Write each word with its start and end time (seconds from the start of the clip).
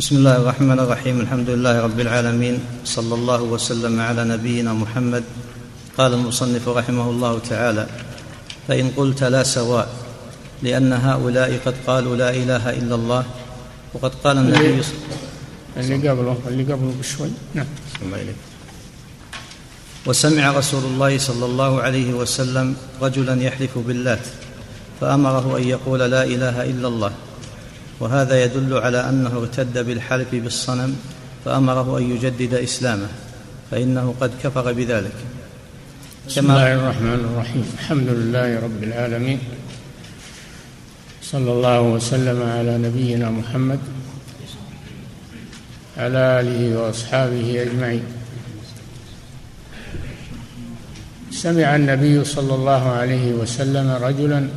بسم 0.00 0.16
الله 0.16 0.36
الرحمن 0.36 0.80
الرحيم 0.80 1.20
الحمد 1.20 1.50
لله 1.50 1.80
رب 1.80 2.00
العالمين 2.00 2.58
صلى 2.84 3.14
الله 3.14 3.42
وسلم 3.42 4.00
على 4.00 4.24
نبينا 4.24 4.72
محمد 4.72 5.24
قال 5.98 6.14
المصنف 6.14 6.68
رحمه 6.68 7.10
الله 7.10 7.38
تعالى 7.38 7.86
فان 8.68 8.90
قلت 8.96 9.24
لا 9.24 9.42
سواء 9.42 9.88
لأن 10.62 10.92
هؤلاء 10.92 11.60
قد 11.66 11.74
قالوا 11.86 12.16
لا 12.16 12.30
اله 12.30 12.70
الا 12.70 12.94
الله 12.94 13.24
وقد 13.94 14.12
قال 14.24 14.36
النبي 14.38 14.80
اللي 15.76 16.08
قبله 16.08 16.36
اللي 16.48 16.64
قبله 16.72 16.94
بشوي 17.00 17.30
نعم 17.54 17.66
الله 18.02 18.22
إليك 18.22 18.36
وسمع 20.06 20.50
رسول 20.52 20.84
الله 20.84 21.18
صلى 21.18 21.44
الله 21.44 21.80
عليه 21.80 22.12
وسلم 22.14 22.76
رجلا 23.02 23.42
يحلف 23.42 23.78
باللات 23.78 24.24
فامره 25.00 25.56
ان 25.58 25.62
يقول 25.68 26.00
لا 26.00 26.24
اله 26.24 26.64
الا 26.64 26.88
الله 26.88 27.12
وهذا 28.00 28.44
يدل 28.44 28.74
على 28.74 29.08
أنه 29.08 29.38
ارتد 29.38 29.78
بالحلف 29.78 30.28
بالصنم 30.32 30.96
فأمره 31.44 31.98
أن 31.98 32.10
يجدد 32.10 32.54
إسلامه 32.54 33.08
فإنه 33.70 34.14
قد 34.20 34.30
كفر 34.42 34.72
بذلك. 34.72 35.12
بسم 36.28 36.50
الله 36.50 36.74
الرحمن 36.74 37.20
الرحيم. 37.32 37.64
الحمد 37.78 38.08
لله 38.08 38.60
رب 38.60 38.82
العالمين. 38.82 39.38
صلى 41.22 41.52
الله 41.52 41.80
وسلم 41.80 42.42
على 42.42 42.78
نبينا 42.78 43.30
محمد 43.30 43.78
على 45.98 46.40
آله 46.40 46.78
وأصحابه 46.78 47.62
أجمعين. 47.62 48.02
سمع 51.30 51.76
النبي 51.76 52.24
صلى 52.24 52.54
الله 52.54 52.88
عليه 52.88 53.32
وسلم 53.32 53.90
رجلا 54.02 54.48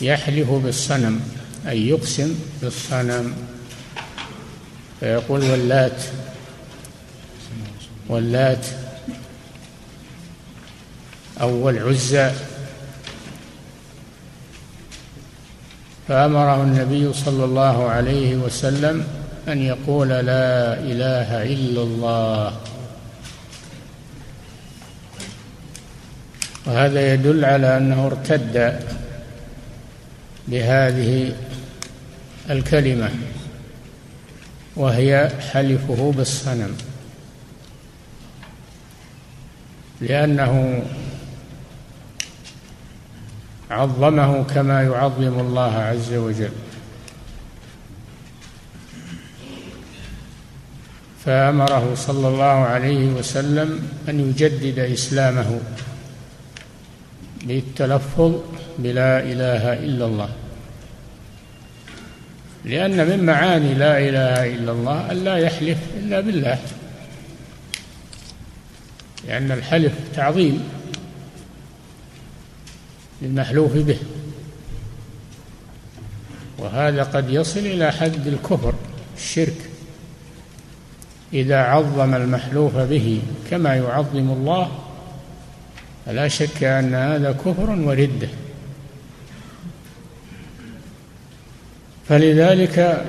يحلف 0.00 0.50
بالصنم 0.50 1.20
أي 1.68 1.88
يقسم 1.88 2.34
بالصنم. 2.62 3.34
فيقول 5.00 5.42
واللات 5.50 6.02
واللات. 8.08 8.66
أو 11.40 11.66
والعزى. 11.66 12.30
فأمره 16.08 16.62
النبي 16.62 17.12
صلى 17.12 17.44
الله 17.44 17.90
عليه 17.90 18.36
وسلم 18.36 19.06
أن 19.48 19.62
يقول 19.62 20.08
لا 20.08 20.74
إله 20.74 21.42
إلا 21.42 21.82
الله. 21.82 22.56
وهذا 26.66 27.14
يدل 27.14 27.44
على 27.44 27.76
أنه 27.76 28.06
ارتد 28.06 28.80
بهذه 30.50 31.36
الكلمة 32.50 33.10
وهي 34.76 35.30
حلفه 35.52 36.12
بالصنم. 36.16 36.76
لأنه 40.00 40.82
عظمه 43.70 44.42
كما 44.44 44.82
يعظم 44.82 45.40
الله 45.40 45.74
عز 45.74 46.12
وجل. 46.12 46.52
فأمره 51.24 51.94
صلى 51.94 52.28
الله 52.28 52.44
عليه 52.44 53.06
وسلم 53.06 53.88
أن 54.08 54.20
يجدد 54.20 54.78
إسلامه 54.78 55.60
بالتلفظ 57.44 58.34
بلا 58.78 59.20
إله 59.20 59.72
إلا 59.72 60.04
الله. 60.06 60.30
لأن 62.64 63.06
من 63.06 63.26
معاني 63.26 63.74
لا 63.74 63.98
إله 63.98 64.54
إلا 64.54 64.72
الله 64.72 65.10
أن 65.10 65.24
لا 65.24 65.36
يحلف 65.36 65.78
إلا 65.96 66.20
بالله. 66.20 66.58
لأن 69.28 69.52
الحلف 69.52 69.92
تعظيم 70.14 70.68
للمحلوف 73.22 73.72
به. 73.72 73.98
وهذا 76.58 77.02
قد 77.02 77.30
يصل 77.30 77.60
إلى 77.60 77.92
حد 77.92 78.26
الكفر 78.26 78.74
الشرك. 79.16 79.56
إذا 81.32 81.58
عظم 81.58 82.14
المحلوف 82.14 82.76
به 82.76 83.22
كما 83.50 83.74
يعظم 83.74 84.30
الله 84.30 84.78
فلا 86.06 86.28
شك 86.28 86.64
أن 86.64 86.94
هذا 86.94 87.32
كفر 87.32 87.70
وردة. 87.70 88.28
فلذلك 92.10 93.04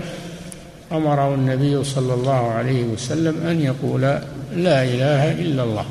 أمره 0.91 1.35
النبي 1.35 1.84
صلى 1.84 2.13
الله 2.13 2.51
عليه 2.51 2.84
وسلم 2.84 3.47
أن 3.47 3.62
يقول 3.62 4.01
لا 4.56 4.84
إله 4.84 5.31
إلا 5.31 5.63
الله. 5.63 5.85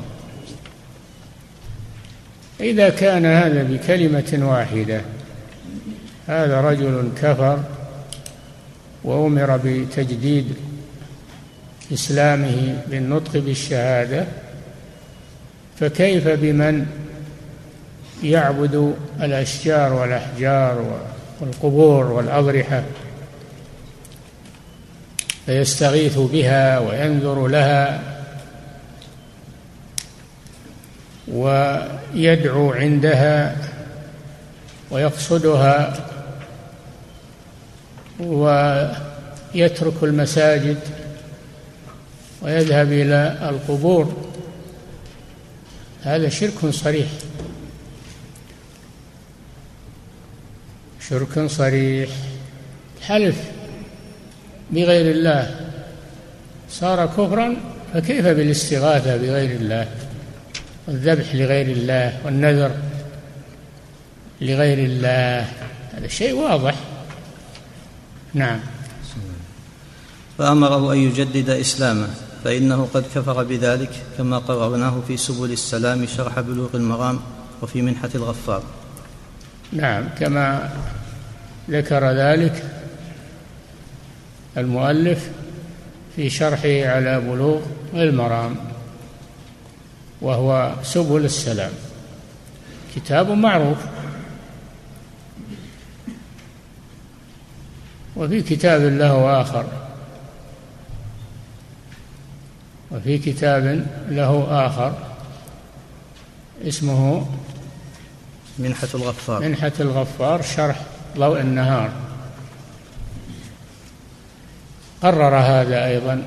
إذا 2.59 2.89
كان 2.89 3.25
هذا 3.25 3.63
بكلمة 3.63 4.49
واحدة 4.49 5.01
هذا 6.27 6.61
رجل 6.61 7.09
كفر 7.21 7.59
وأمر 9.03 9.59
بتجديد 9.65 10.53
إسلامه 11.93 12.83
بالنطق 12.87 13.37
بالشهادة 13.37 14.25
فكيف 15.79 16.27
بمن 16.27 16.85
يعبد 18.23 18.95
الأشجار 19.21 19.93
والأحجار 19.93 21.01
والقبور 21.41 22.05
والأضرحة؟ 22.05 22.83
فيستغيث 25.45 26.17
بها 26.17 26.79
وينذر 26.79 27.47
لها 27.47 28.01
ويدعو 31.27 32.71
عندها 32.71 33.55
ويقصدها 34.91 36.07
ويترك 38.19 40.03
المساجد 40.03 40.79
ويذهب 42.41 42.91
إلى 42.91 43.49
القبور. 43.49 44.31
هذا 46.03 46.29
شرك 46.29 46.65
صريح. 46.69 47.07
شرك 51.09 51.45
صريح. 51.47 52.09
حلف. 53.01 53.50
بغير 54.71 55.11
الله. 55.11 55.55
صار 56.69 57.05
كفرا 57.05 57.55
فكيف 57.93 58.25
بالاستغاثة 58.27 59.17
بغير 59.17 59.51
الله؟ 59.51 59.87
والذبح 60.87 61.35
لغير 61.35 61.67
الله 61.67 62.19
والنذر 62.25 62.71
لغير 64.41 64.77
الله. 64.77 65.45
هذا 65.93 66.07
شيء 66.07 66.33
واضح. 66.33 66.75
نعم. 68.33 68.59
فأمره 70.37 70.93
أن 70.93 70.97
يجدد 70.97 71.49
إسلامه 71.49 72.07
فإنه 72.43 72.87
قد 72.93 73.03
كفر 73.15 73.43
بذلك 73.43 73.89
كما 74.17 74.37
قررناه 74.37 75.01
في 75.07 75.17
سبل 75.17 75.51
السلام 75.51 76.07
شرح 76.07 76.39
بلوغ 76.39 76.69
المرام 76.73 77.19
وفي 77.61 77.81
منحة 77.81 78.09
الغفار. 78.15 78.63
نعم 79.73 80.03
كما 80.19 80.69
ذكر 81.69 82.11
ذلك 82.11 82.63
المؤلف 84.57 85.29
في 86.15 86.29
شرحه 86.29 86.95
على 86.95 87.19
بلوغ 87.19 87.61
المرام 87.93 88.55
وهو 90.21 90.73
سبل 90.83 91.25
السلام. 91.25 91.71
كتاب 92.95 93.31
معروف. 93.31 93.77
وفي 98.15 98.41
كتاب 98.41 98.81
له 98.81 99.41
آخر. 99.41 99.65
وفي 102.91 103.17
كتاب 103.17 103.85
له 104.09 104.47
آخر 104.67 104.93
اسمه 106.67 107.27
منحة 108.59 108.87
الغفار. 108.93 109.39
منحة 109.41 109.71
الغفار 109.79 110.41
شرح 110.41 110.81
ضوء 111.17 111.41
النهار. 111.41 112.10
قرر 115.01 115.35
هذا 115.35 115.85
أيضا 115.85 116.23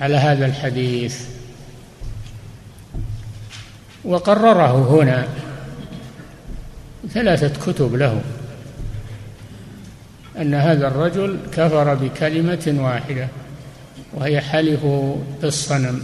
على 0.00 0.16
هذا 0.16 0.46
الحديث. 0.46 1.26
وقرره 4.04 5.02
هنا 5.02 5.26
ثلاثة 7.08 7.72
كتب 7.72 7.94
له 7.94 8.20
أن 10.40 10.54
هذا 10.54 10.88
الرجل 10.88 11.38
كفر 11.52 11.94
بكلمة 11.94 12.74
واحدة 12.78 13.28
وهي 14.12 14.40
حلف 14.40 14.86
بالصنم. 15.42 16.02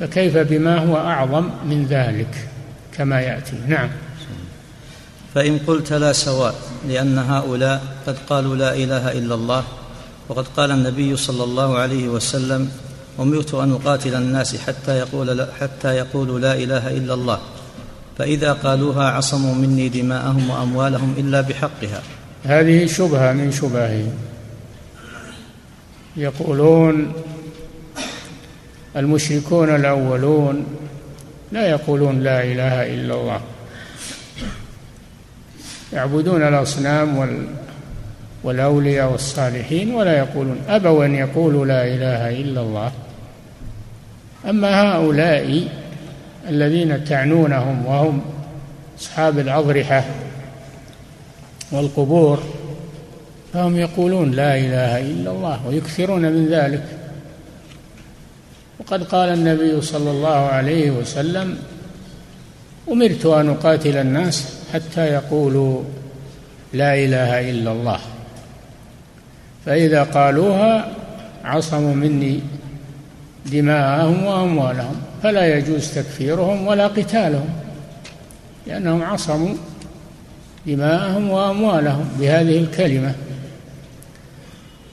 فكيف 0.00 0.36
بما 0.36 0.78
هو 0.78 0.96
أعظم 0.96 1.50
من 1.64 1.86
ذلك؟ 1.86 2.48
كما 2.92 3.20
يأتي. 3.20 3.56
نعم. 3.68 3.88
فإن 5.34 5.58
قلت 5.58 5.92
لا 5.92 6.12
سواء. 6.12 6.54
لأن 6.88 7.18
هؤلاء 7.18 7.82
قد 8.06 8.16
قالوا 8.28 8.56
لا 8.56 8.74
إله 8.74 9.12
إلا 9.12 9.34
الله 9.34 9.64
وقد 10.28 10.46
قال 10.56 10.70
النبي 10.70 11.16
صلى 11.16 11.44
الله 11.44 11.78
عليه 11.78 12.08
وسلم 12.08 12.70
أمرت 13.20 13.54
أن 13.54 13.72
أقاتل 13.72 14.14
الناس 14.14 14.56
حتى 14.56 14.98
يقول 14.98 15.46
حتى 15.60 15.88
يقولوا 15.88 16.38
لا 16.38 16.54
إله 16.54 16.96
إلا 16.96 17.14
الله 17.14 17.38
فإذا 18.18 18.52
قالوها 18.52 19.10
عصموا 19.10 19.54
مني 19.54 19.88
دماءهم 19.88 20.50
وأموالهم 20.50 21.14
إلا 21.18 21.40
بحقها. 21.40 22.02
هذه 22.44 22.86
شبهة 22.86 23.32
من 23.32 23.52
شبههم 23.52 24.12
يقولون 26.16 27.12
المشركون 28.96 29.74
الأولون 29.74 30.66
لا 31.52 31.70
يقولون 31.70 32.20
لا 32.20 32.44
إله 32.44 32.94
إلا 32.94 33.14
الله. 33.14 33.40
يعبدون 35.94 36.42
الأصنام 36.42 37.18
وال 37.18 37.46
والأولياء 38.44 39.12
والصالحين 39.12 39.94
ولا 39.94 40.18
يقولون 40.18 40.58
أبوا 40.68 41.04
أن 41.04 41.14
يقولوا 41.14 41.66
لا 41.66 41.86
إله 41.86 42.40
إلا 42.40 42.60
الله. 42.60 42.92
أما 44.48 44.82
هؤلاء 44.82 45.68
الذين 46.48 47.04
تعنونهم 47.04 47.86
وهم 47.86 48.20
أصحاب 48.98 49.38
الأضرحة 49.38 50.04
والقبور 51.72 52.42
فهم 53.52 53.76
يقولون 53.76 54.30
لا 54.30 54.56
إله 54.56 55.00
إلا 55.00 55.30
الله 55.30 55.66
ويكثرون 55.66 56.22
من 56.22 56.48
ذلك. 56.48 56.84
وقد 58.80 59.02
قال 59.02 59.28
النبي 59.28 59.80
صلى 59.80 60.10
الله 60.10 60.36
عليه 60.36 60.90
وسلم 60.90 61.58
أمرت 62.92 63.26
أن 63.26 63.48
أقاتل 63.48 63.96
الناس 63.96 64.63
حتى 64.74 65.00
يقولوا 65.00 65.82
لا 66.72 66.94
إله 66.94 67.50
إلا 67.50 67.72
الله. 67.72 67.98
فإذا 69.66 70.02
قالوها 70.02 70.88
عصموا 71.44 71.94
مني 71.94 72.40
دماءهم 73.46 74.24
وأموالهم 74.24 74.96
فلا 75.22 75.58
يجوز 75.58 75.94
تكفيرهم 75.94 76.66
ولا 76.66 76.86
قتالهم 76.86 77.48
لأنهم 78.66 79.02
عصموا 79.02 79.54
دماءهم 80.66 81.30
وأموالهم 81.30 82.08
بهذه 82.20 82.58
الكلمة. 82.58 83.14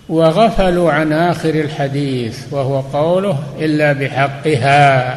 وغفلوا 0.09 0.91
عن 0.91 1.13
آخر 1.13 1.49
الحديث 1.49 2.39
وهو 2.51 2.79
قوله 2.79 3.43
إلا 3.59 3.93
بحقها 3.93 5.13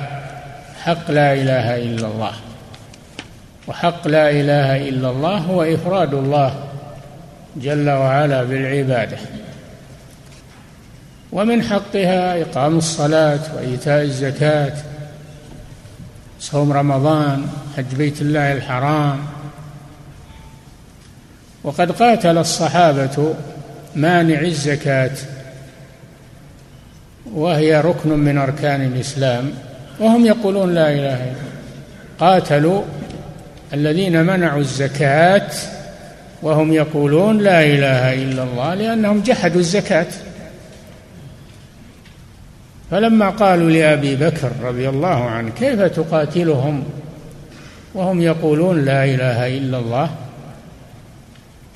حق 0.83 1.11
لا 1.11 1.33
إله 1.35 1.77
إلا 1.77 2.07
الله. 2.07 2.33
وحق 3.69 4.09
لا 4.09 4.31
إله 4.31 4.89
إلا 4.89 5.11
الله 5.11 5.39
هو 5.39 5.63
إفراد 5.63 6.15
الله 6.15 6.55
جل 7.57 7.91
وعلا 7.91 8.45
بالعبادة. 8.45 9.19
ومن 11.33 11.63
حقها 11.63 12.43
إقام 12.43 12.79
الصلاة 12.79 13.41
وإيتاء 13.57 14.03
الزكاة 14.03 14.73
صوم 16.41 16.73
رمضان 16.73 17.47
حج 17.77 17.95
بيت 17.95 18.21
الله 18.21 18.53
الحرام. 18.53 19.19
وقد 21.65 21.93
قاتل 21.93 22.39
الصحابة 22.39 23.35
مانع 23.97 24.41
الزكاة 24.41 25.17
وهي 27.33 27.81
ركن 27.81 28.09
من 28.09 28.39
أركان 28.39 28.83
الإسلام 28.83 29.53
وهم 30.01 30.27
يقولون 30.27 30.75
لا 30.75 30.89
إله 30.93 31.15
إلا 31.15 31.35
قاتلوا 32.19 32.83
الذين 33.75 34.25
منعوا 34.27 34.61
الزكاة 34.61 35.51
وهم 36.43 36.73
يقولون 36.73 37.39
لا 37.39 37.63
إله 37.63 38.15
إلا 38.15 38.43
الله 38.43 38.75
لأنهم 38.75 39.21
جحدوا 39.21 39.61
الزكاة. 39.61 40.07
فلما 42.91 43.31
قالوا 43.31 43.71
لأبي 43.71 44.17
بكر 44.17 44.53
رضي 44.63 44.89
الله 44.89 45.25
عنه 45.25 45.51
كيف 45.51 45.81
تقاتلهم؟ 45.81 46.85
وهم 47.95 48.23
يقولون 48.23 48.85
لا 48.85 49.05
إله 49.05 49.59
إلا 49.59 49.79
الله. 49.79 50.11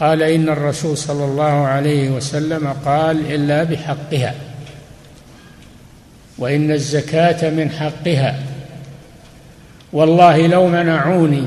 قال 0.00 0.22
إن 0.22 0.48
الرسول 0.48 0.96
صلى 0.96 1.24
الله 1.24 1.66
عليه 1.66 2.10
وسلم 2.10 2.74
قال 2.84 3.32
إلا 3.34 3.64
بحقها 3.64 4.34
وإن 6.38 6.70
الزكاة 6.70 7.50
من 7.50 7.70
حقها. 7.70 8.38
والله 9.92 10.46
لو 10.46 10.68
منعوني 10.68 11.44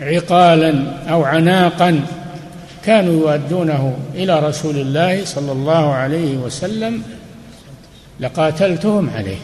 عقالا 0.00 0.82
أو 1.10 1.24
عناقا 1.24 2.00
كانوا 2.84 3.12
يؤدونه 3.12 3.96
إلى 4.14 4.40
رسول 4.40 4.76
الله 4.76 5.24
صلى 5.24 5.52
الله 5.52 5.94
عليه 5.94 6.36
وسلم 6.36 7.02
لقاتلتهم 8.20 9.10
عليه 9.10 9.38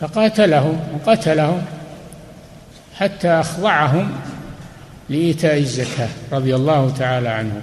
فقاتلهم 0.00 0.80
وقتلهم 0.94 1.62
حتى 2.96 3.28
أخضعهم 3.28 4.10
لإيتاء 5.08 5.58
الزكاة 5.58 6.08
رضي 6.32 6.54
الله 6.54 6.90
تعالى 6.90 7.28
عنه. 7.28 7.60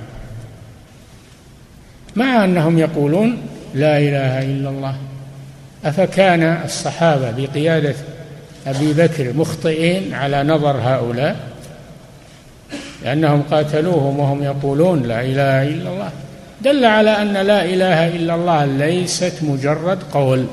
مع 2.15 2.45
أنهم 2.45 2.79
يقولون 2.79 3.37
لا 3.73 3.97
إله 3.97 4.41
إلا 4.41 4.69
الله 4.69 4.95
أفكان 5.85 6.43
الصحابة 6.65 7.31
بقيادة 7.31 7.95
أبي 8.67 8.93
بكر 8.93 9.33
مخطئين 9.33 10.13
على 10.13 10.43
نظر 10.43 10.77
هؤلاء 10.77 11.35
لأنهم 13.03 13.41
قاتلوهم 13.51 14.19
وهم 14.19 14.43
يقولون 14.43 15.03
لا 15.03 15.21
إله 15.21 15.63
إلا 15.63 15.89
الله. 15.89 16.09
دل 16.61 16.85
على 16.85 17.21
أن 17.21 17.33
لا 17.33 17.65
إله 17.65 18.07
إلا 18.07 18.35
الله 18.35 18.65
ليست 18.65 19.33
مجرد 19.41 20.03
قول 20.13 20.45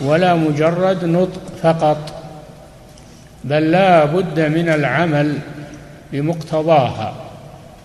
ولا 0.00 0.34
مجرد 0.34 1.04
نطق 1.04 1.40
فقط 1.62 1.98
بل 3.44 3.70
لا 3.70 4.04
بد 4.04 4.40
من 4.40 4.68
العمل 4.68 5.38
بمقتضاها 6.12 7.14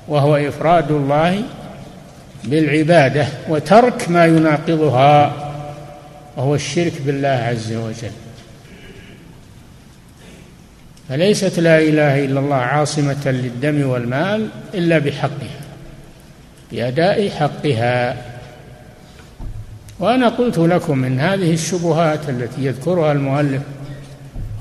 وهو 0.07 0.35
إفراد 0.35 0.91
الله 0.91 1.41
بالعبادة 2.43 3.27
وترك 3.49 4.09
ما 4.09 4.25
يناقضها 4.25 5.33
وهو 6.37 6.55
الشرك 6.55 6.93
بالله 7.05 7.27
عز 7.27 7.73
وجل. 7.73 8.24
فليست 11.09 11.59
لا 11.59 11.79
إله 11.79 12.25
إلا 12.25 12.39
الله 12.39 12.55
عاصمة 12.55 13.25
للدم 13.25 13.89
والمال 13.89 14.47
إلا 14.73 14.97
بحقها 14.97 15.61
بأداء 16.71 17.29
حقها. 17.29 18.17
وأنا 19.99 20.29
قلت 20.29 20.57
لكم 20.57 20.97
من 20.97 21.19
هذه 21.19 21.53
الشبهات 21.53 22.29
التي 22.29 22.65
يذكرها 22.65 23.11
المؤلف 23.11 23.61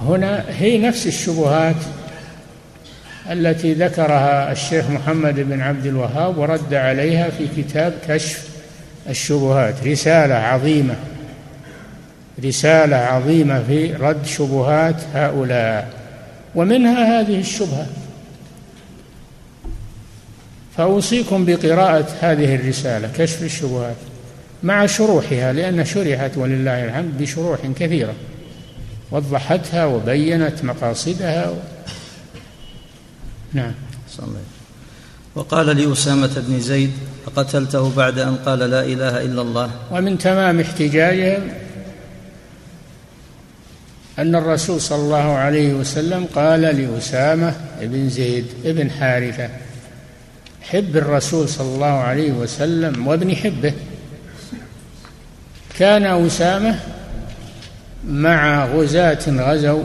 هنا 0.03 0.45
هي 0.49 0.79
نفس 0.79 1.07
الشبهات 1.07 1.77
التي 3.31 3.75
ذكرها 3.75 4.53
الشيخ 4.53 4.91
محمد 4.91 5.41
بن 5.41 5.61
عبد 5.61 5.87
الوهاب 5.87 6.39
ورد 6.39 6.75
عليها 6.75 7.31
في 7.31 7.49
كتاب 7.57 7.95
كشف 8.09 8.49
الشبهات 9.09 9.75
رسالة 9.87 10.35
عظيمة 10.35 10.95
رسالة 12.45 12.97
عظيمة 12.97 13.63
في 13.63 13.93
رد 13.93 14.27
شبهات 14.27 14.97
هؤلاء. 15.15 16.04
ومنها 16.55 17.21
هذه 17.21 17.41
الشبهة. 17.41 17.87
فأوصيكم 20.77 21.45
بقراءة 21.45 22.07
هذه 22.21 22.55
الرسالة 22.55 23.11
كشف 23.17 23.43
الشبهات 23.43 23.97
مع 24.63 24.87
شروحها 24.87 25.53
لأن 25.53 25.85
شرحت 25.85 26.37
ولله 26.37 26.85
الحمد 26.85 27.19
بشروح 27.19 27.59
كثيرة. 27.77 28.15
وضحتها 29.11 29.85
وبينت 29.85 30.65
مقاصدها 30.65 31.55
نعم. 33.53 33.75
صلى 34.11 34.27
وقال 35.35 35.67
لأسامة 35.67 36.31
بن 36.49 36.61
زيد 36.61 36.91
فقتلته 37.27 37.93
بعد 37.97 38.19
أن 38.19 38.37
قال 38.37 38.59
لا 38.59 38.85
إله 38.85 39.23
إلا 39.23 39.43
الله. 39.43 39.71
ومن 39.91 40.19
تمام 40.19 40.61
احتجاجهم 40.61 41.64
أن 44.19 44.35
الرسول 44.35 44.81
صلى 44.81 44.99
الله 44.99 45.33
عليه 45.33 45.75
وسلم 45.75 46.27
قال 46.35 46.61
لأسامة 46.61 47.55
بن 47.81 48.09
زيد 48.09 48.47
بن 48.65 48.91
حارثة 48.91 49.49
حب 50.63 50.97
الرسول 50.97 51.49
صلى 51.49 51.75
الله 51.75 51.87
عليه 51.87 52.33
وسلم 52.33 53.07
وابن 53.07 53.37
حبه. 53.37 53.73
كان 55.79 56.27
أسامة 56.27 56.81
مع 58.09 58.67
غزاة 58.67 59.19
غزوا 59.29 59.83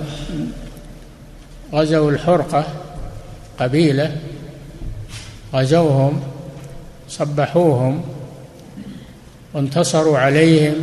غزوا 1.73 2.11
الحرقة 2.11 2.65
قبيلة 3.59 4.15
غزوهم 5.53 6.21
صبحوهم 7.09 8.03
وانتصروا 9.53 10.17
عليهم 10.17 10.75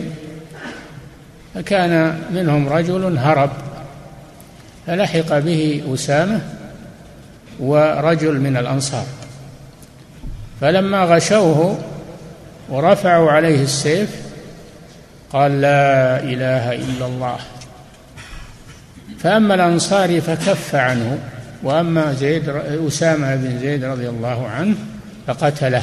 فكان 1.56 2.20
منهم 2.32 2.68
رجل 2.68 3.18
هرب 3.18 3.50
فلحق 4.86 5.38
به 5.38 5.82
أسامة 5.94 6.40
ورجل 7.60 8.40
من 8.40 8.56
الأنصار. 8.56 9.06
فلما 10.60 11.04
غشوه 11.04 11.78
ورفعوا 12.68 13.30
عليه 13.30 13.62
السيف 13.62 14.10
قال 15.32 15.60
لا 15.60 16.20
إله 16.22 16.72
إلا 16.72 17.06
الله. 17.06 17.36
فأما 19.18 19.54
الانصاري 19.54 20.20
فكف 20.20 20.74
عنه 20.74 21.18
وأما 21.62 22.12
زيد 22.12 22.48
أسامة 22.88 23.36
بن 23.36 23.58
زيد 23.58 23.84
رضي 23.84 24.08
الله 24.08 24.48
عنه 24.48 24.74
فقتله. 25.26 25.82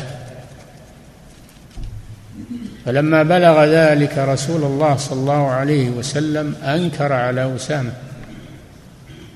فلما 2.85 3.23
بلغ 3.23 3.65
ذلك 3.65 4.17
رسول 4.17 4.63
الله 4.63 4.97
صلى 4.97 5.19
الله 5.19 5.49
عليه 5.49 5.89
وسلم 5.89 6.55
أنكر 6.65 7.13
على 7.13 7.55
أسامة. 7.55 7.91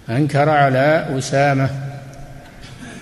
أنكر 0.10 0.50
على 0.50 1.06
أسامة. 1.18 1.70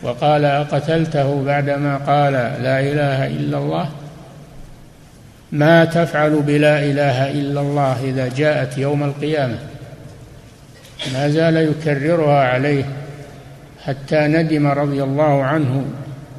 وقال 0.03 0.45
أقتلته 0.45 1.43
بعدما 1.45 1.97
قال 1.97 2.33
لا 2.33 2.79
إله 2.79 3.27
إلا 3.27 3.57
الله؟ 3.57 3.89
ما 5.51 5.85
تفعل 5.85 6.41
بلا 6.41 6.79
إله 6.79 7.31
إلا 7.31 7.61
الله 7.61 8.03
إذا 8.03 8.29
جاءت 8.37 8.77
يوم 8.77 9.03
القيامة؟ 9.03 9.57
ما 11.13 11.29
زال 11.29 11.57
يكررها 11.57 12.43
عليه 12.43 12.83
حتى 13.85 14.27
ندم 14.27 14.67
رضي 14.67 15.03
الله 15.03 15.43
عنه 15.43 15.85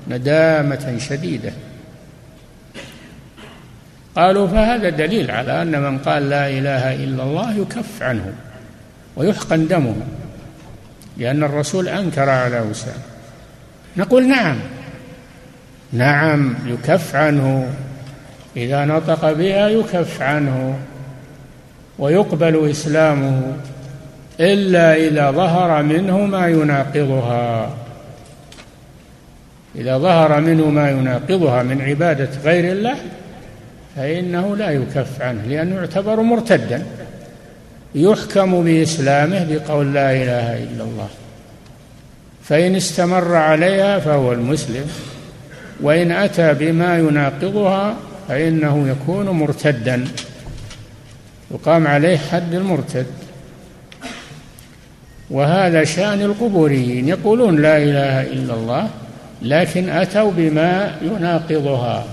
ندامة 0.08 0.98
شديدة. 0.98 1.52
قالوا 4.16 4.46
فهذا 4.46 4.90
دليل 4.90 5.30
على 5.30 5.62
أن 5.62 5.82
من 5.82 5.98
قال 5.98 6.28
لا 6.30 6.48
إله 6.48 6.94
إلا 6.94 7.22
الله 7.22 7.56
يكف 7.56 8.02
عنه 8.02 8.32
ويحقن 9.16 9.66
دمه 9.66 9.96
لأن 11.16 11.44
الرسول 11.44 11.88
أنكر 11.88 12.30
على 12.30 12.70
اسامه 12.70 12.94
نقول 13.96 14.28
نعم 14.28 14.56
نعم 15.92 16.54
يكف 16.66 17.16
عنه 17.16 17.68
إذا 18.56 18.84
نطق 18.84 19.32
بها 19.32 19.68
يكف 19.68 20.22
عنه 20.22 20.78
ويقبل 21.98 22.70
إسلامه 22.70 23.56
إلا 24.40 24.94
إذا 24.94 25.30
ظهر 25.30 25.82
منه 25.82 26.18
ما 26.18 26.48
يناقضها. 26.48 27.70
إذا 29.76 29.98
ظهر 29.98 30.40
منه 30.40 30.70
ما 30.70 30.90
يناقضها 30.90 31.62
من 31.62 31.82
عبادة 31.82 32.28
غير 32.44 32.72
الله 32.72 32.96
فإنه 33.96 34.56
لا 34.56 34.70
يكف 34.70 35.22
عنه 35.22 35.42
لأنه 35.42 35.74
يعتبر 35.74 36.20
مرتدا. 36.20 36.86
يحكم 37.94 38.64
بإسلامه 38.64 39.46
بقول 39.50 39.94
لا 39.94 40.12
إله 40.12 40.62
إلا 40.62 40.84
الله. 40.84 41.08
فإن 42.42 42.76
استمر 42.76 43.34
عليها 43.34 43.98
فهو 43.98 44.32
المسلم. 44.32 44.90
وإن 45.80 46.12
أتى 46.12 46.54
بما 46.54 46.98
يناقضها 46.98 47.96
فإنه 48.28 48.88
يكون 48.88 49.30
مرتدا. 49.30 50.04
يقام 51.50 51.86
عليه 51.86 52.16
حد 52.16 52.54
المرتد. 52.54 53.06
وهذا 55.30 55.84
شأن 55.84 56.22
القبوريين. 56.22 57.08
يقولون 57.08 57.62
لا 57.62 57.76
إله 57.76 58.22
إلا 58.22 58.54
الله 58.54 58.88
لكن 59.42 59.88
أتوا 59.88 60.30
بما 60.36 60.96
يناقضها. 61.02 62.04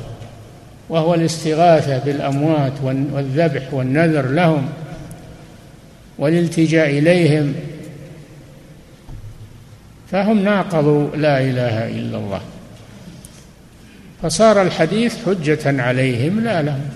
وهو 0.90 1.14
الاستغاثة 1.14 1.98
بالأموات 1.98 2.74
والذبح 2.84 3.74
والنذر 3.74 4.26
لهم 4.26 4.70
والالتجاء 6.18 6.90
إليهم. 6.90 7.54
فهم 10.12 10.40
ناقضوا 10.40 11.16
لا 11.16 11.42
إله 11.42 11.88
إلا 11.88 12.18
الله. 12.18 12.42
فصار 14.22 14.62
الحديث 14.62 15.16
حجة 15.26 15.82
عليهم 15.82 16.40
لا 16.40 16.62
لهم. 16.62 16.90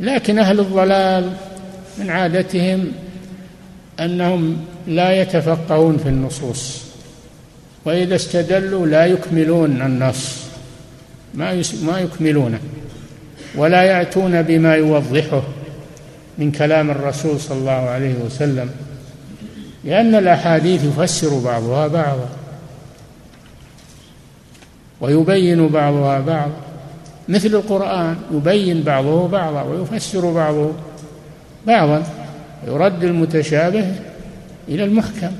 لكن 0.00 0.38
أهل 0.38 0.60
الضلال 0.60 1.32
من 1.98 2.10
عادتهم 2.10 2.92
أنهم 4.00 4.64
لا 4.86 5.22
يتفقهون 5.22 5.96
في 5.96 6.08
النصوص 6.08 6.82
وإذا 7.84 8.16
استدلوا 8.16 8.86
لا 8.86 9.06
يكملون 9.06 9.82
النص. 9.82 10.51
ما 11.34 11.62
ما 11.82 11.98
يكملونه. 11.98 12.60
ولا 13.54 13.82
يأتون 13.82 14.42
بما 14.42 14.74
يوضحه 14.74 15.42
من 16.38 16.52
كلام 16.52 16.90
الرسول 16.90 17.40
صلى 17.40 17.58
الله 17.58 17.72
عليه 17.72 18.14
وسلم 18.24 18.70
لأن 19.84 20.14
الأحاديث 20.14 20.84
يفسر 20.84 21.38
بعضها 21.38 21.86
بعضا 21.86 22.28
ويبين 25.00 25.68
بعضها 25.68 26.20
بعضا. 26.20 26.52
مثل 27.28 27.48
القرآن 27.48 28.16
يبين 28.32 28.82
بعضه 28.82 29.28
بعضا 29.28 29.62
ويفسر 29.62 30.32
بعضه 30.32 30.72
بعضا 31.66 32.02
يرد 32.66 33.04
المتشابه 33.04 33.94
إلى 34.68 34.84
المحكم. 34.84 35.32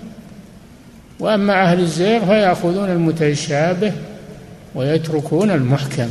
وأما 1.21 1.63
أهل 1.63 1.81
الزيغ 1.81 2.25
فيأخذون 2.27 2.91
المتشابه 2.91 3.93
ويتركون 4.75 5.51
المحكم. 5.51 6.09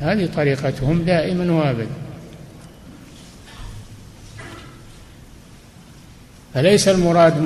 هذه 0.00 0.28
طريقتهم 0.36 1.02
دائما 1.02 1.52
وأبدا. 1.52 1.86
فليس 6.54 6.88
المراد 6.88 7.36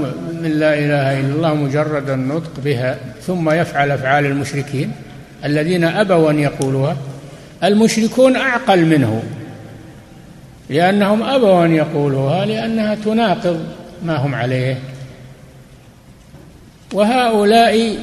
من 0.43 0.51
لا 0.59 0.75
إله 0.75 1.21
إلا 1.21 1.35
الله 1.35 1.55
مجرد 1.55 2.11
النطق 2.11 2.51
بها 2.65 2.99
ثم 3.27 3.51
يفعل 3.51 3.91
أفعال 3.91 4.27
المشركين 4.27 4.93
الذين 5.45 5.85
أبوا 5.85 6.31
أن 6.31 6.39
يقولوها. 6.39 6.97
المشركون 7.65 8.37
أعقل 8.37 8.87
منه 8.87 9.23
لأنهم 10.71 11.23
أبوا 11.23 11.65
أن 11.65 11.75
يقولوها 11.75 12.47
لأنها 12.47 12.95
تناقض 12.95 13.67
ما 14.03 14.17
هم 14.17 14.35
عليه. 14.35 14.79
وهؤلاء 16.93 17.99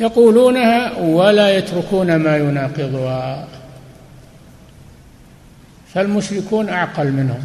يقولونها 0.00 0.98
ولا 0.98 1.56
يتركون 1.56 2.16
ما 2.16 2.36
يناقضها. 2.36 3.48
فالمشركون 5.94 6.68
أعقل 6.68 7.12
منهم. 7.12 7.44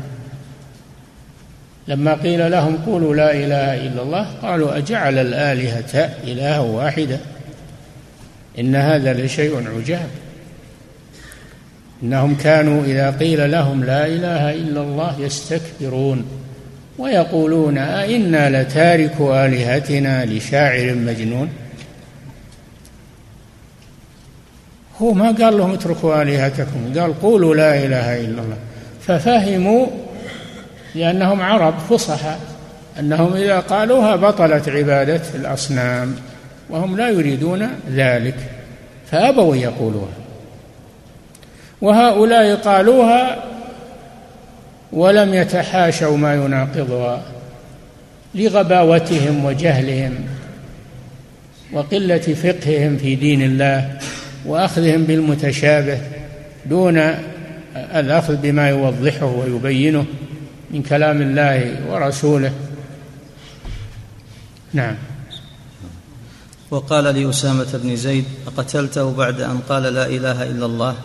لما 1.88 2.14
قيل 2.14 2.52
لهم 2.52 2.78
قولوا 2.86 3.16
لا 3.16 3.32
إله 3.32 3.88
إلا 3.88 4.02
الله 4.02 4.28
قالوا 4.42 4.78
أجعل 4.78 5.18
الآلهة 5.18 6.10
إلها 6.24 6.60
واحدا 6.60 7.20
إن 8.60 8.76
هذا 8.76 9.14
لشيء 9.14 9.68
عجاب. 9.78 10.08
إنهم 12.04 12.36
كانوا 12.36 12.86
إذا 12.86 13.12
قيل 13.12 13.52
لهم 13.52 13.84
لا 13.84 14.06
إله 14.08 14.52
إلا 14.52 14.82
الله 14.82 15.16
يستكبرون 15.20 16.26
ويقولون 16.98 17.78
أئنا 17.78 18.62
لتارك 18.62 19.22
آلهتنا 19.22 20.26
لشاعر 20.26 20.96
مجنون؟ 20.96 21.50
هو 25.02 25.14
ما 25.14 25.32
قال 25.32 25.58
لهم 25.58 25.74
اتركوا 25.74 26.22
آلهتكم 26.22 27.00
قال 27.00 27.22
قولوا 27.22 27.56
لا 27.56 27.86
إله 27.86 28.20
إلا 28.22 28.42
الله. 28.42 28.58
ففهموا 29.02 29.88
لأنهم 30.96 31.42
عرب 31.42 31.74
فصحى 31.90 32.36
أنهم 33.00 33.34
إذا 33.34 33.60
قالوها 33.60 34.16
بطلت 34.16 34.70
عبادة 34.70 35.22
الأصنام 35.36 36.16
وهم 36.70 36.98
لا 36.98 37.10
يريدون 37.10 37.68
ذلك 37.92 38.36
فأبوا 39.12 39.56
يقولوها. 39.56 40.14
وهؤلاء 41.82 42.56
قالوها 42.56 43.44
ولم 44.94 45.34
يتحاشوا 45.34 46.18
ما 46.18 46.36
يناقضها 46.36 47.22
لغباوتهم 48.36 49.46
وجهلهم 49.46 50.16
وقلة 51.74 52.18
فقههم 52.18 52.98
في 52.98 53.16
دين 53.16 53.42
الله. 53.42 53.98
وأخذهم 54.46 55.04
بالمتشابه 55.04 56.00
دون 56.66 56.98
الأخذ 57.76 58.36
بما 58.36 58.70
يوضحه 58.70 59.26
ويبينه 59.26 60.06
من 60.72 60.84
كلام 60.84 61.22
الله 61.22 61.82
ورسوله. 61.90 62.54
نعم. 64.74 64.96
وقال 66.72 67.04
لأسامة 67.04 67.80
بن 67.84 67.96
زيد 67.96 68.26
أقتلته 68.48 69.14
بعد 69.14 69.42
أن 69.42 69.60
قال 69.70 69.84
لا 69.84 70.06
إله 70.06 70.44
إلا 70.44 70.66
الله 70.66 70.96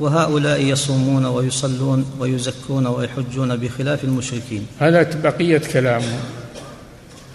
وهؤلاء 0.00 0.60
يصومون 0.60 1.24
ويصلون 1.24 2.06
ويزكون 2.18 2.86
ويحجون 2.86 3.56
بخلاف 3.56 4.04
المشركين. 4.04 4.66
هذا 4.80 5.20
بقية 5.22 5.62
كلامه. 5.72 6.18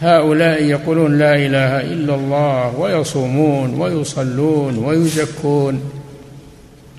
هؤلاء 0.02 0.64
يقولون 0.64 1.18
لا 1.18 1.36
إله 1.36 1.82
إلا 1.82 2.16
الله 2.16 2.80
ويصومون 2.80 3.82
ويصلون 3.82 4.78
ويزكون. 4.78 5.82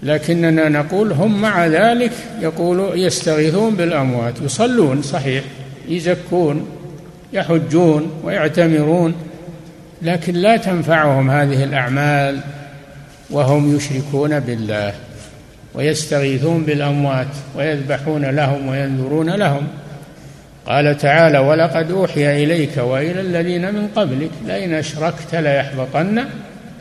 لكننا 0.02 0.68
نقول 0.68 1.12
هم 1.12 1.40
مع 1.40 1.66
ذلك 1.66 2.12
يقولوا 2.40 2.94
يستغيثون 2.94 3.74
بالأموات. 3.74 4.34
يصلون 4.42 5.02
صحيح 5.02 5.44
يزكون 5.88 6.66
يحجون 7.32 8.10
ويعتمرون 8.24 9.14
لكن 10.02 10.34
لا 10.34 10.56
تنفعهم 10.56 11.30
هذه 11.30 11.64
الأعمال 11.64 12.40
وهم 13.30 13.76
يشركون 13.76 14.40
بالله 14.40 14.92
ويستغيثون 15.74 16.62
بالأموات 16.62 17.26
ويذبحون 17.56 18.24
لهم 18.24 18.68
وينذرون 18.68 19.30
لهم. 19.30 19.66
قال 20.66 20.98
تعالى 20.98 21.38
ولقد 21.38 21.90
أوحي 21.90 22.44
إليك 22.44 22.76
وإلى 22.76 23.20
الذين 23.20 23.74
من 23.74 23.88
قبلك 23.96 24.30
لئن 24.46 24.74
أشركت 24.74 25.34
ليحبطن 25.34 26.24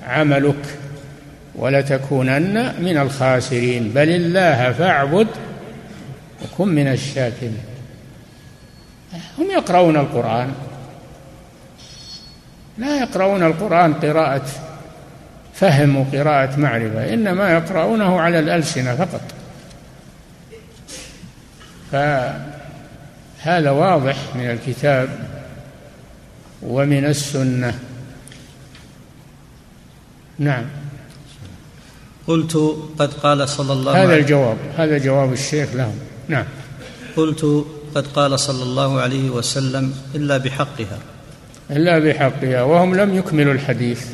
عملك 0.07 0.65
ولتكونن 1.55 2.74
من 2.79 2.98
الخاسرين. 2.98 3.91
بل 3.95 4.09
الله 4.09 4.71
فاعبد 4.71 5.27
وكن 6.43 6.67
من 6.67 6.88
الشاكرين. 6.88 7.57
هم 9.38 9.51
يقرؤون 9.51 9.98
القرآن. 9.98 10.51
لا 12.77 13.00
يقرؤون 13.00 13.43
القرآن 13.43 13.93
قراءة 13.93 14.45
فهم 15.53 15.98
وقراءة 15.98 16.59
معرفة 16.59 17.13
إنما 17.13 17.53
يقرؤونه 17.53 18.19
على 18.19 18.39
الألسنة 18.39 18.95
فقط. 18.95 19.21
فهذا 23.43 23.69
واضح 23.69 24.17
من 24.36 24.50
الكتاب 24.50 25.10
ومن 26.62 27.05
السنة. 27.05 27.79
نعم. 30.39 30.65
قلت 32.27 32.77
قد 33.00 33.13
قال 33.13 33.50
صلى 33.50 33.74
الله 33.74 33.91
عليه 33.91 34.03
هذا 34.03 34.15
الجواب 34.15 34.58
هذا 34.77 34.98
جواب 34.98 35.34
الشيخ 35.34 35.69
لهم. 35.74 36.00
نعم. 36.27 36.46
قلت 37.17 37.65
قد 37.96 38.08
قال 38.08 38.39
صلى 38.39 38.63
الله 38.63 39.01
عليه 39.01 39.29
وسلم 39.29 39.93
إلا 40.15 40.38
بحقها. 40.38 41.00
إلا 41.72 42.00
بحقها 42.00 42.62
وهم 42.62 42.96
لم 42.96 43.15
يكملوا 43.15 43.53
الحديث 43.53 44.05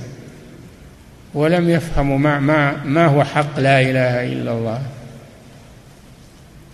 ولم 1.33 1.69
يفهموا 1.69 2.17
ما, 2.17 2.39
ما, 2.39 2.83
ما 2.83 3.05
هو 3.05 3.23
حق 3.23 3.59
لا 3.59 3.81
إله 3.81 4.33
إلا 4.33 4.51
الله. 4.51 4.81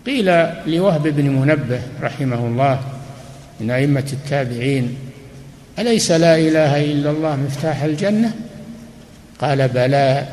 قيل 0.05 0.25
لوهب 0.67 1.07
بن 1.07 1.29
منبه 1.29 1.81
رحمه 2.01 2.47
الله 2.47 2.79
من 3.59 3.71
أئمة 3.71 4.05
التابعين 4.13 4.97
أليس 5.79 6.11
لا 6.11 6.35
إله 6.35 6.81
إلا 6.91 7.11
الله 7.11 7.35
مفتاح 7.35 7.83
الجنة؟ 7.83 8.31
قال 9.39 9.67
بلى 9.67 10.27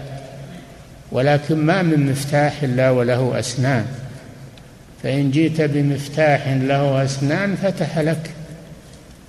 ولكن 1.13 1.57
ما 1.57 1.83
من 1.83 2.11
مفتاح 2.11 2.63
إلا 2.63 2.91
وله 2.91 3.39
أسنان 3.39 3.87
فإن 5.03 5.31
جئت 5.31 5.61
بمفتاح 5.61 6.49
له 6.49 7.05
أسنان 7.05 7.57
فتح 7.57 7.99
لك 7.99 8.31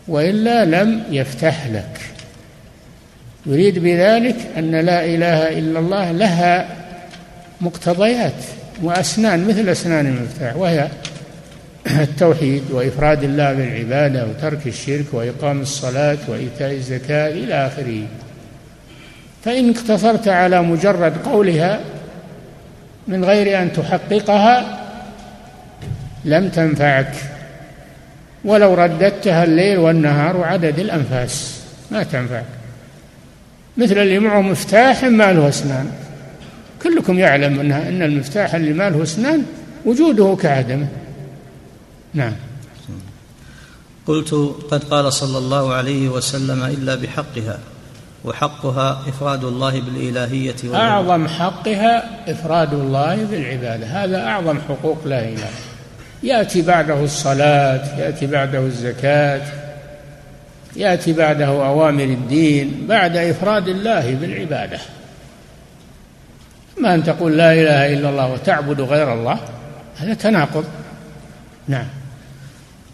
وإلا 0.07 0.65
لم 0.65 1.03
يفتح 1.11 1.67
لك. 1.67 1.99
يريد 3.45 3.79
بذلك 3.79 4.35
أن 4.57 4.71
لا 4.71 5.05
إله 5.05 5.59
إلا 5.59 5.79
الله 5.79 6.11
لها 6.11 6.75
مقتضيات. 7.61 8.43
وأسنان 8.83 9.47
مثل 9.47 9.69
أسنان 9.69 10.05
المفتاح 10.05 10.55
وهي 10.55 10.87
التوحيد 12.01 12.63
وإفراد 12.71 13.23
الله 13.23 13.53
بالعبادة 13.53 14.25
وترك 14.25 14.67
الشرك 14.67 15.05
وإقام 15.11 15.61
الصلاة 15.61 16.17
وإيتاء 16.27 16.71
الزكاة 16.71 17.29
إلى 17.29 17.67
آخره. 17.67 18.01
فإن 19.45 19.69
اقتصرت 19.69 20.27
على 20.27 20.61
مجرد 20.61 21.17
قولها 21.25 21.79
من 23.07 23.25
غير 23.25 23.61
أن 23.61 23.73
تحققها 23.73 24.79
لم 26.25 26.49
تنفعك. 26.49 27.13
ولو 28.45 28.73
رددتها 28.73 29.43
الليل 29.43 29.77
والنهار 29.77 30.37
وعدد 30.37 30.79
الأنفاس 30.79 31.61
ما 31.91 32.03
تنفعك. 32.03 32.45
مثل 33.77 33.97
اللي 33.97 34.19
معه 34.19 34.41
مفتاح 34.41 35.03
ما 35.03 35.33
له 35.33 35.49
أسنان. 35.49 35.91
كلكم 36.83 37.19
يعلم 37.19 37.59
أنها 37.59 37.89
أن 37.89 38.01
المفتاح 38.01 38.55
اللي 38.55 38.73
ما 38.73 38.89
له 38.89 39.03
أسنان 39.03 39.45
وجوده 39.85 40.37
كعدمه. 40.41 40.87
نعم. 42.13 42.33
قلت 44.07 44.33
قد 44.71 44.83
قال 44.83 45.13
صلى 45.13 45.37
الله 45.37 45.73
عليه 45.73 46.09
وسلم 46.09 46.63
إلا 46.63 46.95
بحقها 46.95 47.59
وحقها 48.25 49.01
إفراد 49.07 49.43
الله 49.43 49.81
بالإلهية 49.81 50.55
أعظم 50.73 51.27
حقها 51.27 52.09
إفراد 52.31 52.73
الله 52.73 53.15
بالعبادة. 53.15 53.85
هذا 53.85 54.23
أعظم 54.25 54.59
حقوق 54.69 55.07
لا 55.07 55.19
إله. 55.29 55.49
يأتي 56.23 56.61
بعده 56.61 57.03
الصلاة 57.03 57.99
يأتي 57.99 58.27
بعده 58.27 58.59
الزكاة 58.59 59.41
يأتي 60.75 61.13
بعده 61.13 61.45
أوامر 61.45 62.03
الدين 62.03 62.85
بعد 62.89 63.17
إفراد 63.17 63.67
الله 63.67 64.15
بالعبادة. 64.15 64.79
ما 66.81 66.95
أن 66.95 67.03
تقول 67.03 67.37
لا 67.37 67.53
إله 67.53 67.93
إلا 67.93 68.09
الله 68.09 68.33
وتعبد 68.33 68.81
غير 68.81 69.13
الله 69.13 69.39
هذا 69.97 70.13
تناقض. 70.13 70.65
نعم. 71.67 71.85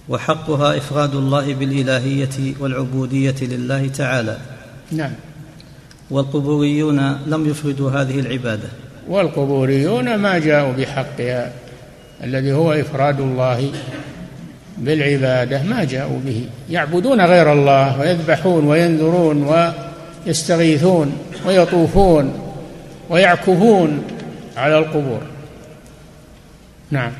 وحقها 0.09 0.77
إفراد 0.77 1.15
الله 1.15 1.53
بالإلهية 1.53 2.53
والعبودية 2.59 3.35
لله 3.41 3.87
تعالى. 3.87 4.37
نعم. 4.91 5.11
والقبوريون 6.11 7.19
لم 7.27 7.49
يفردوا 7.49 7.91
هذه 7.91 8.19
العبادة. 8.19 8.69
والقبوريون 9.07 10.15
ما 10.15 10.39
جاءوا 10.39 10.73
بحقها. 10.73 11.51
الذي 12.23 12.51
هو 12.51 12.73
إفراد 12.73 13.19
الله 13.19 13.71
بالعبادة 14.77 15.63
ما 15.63 15.83
جاءوا 15.83 16.19
به. 16.25 16.45
يعبدون 16.69 17.21
غير 17.21 17.53
الله 17.53 17.99
ويذبحون 17.99 18.67
وينذرون 18.67 19.71
ويستغيثون 20.25 21.17
ويطوفون. 21.45 22.44
ويعكفون 23.09 24.03
على 24.57 24.77
القبور. 24.77 25.21
نعم. 26.91 27.11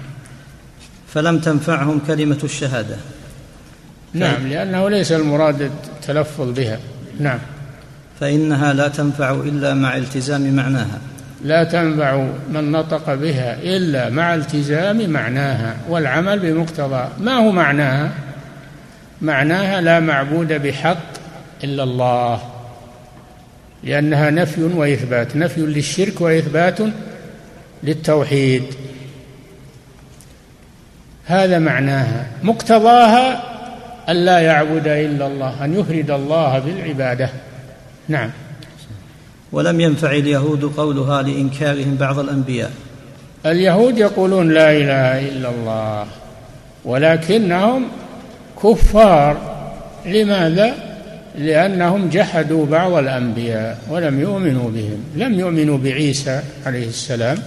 فلم 1.14 1.40
تنفعهم 1.40 2.00
كلمة 2.08 2.40
الشهادة. 2.44 2.96
نعم 4.14 4.48
لأنه 4.48 4.90
ليس 4.90 5.12
المراد 5.12 5.62
التلفظ 5.62 6.52
بها. 6.52 6.80
نعم. 7.20 7.40
فإنها 8.20 8.74
لا 8.74 8.88
تنفع 8.88 9.32
إلا 9.32 9.74
مع 9.74 9.98
التزام 9.98 10.56
معناها. 10.56 11.00
لا 11.44 11.64
تنفع 11.64 12.28
من 12.50 12.72
نطق 12.72 13.14
بها 13.14 13.58
إلا 13.64 14.10
مع 14.10 14.36
التزام 14.36 15.10
معناها 15.10 15.76
والعمل 15.90 16.40
بمقتضى. 16.40 17.08
ما 17.20 17.34
هو 17.34 17.52
معناها؟ 17.52 18.12
معناها 19.22 19.82
لا 19.82 20.00
معبود 20.00 20.54
بحق 20.54 20.98
إلا 21.64 21.84
الله. 21.84 22.55
لأنها 23.86 24.30
نفي 24.30 24.64
وإثبات 24.64 25.36
نفي 25.36 25.62
للشرك 25.62 26.22
وإثبات 26.22 26.80
للتوحيد. 27.84 28.64
هذا 31.26 31.60
معناها. 31.60 32.28
مقتضاها 32.44 33.44
أن 34.10 34.16
لا 34.16 34.40
يعبد 34.40 34.88
إلا 34.88 35.28
الله 35.28 35.66
أن 35.66 35.80
يفرد 35.80 36.12
الله 36.12 36.60
بالعبادة. 36.60 37.30
نعم. 38.08 38.30
ولم 39.52 39.82
ينفع 39.82 40.12
اليهود 40.12 40.64
قولها 40.64 41.22
لإنكارهم 41.22 41.96
بعض 41.96 42.20
الأنبياء. 42.20 42.72
اليهود 43.46 43.98
يقولون 43.98 44.54
لا 44.54 44.72
إله 44.72 45.30
إلا 45.30 45.50
الله 45.50 46.08
ولكنهم 46.86 47.88
كفار. 48.64 49.56
لماذا؟ 50.06 50.85
لأنهم 51.38 52.10
جحدوا 52.10 52.66
بعض 52.66 52.94
الأنبياء 52.94 53.78
ولم 53.90 54.20
يؤمنوا 54.20 54.70
بهم. 54.70 55.04
لم 55.16 55.40
يؤمنوا 55.40 55.78
بعيسى 55.78 56.42
عليه 56.66 56.88
السلام 56.88 57.38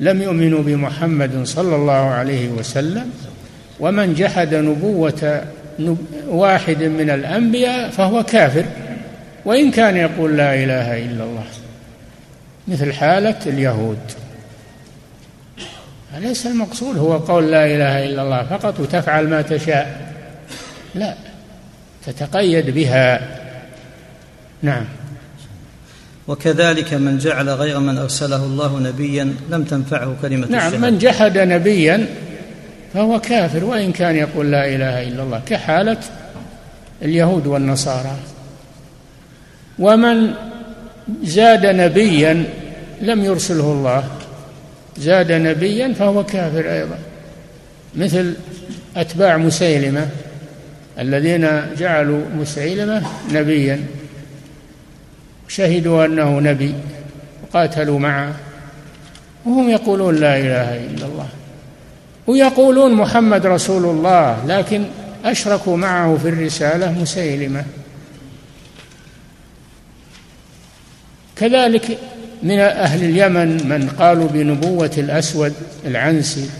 لم 0.00 0.22
يؤمنوا 0.22 0.62
بمحمد 0.62 1.44
صلى 1.44 1.76
الله 1.76 1.92
عليه 1.92 2.48
وسلم. 2.48 3.10
ومن 3.80 4.14
جحد 4.14 4.54
نبوة 4.54 5.44
واحد 6.28 6.82
من 6.82 7.10
الأنبياء 7.10 7.90
فهو 7.90 8.22
كافر. 8.22 8.64
وإن 9.44 9.70
كان 9.70 9.96
يقول 9.96 10.36
لا 10.36 10.54
إله 10.54 11.04
إلا 11.04 11.24
الله 11.24 11.44
مثل 12.68 12.92
حالة 12.92 13.38
اليهود. 13.46 13.98
ليس 16.18 16.46
المقصود؟ 16.46 16.98
هو 16.98 17.16
قول 17.16 17.50
لا 17.50 17.66
إله 17.66 18.04
إلا 18.04 18.22
الله 18.22 18.42
فقط 18.42 18.80
وتفعل 18.80 19.28
ما 19.28 19.42
تشاء. 19.42 20.12
لا. 20.94 21.14
تتقيد 22.06 22.70
بها. 22.70 23.20
نعم. 24.62 24.84
وكذلك 26.28 26.94
من 26.94 27.18
جعل 27.18 27.48
غير 27.48 27.80
من 27.80 27.98
أرسله 27.98 28.44
الله 28.44 28.80
نبيا 28.80 29.34
لم 29.50 29.64
تنفعه 29.64 30.16
كلمة 30.22 30.46
نعم 30.46 30.66
الشهادة. 30.66 30.90
من 30.90 30.98
جحد 30.98 31.38
نبيا 31.38 32.06
فهو 32.94 33.20
كافر 33.20 33.64
وإن 33.64 33.92
كان 33.92 34.16
يقول 34.16 34.52
لا 34.52 34.66
إله 34.66 35.02
إلا 35.02 35.22
الله 35.22 35.42
كحالة 35.46 35.98
اليهود 37.02 37.46
والنصارى. 37.46 38.16
ومن 39.78 40.34
زاد 41.22 41.66
نبيا 41.66 42.44
لم 43.00 43.24
يرسله 43.24 43.72
الله 43.72 44.04
زاد 44.98 45.32
نبيا 45.32 45.92
فهو 45.92 46.24
كافر 46.24 46.72
أيضا 46.72 46.98
مثل 47.96 48.34
أتباع 48.96 49.36
مسيلمة. 49.36 50.08
الذين 50.98 51.74
جعلوا 51.76 52.24
مسيلمه 52.36 53.02
نبيا 53.32 53.84
شهدوا 55.48 56.04
أنه 56.04 56.40
نبي 56.40 56.74
وقاتلوا 57.42 57.98
معه 57.98 58.34
وهم 59.44 59.68
يقولون 59.68 60.16
لا 60.16 60.36
إله 60.38 60.76
إلا 60.76 61.06
الله 61.06 61.28
ويقولون 62.26 62.94
محمد 62.94 63.46
رسول 63.46 63.84
الله 63.84 64.44
لكن 64.46 64.84
أشركوا 65.24 65.76
معه 65.76 66.18
في 66.22 66.28
الرسالة 66.28 66.92
مسيلمة. 66.92 67.64
كذلك 71.36 71.98
من 72.42 72.58
أهل 72.58 73.04
اليمن 73.04 73.68
من 73.68 73.88
قالوا 73.98 74.28
بنبوة 74.28 74.90
الأسود 74.98 75.54
العنسي 75.86 76.50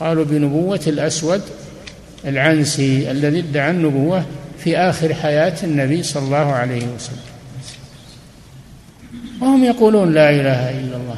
قالوا 0.00 0.24
بنبوة 0.24 0.80
الأسود 0.86 1.42
العنسي 2.24 3.10
الذي 3.10 3.38
ادعى 3.38 3.70
النبوة 3.70 4.24
في 4.58 4.78
آخر 4.78 5.14
حياة 5.14 5.54
النبي 5.64 6.02
صلى 6.02 6.24
الله 6.24 6.52
عليه 6.52 6.86
وسلم. 6.96 7.26
وهم 9.40 9.64
يقولون 9.64 10.14
لا 10.14 10.30
إله 10.30 10.70
إلا 10.70 10.96
الله. 10.96 11.16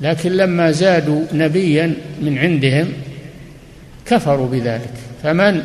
لكن 0.00 0.32
لما 0.32 0.70
زادوا 0.70 1.24
نبيا 1.32 1.94
من 2.22 2.38
عندهم 2.38 2.92
كفروا 4.06 4.48
بذلك. 4.48 4.92
فمن؟ 5.22 5.62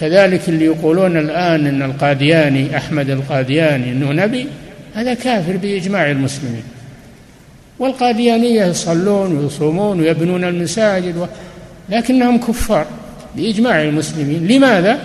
كذلك 0.00 0.48
اللي 0.48 0.64
يقولون 0.64 1.16
الآن 1.16 1.66
أن 1.66 1.82
القادياني 1.82 2.76
أحمد 2.76 3.10
القادياني 3.10 3.92
أنه 3.92 4.12
نبي 4.12 4.46
هذا 4.94 5.14
كافر 5.14 5.56
بإجماع 5.56 6.10
المسلمين. 6.10 6.62
والقاديانية 7.78 8.64
يصلون 8.64 9.38
ويصومون 9.38 10.00
ويبنون 10.00 10.44
المساجد 10.44 11.16
و... 11.16 11.26
لكنهم 11.88 12.38
كفار 12.38 12.86
بإجماع 13.36 13.82
المسلمين. 13.82 14.46
لماذا؟ 14.46 14.98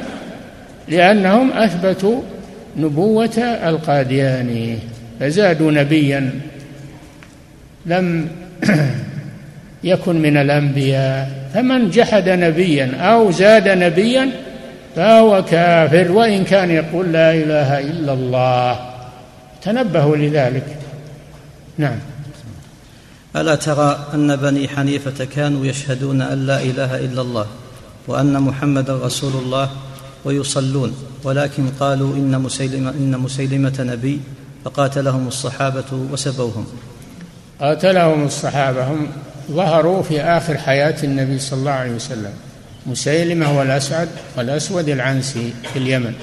لأنهم 0.87 1.51
أثبتوا 1.51 2.21
نبوة 2.77 3.37
القادياني 3.69 4.77
فزادوا 5.19 5.71
نبيا. 5.71 6.31
لم 7.85 8.27
يكن 9.83 10.21
من 10.21 10.37
الأنبياء. 10.37 11.31
فمن 11.53 11.89
جحد 11.89 12.29
نبيا 12.29 12.91
أو 12.99 13.31
زاد 13.31 13.69
نبيا 13.69 14.29
فهو 14.95 15.45
كافر 15.45 16.11
وإن 16.11 16.43
كان 16.43 16.71
يقول 16.71 17.11
لا 17.11 17.33
إله 17.33 17.79
إلا 17.79 18.13
الله. 18.13 18.79
تنبهوا 19.61 20.17
لذلك. 20.17 20.65
نعم. 21.77 21.97
ألا 23.35 23.55
ترى 23.55 24.07
أن 24.13 24.35
بني 24.35 24.67
حنيفة 24.67 25.25
كانوا 25.25 25.65
يشهدون 25.65 26.21
أن 26.21 26.47
لا 26.47 26.61
إله 26.61 26.99
إلا 26.99 27.21
الله 27.21 27.45
وأن 28.07 28.41
محمد 28.41 28.89
رسول 28.89 29.33
الله 29.43 29.69
ويصلون 30.25 30.95
ولكن 31.23 31.69
قالوا 31.79 32.15
إن 32.15 32.41
مسيلمة, 32.41 32.89
إن 32.89 33.17
مسيلمة 33.19 33.73
نبي 33.79 34.19
فقاتلهم 34.65 35.27
الصحابة 35.27 36.07
وسبوهم. 36.11 36.67
قاتلهم 37.61 38.25
الصحابة 38.25 38.87
هم 38.87 39.07
ظهروا 39.51 40.03
في 40.03 40.21
آخر 40.21 40.57
حياة 40.57 41.03
النبي 41.03 41.39
صلى 41.39 41.59
الله 41.59 41.71
عليه 41.71 41.95
وسلم 41.95 42.33
مسيلمة 42.85 43.45
هو 43.45 43.61
الأسعد 43.61 44.09
والأسود 44.37 44.89
العنسي 44.89 45.53
في 45.73 45.79
اليمن 45.79 46.13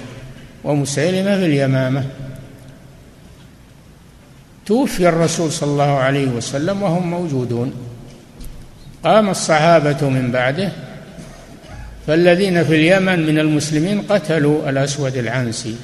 ومسيلمة 0.65 1.39
في 1.39 1.47
اليمامة. 1.47 2.05
توفي 4.67 5.09
الرسول 5.09 5.53
صلى 5.53 5.71
الله 5.71 5.99
عليه 5.99 6.27
وسلم 6.27 6.83
وهم 6.83 7.11
موجودون. 7.11 7.73
قام 9.05 9.31
الصحابة 9.31 10.09
من 10.09 10.31
بعده 10.33 10.73
فالذين 12.07 12.65
في 12.65 12.75
اليمن 12.75 13.27
من 13.27 13.39
المسلمين 13.39 14.03
قتلوا 14.03 14.71
الأسود 14.71 15.17
العنسي. 15.17 15.77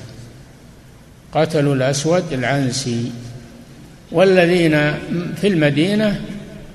قتلوا 1.35 1.75
الأسود 1.75 2.33
العنسي. 2.33 3.13
والذين 4.13 4.95
في 5.41 5.47
المدينة 5.47 6.21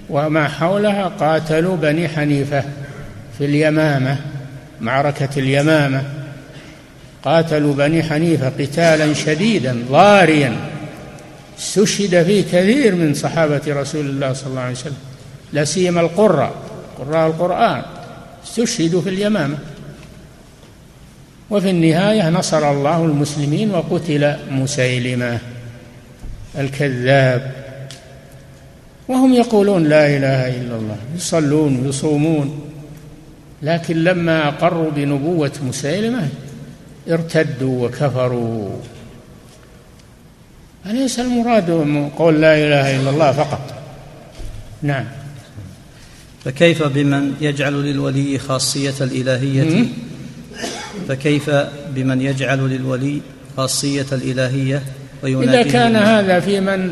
وما 0.09 0.47
حولها 0.47 1.03
قاتلوا 1.03 1.75
بني 1.75 2.07
حنيفة 2.07 2.63
في 3.37 3.45
اليمامة 3.45 4.17
معركة 4.81 5.29
اليمامة. 5.37 6.03
قاتلوا 7.23 7.73
بني 7.73 8.03
حنيفة 8.03 8.49
قتالا 8.49 9.13
شديدا 9.13 9.77
ضاريا. 9.91 10.76
استشهد 11.59 12.23
فيه 12.23 12.41
كثير 12.41 12.95
من 12.95 13.13
صحابة 13.13 13.61
رسول 13.67 14.05
الله 14.05 14.33
صلى 14.33 14.49
الله 14.49 14.61
عليه 14.61 14.71
وسلم 14.71 14.97
لا 15.53 15.63
سيما 15.65 16.01
القراء 16.01 16.53
قراء 16.97 17.27
القرآن 17.27 17.81
استشهدوا 18.43 19.01
في 19.01 19.09
اليمامة. 19.09 19.57
وفي 21.49 21.69
النهاية 21.69 22.29
نصر 22.29 22.71
الله 22.71 23.05
المسلمين 23.05 23.71
وقتل 23.71 24.35
مسيلمة 24.51 25.39
الكذاب. 26.57 27.51
وهم 29.07 29.33
يقولون 29.33 29.83
لا 29.83 30.07
إله 30.17 30.47
إلا 30.47 30.75
الله 30.75 30.97
يصلون 31.15 31.85
ويصومون. 31.85 32.61
لكن 33.61 34.03
لما 34.03 34.47
أقروا 34.47 34.91
بنبوة 34.91 35.51
مسيلمة 35.67 36.27
ارتدوا 37.09 37.87
وكفروا. 37.87 38.69
أليس 40.89 41.19
المراد 41.19 41.69
قول 42.17 42.41
لا 42.41 42.53
إله 42.53 43.01
إلا 43.01 43.09
الله 43.09 43.31
فقط؟ 43.31 43.73
نعم. 44.81 45.05
فكيف 46.45 46.83
بمن 46.83 47.33
يجعل 47.41 47.73
للولي 47.73 48.39
خاصية 48.39 48.93
الإلهية؟ 49.01 49.85
فكيف 51.07 51.49
بمن 51.95 52.21
يجعل 52.21 52.59
للولي 52.59 53.21
خاصية 53.57 54.05
الإلهية 54.11 54.81
إذا 55.23 55.63
كان 55.63 55.95
هذا 55.95 56.39
في 56.39 56.59
من 56.59 56.91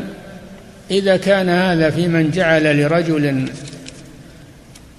إذا 0.90 1.16
كان 1.16 1.48
هذا 1.48 1.90
في 1.90 2.08
من 2.08 2.30
جعل 2.30 2.82
لرجل 2.82 3.48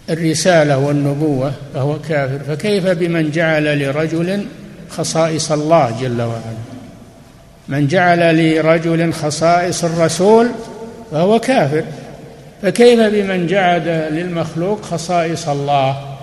الرسالة 0.09 0.77
والنبوة 0.77 1.53
فهو 1.73 1.99
كافر 1.99 2.39
فكيف 2.39 2.87
بمن 2.87 3.31
جعل 3.31 3.79
لرجل 3.79 4.45
خصائص 4.89 5.51
الله 5.51 5.97
جل 6.01 6.21
وعلا؟ 6.21 6.76
من 7.69 7.87
جعل 7.87 8.55
لرجل 8.55 9.13
خصائص 9.13 9.83
الرسول 9.83 10.49
فهو 11.11 11.39
كافر. 11.39 11.83
فكيف 12.61 12.99
بمن 12.99 13.47
جعل 13.47 13.87
للمخلوق 14.11 14.81
خصائص 14.81 15.47
الله؟ 15.49 16.17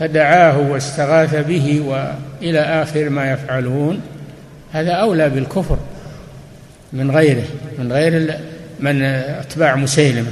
فدعاه 0.00 0.58
واستغاث 0.58 1.34
به 1.34 1.80
وإلى 1.80 2.60
آخر 2.60 3.08
ما 3.08 3.32
يفعلون. 3.32 4.00
هذا 4.72 4.92
أولى 4.92 5.28
بالكفر 5.28 5.78
من 6.92 7.10
غيره 7.10 7.46
من 7.78 7.92
غير 7.92 8.38
من 8.80 9.02
أتباع 9.02 9.76
مسيلمة 9.76 10.30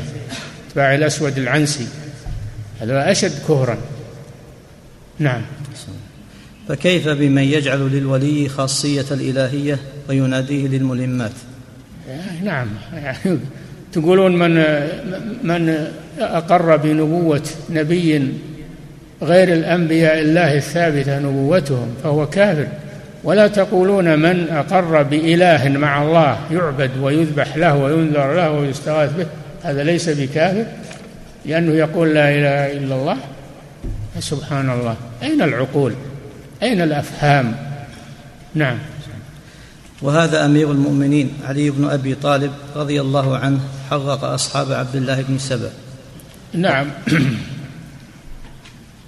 أتباع 0.71 0.95
الأسود 0.95 1.39
العنسي. 1.39 1.87
هذا 2.81 3.11
أشد 3.11 3.33
كفرا. 3.43 3.77
نعم. 5.19 5.43
فكيف 6.69 7.09
بمن 7.09 7.43
يجعل 7.43 7.79
للولي 7.79 8.49
خاصية 8.49 9.05
الإلهية؟ 9.11 9.79
ويناديه 10.09 10.69
للملمات. 10.69 11.33
نعم. 12.43 12.67
يعني 12.95 13.39
تقولون 13.93 14.39
من 14.39 14.55
من 15.43 15.87
أقر 16.19 16.77
بنبوة 16.77 17.43
نبي 17.71 18.33
غير 19.23 19.53
الأنبياء 19.53 20.21
الله 20.21 20.57
الثابتة 20.57 21.19
نبوتهم 21.19 21.95
فهو 22.03 22.27
كافر. 22.27 22.67
ولا 23.25 23.47
تقولون 23.47 24.19
من 24.19 24.49
أقر 24.51 25.03
بإله 25.03 25.69
مع 25.69 26.03
الله 26.03 26.39
يعبد 26.51 26.91
ويذبح 27.01 27.57
له 27.57 27.77
وينذر 27.77 28.35
له 28.35 28.51
ويستغاث 28.51 29.17
به. 29.17 29.27
هذا 29.63 29.83
ليس 29.83 30.09
بكافر 30.09 30.65
لأنه 31.47 31.73
يقول 31.73 32.15
لا 32.15 32.31
إله 32.31 32.73
إلا 32.73 32.95
الله. 32.95 33.17
سبحان 34.19 34.71
الله. 34.71 34.97
أين 35.23 35.43
العقول؟ 35.43 35.93
أين 36.63 36.81
الأفهام؟ 36.81 37.55
نعم. 38.55 38.79
وهذا 40.03 40.45
أمير 40.45 40.71
المؤمنين 40.71 41.33
علي 41.45 41.71
بن 41.71 41.85
أبي 41.89 42.15
طالب 42.15 42.53
رضي 42.77 43.01
الله 43.01 43.37
عنه 43.37 43.61
حرق 43.91 44.25
أصحاب 44.25 44.73
عبد 44.73 44.97
الله 44.97 45.23
بن 45.23 45.39
سبأ. 45.39 45.71
نعم. 46.53 46.91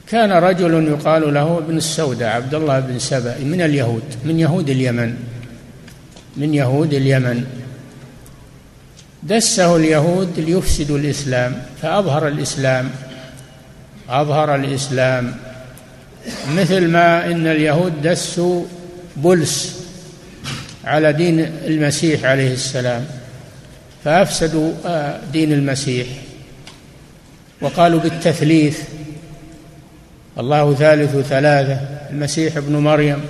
كان 0.08 0.32
رجل 0.32 0.88
يقال 0.88 1.34
له 1.34 1.58
ابن 1.58 1.76
السوداء 1.76 2.28
عبد 2.28 2.54
الله 2.54 2.80
بن 2.80 2.98
سبأ 2.98 3.38
من 3.38 3.60
اليهود 3.62 4.02
من 4.24 4.40
يهود 4.40 4.70
اليمن 4.70 5.16
من 6.36 6.54
يهود 6.54 6.94
اليمن. 6.94 7.44
دسه 9.22 9.76
اليهود 9.76 10.40
ليفسدوا 10.40 10.98
الإسلام 10.98 11.62
فأظهر 11.82 12.28
الإسلام 12.28 12.90
أظهر 14.08 14.54
الإسلام. 14.54 15.34
مثل 16.56 16.88
ما 16.88 17.26
إن 17.26 17.46
اليهود 17.46 18.02
دسوا 18.02 18.64
بلس 19.16 19.87
على 20.84 21.12
دين 21.12 21.40
المسيح 21.66 22.24
عليه 22.24 22.52
السلام. 22.52 23.04
فأفسدوا 24.04 24.72
آه، 24.86 25.20
دين 25.32 25.52
المسيح. 25.52 26.06
وقالوا 27.60 28.00
بالتثليث 28.00 28.80
الله 30.38 30.74
ثالث 30.74 31.16
ثلاثة 31.16 31.80
المسيح 32.10 32.56
ابن 32.56 32.76
مريم 32.76 33.20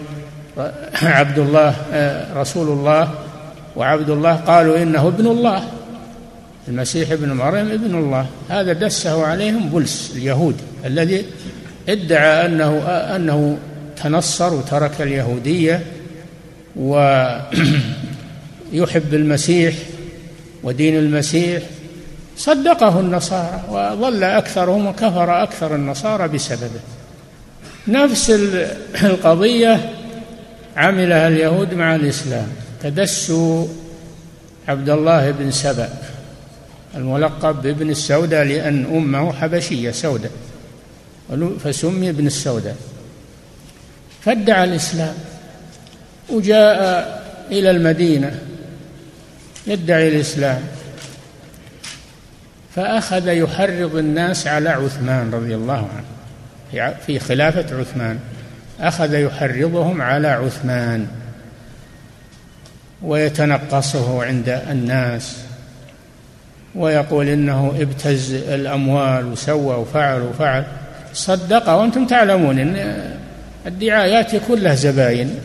عبد 1.03 1.39
الله 1.39 1.75
رسول 2.35 2.69
الله 2.69 3.15
وعبد 3.77 4.11
الله 4.11 4.35
قالوا 4.35 4.83
إنه 4.83 5.09
ابن 5.09 5.27
الله. 5.27 5.65
المسيح 6.69 7.11
ابن 7.11 7.33
مريم 7.33 7.71
ابن 7.71 7.95
الله. 7.95 8.27
هذا 8.49 8.73
دسه 8.73 9.27
عليهم 9.27 9.69
بلس 9.69 10.13
اليهود 10.17 10.57
الذي 10.85 11.25
ادعى 11.89 12.47
أنه 12.47 12.79
أنه 12.89 13.59
تنصر 14.03 14.55
وترك 14.55 15.01
اليهودية. 15.01 15.83
ويحب 16.79 17.45
المسيح 19.21 19.75
ودين 20.63 20.99
المسيح 20.99 21.63
صدقه 22.37 23.01
النصارى 23.01 23.63
وظل 23.71 24.25
أكثرهم 24.25 24.87
وكفر 24.87 25.43
أكثر 25.43 25.75
النصارى 25.75 26.29
بسببه. 26.29 26.81
نفس 27.89 28.31
القضية 29.11 29.93
عملها 30.77 31.29
اليهود 31.29 31.75
مع 31.75 31.95
الإسلام. 31.95 32.49
تدسوا 32.83 33.67
عبد 34.69 34.91
الله 34.91 35.31
بن 35.31 35.51
سبأ 35.51 35.89
الملقب 36.95 37.63
بابن 37.63 37.91
السوداء 37.91 38.45
لأن 38.45 38.85
أمه 38.85 39.33
حبشية 39.33 39.91
سوداء 39.91 40.31
فسمي 41.65 42.11
ابن 42.11 42.27
السوداء. 42.27 42.77
فادعى 44.25 44.65
الإسلام. 44.65 45.15
وجاء 46.29 47.19
إلى 47.51 47.71
المدينة 47.71 48.39
يدعي 49.67 50.09
الإسلام 50.09 50.61
فأخذ 52.75 53.29
يحرض 53.29 53.97
الناس 53.97 54.47
على 54.47 54.69
عثمان 54.69 55.31
رضي 55.31 55.55
الله 55.55 55.89
عنه 55.97 56.95
في 57.07 57.19
خلافة 57.19 57.81
عثمان 57.81 58.19
أخذ 58.81 59.15
يحرضهم 59.15 60.03
على 60.03 60.29
عثمان 60.29 61.07
ويتنقصه 63.03 64.25
عند 64.25 64.49
الناس 64.71 65.37
ويقول 66.75 67.29
إنه 67.29 67.75
ابتز 67.81 68.33
الأموال 68.33 69.27
وسوى 69.27 69.75
وفعل 69.75 70.23
وفعل 70.23 70.65
صدقه 71.13 71.77
وأنتم 71.77 72.07
تعلمون 72.07 72.59
إن 72.59 73.05
الدعايات 73.67 74.35
له 74.51 74.75
زباين. 74.75 75.39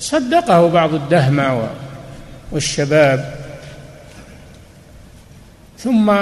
صدقه 0.00 0.68
بعض 0.68 0.94
الدهمة 0.94 1.68
والشباب. 2.52 3.34
ثم 5.78 6.12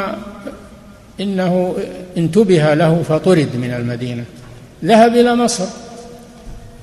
إنه 1.21 1.77
انتبه 2.17 2.75
له 2.75 3.03
فطرد 3.03 3.57
من 3.57 3.71
المدينة. 3.71 4.25
ذهب 4.85 5.17
إلى 5.17 5.37
مصر 5.37 5.65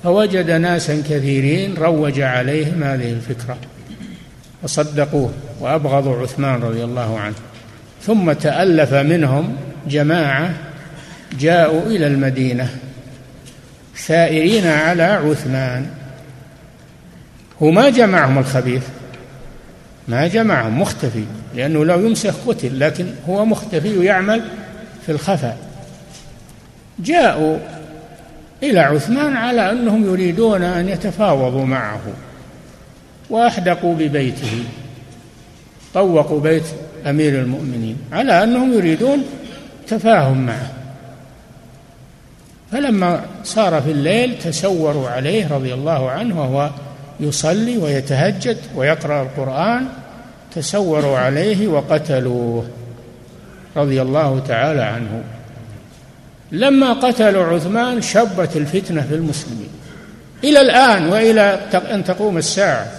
فوجد 0.04 0.52
ناسا 0.52 1.04
كثيرين 1.10 1.74
روج 1.74 2.22
عليهم 2.22 2.84
هذه 2.84 3.12
الفكرة 3.12 3.58
وصدقوه 4.64 5.32
وابغضوا 5.60 6.22
عثمان 6.22 6.62
رضي 6.62 6.84
الله 6.84 7.20
عنه. 7.20 7.36
ثم 8.02 8.32
تألف 8.32 8.94
منهم 8.94 9.56
جماعة 9.88 10.54
جاءوا 11.40 11.82
إلى 11.82 12.08
المدينة 12.08 12.70
ثائرين 13.96 14.68
على 14.68 15.04
عثمان. 15.04 16.03
هو 17.62 17.72
ما 17.72 17.90
جمعهم 17.90 18.38
الخبيث. 18.38 18.84
ما 20.08 20.28
جمعهم 20.28 20.82
مختفي 20.82 21.24
لأنه 21.56 21.86
لو 21.86 22.06
يمسك 22.06 22.34
قتل 22.48 22.80
لكن 22.80 23.06
هو 23.30 23.46
مختفي 23.46 23.98
ويعمل 23.98 24.42
في 25.06 25.12
الخفاء. 25.12 25.58
جاءوا 27.00 27.58
إلى 28.64 28.80
عثمان 28.80 29.38
على 29.38 29.72
أنهم 29.72 30.06
يريدون 30.06 30.64
أن 30.64 30.90
يتفاوضوا 30.90 31.66
معه 31.66 32.02
وأحدقوا 33.30 33.96
ببيته 33.96 34.64
طوقوا 35.94 36.40
بيت 36.40 36.64
أمير 37.06 37.42
المؤمنين 37.42 37.98
على 38.12 38.44
أنهم 38.44 38.74
يريدون 38.74 39.24
تفاهم 39.88 40.46
معه. 40.46 40.72
فلما 42.72 43.26
صار 43.44 43.82
في 43.82 43.92
الليل 43.92 44.40
تسوروا 44.40 45.10
عليه 45.10 45.54
رضي 45.54 45.74
الله 45.74 46.10
عنه 46.10 46.42
وهو 46.42 46.70
يصلي 47.20 47.78
ويتهجد 47.78 48.58
ويقرأ 48.76 49.24
القرآن 49.24 49.88
تسوروا 50.56 51.18
عليه 51.18 51.68
وقتلوه. 51.68 52.68
رضي 53.78 54.02
الله 54.02 54.40
تعالى 54.40 54.82
عنه. 54.82 55.24
لما 56.52 56.94
قتلوا 56.94 57.44
عثمان 57.44 58.02
شبت 58.02 58.50
الفتنة 58.56 59.02
في 59.02 59.16
المسلمين. 59.16 59.70
إلى 60.44 60.62
الآن 60.62 61.06
وإلى 61.06 61.60
أن 61.74 62.04
تقوم 62.04 62.38
الساعة. 62.38 62.92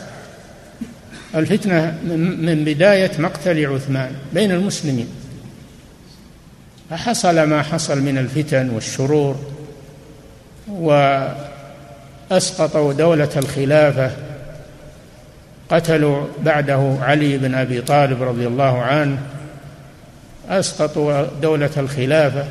الفتنة 1.35 1.99
من 2.39 2.65
بداية 2.65 3.11
مقتل 3.19 3.67
عثمان 3.67 4.11
بين 4.33 4.51
المسلمين. 4.53 5.09
فحصل 6.91 7.43
ما 7.43 7.63
حصل 7.63 8.01
من 8.03 8.19
الفتن 8.19 8.71
والشرور 8.71 9.37
وأسقطوا 12.31 12.93
دولة 12.93 13.29
الخلافة 13.37 14.11
قتلوا 15.69 16.27
بعده 16.45 16.97
علي 17.01 17.39
بن 17.39 17.55
أبي 17.55 17.81
طالب 17.81 18.23
رضي 18.23 18.47
الله 18.47 18.83
عنه 18.83 19.19
أسقطوا 20.49 21.27
دولة 21.43 21.71
الخلافة. 21.77 22.45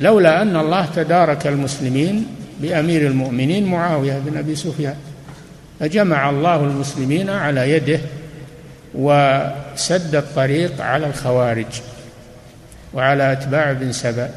لولا 0.00 0.42
أن 0.42 0.56
الله 0.56 0.86
تدارك 0.96 1.46
المسلمين 1.46 2.26
بأمير 2.60 3.06
المؤمنين 3.06 3.66
معاوية 3.66 4.18
بن 4.18 4.36
أبي 4.38 4.56
سفيان. 4.56 4.96
فجمع 5.80 6.30
الله 6.30 6.56
المسلمين 6.56 7.30
على 7.30 7.70
يده 7.70 8.00
وسد 8.94 10.14
الطريق 10.14 10.80
على 10.80 11.06
الخوارج 11.06 11.80
وعلى 12.94 13.32
أتباع 13.32 13.72
بن 13.72 13.92
سبأ 13.92 14.30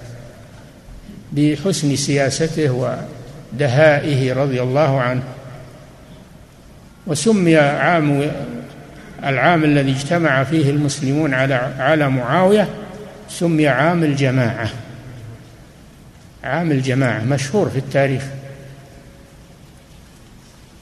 بحسن 1.31 1.95
سياسته 1.95 2.97
ودهائه 3.53 4.33
رضي 4.33 4.61
الله 4.61 5.01
عنه. 5.01 5.23
وسمي 7.07 7.57
عام 7.57 8.31
العام 9.23 9.63
الذي 9.63 9.91
اجتمع 9.91 10.43
فيه 10.43 10.69
المسلمون 10.69 11.33
على 11.33 11.53
على 11.79 12.09
معاوية 12.09 12.69
سمي 13.29 13.67
عام 13.67 14.03
الجماعة. 14.03 14.69
عام 16.43 16.71
الجماعة 16.71 17.23
مشهور 17.23 17.69
في 17.69 17.77
التاريخ. 17.77 18.23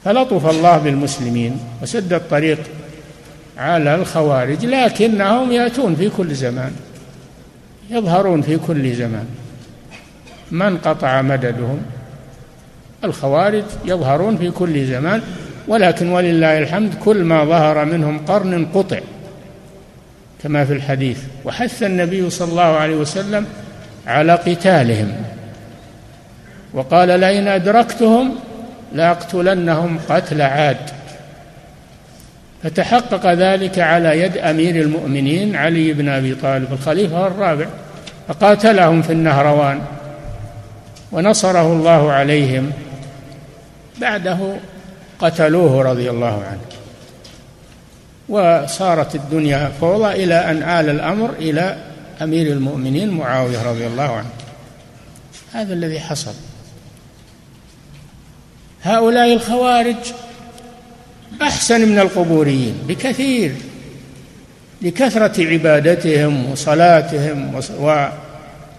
فلطف 0.06 0.49
الله 0.49 0.77
بالمسلمين 0.77 1.60
وسد 1.82 2.13
الطريق 2.13 2.60
على 3.58 3.95
الخوارج 3.95 4.65
لكنهم 4.65 5.51
يأتون 5.51 5.95
في 5.95 6.10
كل 6.10 6.36
زمان 6.36 6.71
يظهرون 7.89 8.41
في 8.41 8.58
كل 8.58 8.95
زمان. 8.95 9.27
ما 10.51 10.67
انقطع 10.67 11.21
مددهم؟ 11.21 11.82
الخوارج 13.03 13.63
يظهرون 13.86 14.38
في 14.38 14.51
كل 14.51 14.86
زمان 14.86 15.21
ولكن 15.67 16.10
ولله 16.10 16.57
الحمد 16.57 16.93
كل 17.05 17.23
ما 17.23 17.45
ظهر 17.45 17.86
منهم 17.86 18.25
قرن 18.25 18.65
قطع 18.65 18.99
كما 20.43 20.65
في 20.65 20.73
الحديث 20.73 21.19
وحث 21.45 21.83
النبي 21.83 22.29
صلى 22.29 22.49
الله 22.49 22.62
عليه 22.62 22.95
وسلم 22.95 23.45
على 24.07 24.33
قتالهم 24.33 25.12
وقال 26.73 27.19
لئن 27.19 27.47
أدركتهم 27.47 28.36
لأقتلنهم 28.93 29.99
قتل 30.10 30.41
عاد. 30.41 30.77
فتحقق 32.63 33.33
ذلك 33.33 33.79
على 33.79 34.21
يد 34.21 34.38
أمير 34.38 34.75
المؤمنين 34.75 35.55
علي 35.55 35.93
بن 35.93 36.10
أبي 36.10 36.36
طالب 36.36 36.73
الخليفة 36.73 37.27
الرابع 37.27 37.65
فقاتلهم 38.27 39.01
في 39.01 39.13
النهروان 39.13 39.81
ونصره 41.12 41.73
الله 41.73 42.12
عليهم 42.12 42.71
بعده 44.01 44.57
قتلوه 45.19 45.83
رضي 45.83 46.10
الله 46.10 46.43
عنه. 46.43 46.62
وصارت 48.29 49.15
الدنيا 49.15 49.71
فوضى 49.81 50.23
إلى 50.23 50.36
أن 50.51 50.63
آل 50.63 50.89
الأمر 50.89 51.29
إلى 51.29 51.77
أمير 52.21 52.47
المؤمنين 52.47 53.10
معاوية 53.10 53.63
رضي 53.63 53.88
الله 53.88 54.15
عنه. 54.15 54.29
هذا 55.53 55.73
الذي 55.73 55.99
حصل. 55.99 56.33
هؤلاء 58.83 59.33
الخوارج 59.33 59.95
أحسن 61.41 61.89
من 61.89 61.99
القبوريين 61.99 62.77
بكثير 62.88 63.51
لكثرة 64.81 65.47
عبادتهم 65.47 66.51
وصلاتهم 66.51 67.62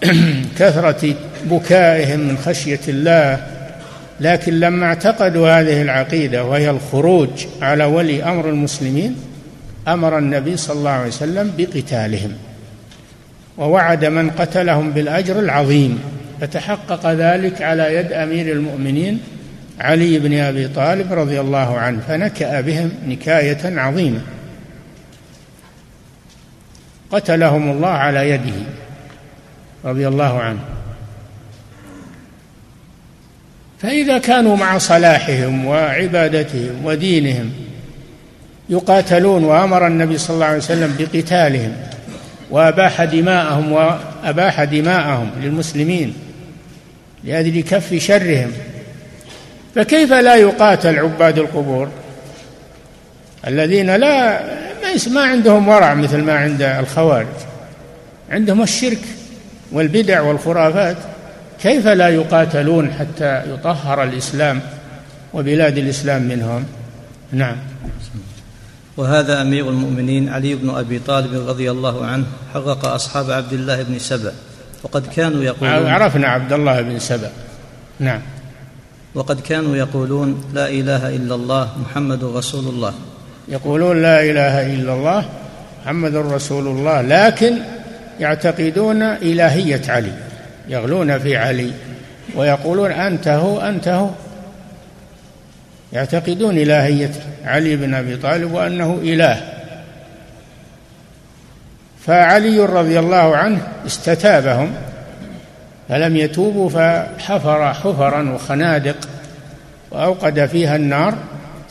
وكثرة 0.00 1.14
بكائهم 1.50 2.20
من 2.20 2.38
خشية 2.38 2.80
الله. 2.88 3.57
لكن 4.20 4.60
لما 4.60 4.86
اعتقدوا 4.86 5.60
هذه 5.60 5.82
العقيدة 5.82 6.44
وهي 6.44 6.70
الخروج 6.70 7.28
على 7.62 7.84
ولي 7.84 8.24
أمر 8.24 8.48
المسلمين 8.48 9.16
أمر 9.88 10.18
النبي 10.18 10.56
صلى 10.56 10.78
الله 10.78 10.90
عليه 10.90 11.08
وسلم 11.08 11.52
بقتالهم. 11.58 12.32
ووعد 13.58 14.04
من 14.04 14.30
قتلهم 14.30 14.90
بالأجر 14.90 15.38
العظيم. 15.38 16.00
فتحقق 16.40 17.12
ذلك 17.12 17.62
على 17.62 17.94
يد 17.94 18.12
أمير 18.12 18.52
المؤمنين 18.52 19.20
علي 19.80 20.18
بن 20.18 20.38
أبي 20.38 20.68
طالب 20.68 21.12
رضي 21.12 21.40
الله 21.40 21.78
عنه 21.78 22.00
فنكأ 22.08 22.60
بهم 22.60 22.92
نكاية 23.06 23.78
عظيمة. 23.80 24.20
قتلهم 27.10 27.70
الله 27.70 27.88
على 27.88 28.30
يده 28.30 28.56
رضي 29.84 30.08
الله 30.08 30.40
عنه. 30.40 30.60
فإذا 33.82 34.18
كانوا 34.18 34.56
مع 34.56 34.78
صلاحهم 34.78 35.66
وعبادتهم 35.66 36.84
ودينهم 36.84 37.52
يقاتلون 38.68 39.44
وأمر 39.44 39.86
النبي 39.86 40.18
صلى 40.18 40.34
الله 40.34 40.46
عليه 40.46 40.58
وسلم 40.58 40.96
بقتالهم 40.98 41.72
وأباح 42.50 43.04
دماءهم 43.04 43.72
وأباح 43.72 44.64
دماءهم 44.64 45.30
للمسلمين 45.42 46.14
لأجل 47.24 47.62
كف 47.62 47.94
شرهم. 47.94 48.52
فكيف 49.74 50.12
لا 50.12 50.34
يقاتل 50.34 50.98
عباد 50.98 51.38
القبور؟ 51.38 51.88
الذين 53.46 53.96
لا 53.96 54.40
ما 55.10 55.20
عندهم 55.20 55.68
ورع 55.68 55.94
مثل 55.94 56.22
ما 56.22 56.38
عند 56.38 56.62
الخوارج. 56.62 57.26
عندهم 58.30 58.62
الشرك 58.62 58.98
والبدع 59.72 60.20
والخرافات. 60.20 60.96
كيف 61.62 61.86
لا 61.86 62.08
يقاتلون 62.08 62.92
حتى 62.92 63.42
يطهر 63.52 64.02
الإسلام 64.02 64.60
وبلاد 65.34 65.78
الإسلام 65.78 66.22
منهم؟ 66.22 66.64
نعم. 67.32 67.56
وهذا 68.96 69.42
أمير 69.42 69.68
المؤمنين 69.68 70.28
علي 70.28 70.54
بن 70.54 70.70
أبي 70.70 70.98
طالب 70.98 71.48
رضي 71.48 71.70
الله 71.70 72.06
عنه 72.06 72.24
حرق 72.54 72.86
أصحاب 72.86 73.30
عبد 73.30 73.52
الله 73.52 73.82
بن 73.82 73.98
سبأ 73.98 74.32
وقد 74.82 75.06
كانوا 75.06 75.42
يقولون 75.42 75.86
عرفنا 75.86 76.28
عبد 76.28 76.52
الله 76.52 76.82
بن 76.82 76.98
سبأ. 76.98 77.30
نعم. 78.00 78.20
وقد 79.14 79.40
كانوا 79.40 79.76
يقولون 79.76 80.44
لا 80.54 80.68
إله 80.68 81.16
إلا 81.16 81.34
الله 81.34 81.68
محمد 81.82 82.24
رسول 82.24 82.64
الله. 82.64 82.94
يقولون 83.48 84.02
لا 84.02 84.22
إله 84.22 84.74
إلا 84.74 84.94
الله 84.94 85.28
محمد 85.82 86.16
رسول 86.16 86.66
الله 86.66 87.00
لكن 87.02 87.58
يعتقدون 88.20 89.02
إلهية 89.02 89.82
علي. 89.88 90.27
يغلون 90.68 91.18
في 91.18 91.36
علي 91.36 91.72
ويقولون 92.34 92.92
أنت 92.92 93.28
هو 93.28 93.60
أنت 93.60 93.88
هو. 93.88 94.10
يعتقدون 95.92 96.58
إلهية 96.58 97.10
علي 97.44 97.76
بن 97.76 97.94
أبي 97.94 98.16
طالب 98.16 98.52
وأنه 98.52 98.98
إله. 99.02 99.42
فعلي 102.06 102.60
رضي 102.60 102.98
الله 102.98 103.36
عنه 103.36 103.62
استتابهم 103.86 104.72
فلم 105.88 106.16
يتوبوا 106.16 106.70
فحفر 106.70 107.74
حفرا 107.74 108.32
وخنادق 108.32 109.08
وأوقد 109.90 110.46
فيها 110.46 110.76
النار 110.76 111.14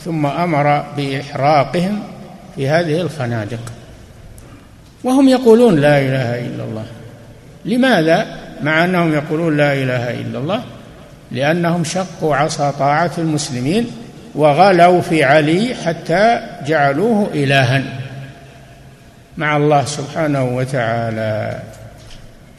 ثم 0.04 0.26
أمر 0.26 0.84
بإحراقهم 0.96 2.02
في 2.56 2.68
هذه 2.68 3.00
الخنادق. 3.00 3.72
وهم 5.04 5.28
يقولون 5.28 5.80
لا 5.80 5.98
إله 5.98 6.38
إلا 6.38 6.64
الله. 6.64 6.84
لماذا؟ 7.64 8.26
مع 8.62 8.84
أنهم 8.84 9.12
يقولون 9.12 9.56
لا 9.56 9.72
إله 9.72 10.20
إلا 10.20 10.38
الله 10.38 10.62
لأنهم 11.30 11.84
شقوا 11.84 12.36
عصا 12.36 12.70
طاعة 12.70 13.10
المسلمين 13.18 13.86
وغلوا 14.34 15.00
في 15.00 15.24
علي 15.24 15.74
حتى 15.74 16.40
جعلوه 16.66 17.30
إلها 17.34 17.82
مع 19.36 19.56
الله 19.56 19.84
سبحانه 19.84 20.44
وتعالى. 20.44 21.58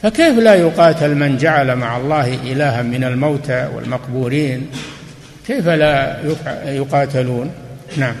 فكيف 0.02 0.38
لا 0.38 0.54
يقاتل 0.54 1.14
من 1.14 1.36
جعل 1.36 1.76
مع 1.76 1.96
الله 1.96 2.34
إلها 2.34 2.82
من 2.82 3.04
الموتى 3.04 3.68
والمقبورين؟ 3.74 4.66
كيف 5.46 5.68
لا 5.68 6.16
يقاتلون؟ 6.64 7.50
نعم. 7.96 8.14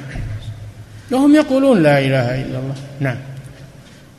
وهم 1.10 1.34
يقولون 1.34 1.82
لا 1.82 1.98
إله 1.98 2.34
إلا 2.34 2.58
الله. 2.58 2.74
نعم. 3.00 3.16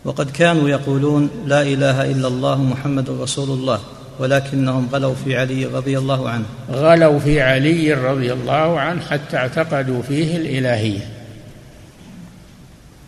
وقد 0.06 0.32
كانوا 0.32 0.70
يقولون 0.70 1.30
لا 1.46 1.62
إله 1.62 2.12
إلا 2.12 2.28
الله 2.28 2.64
محمد 2.64 3.10
رسول 3.10 3.50
الله 3.50 3.80
ولكنهم 4.20 4.90
غلوا 4.92 5.16
في 5.26 5.38
علي 5.38 5.66
رضي 5.66 5.98
الله 5.98 6.30
عنه. 6.30 6.46
غلوا 6.72 7.20
في 7.20 7.42
علي 7.42 7.94
رضي 7.94 8.34
الله 8.34 8.80
عنه 8.80 9.02
حتى 9.02 9.38
اعتقدوا 9.38 10.02
فيه 10.02 10.38
الإلهية. 10.38 11.10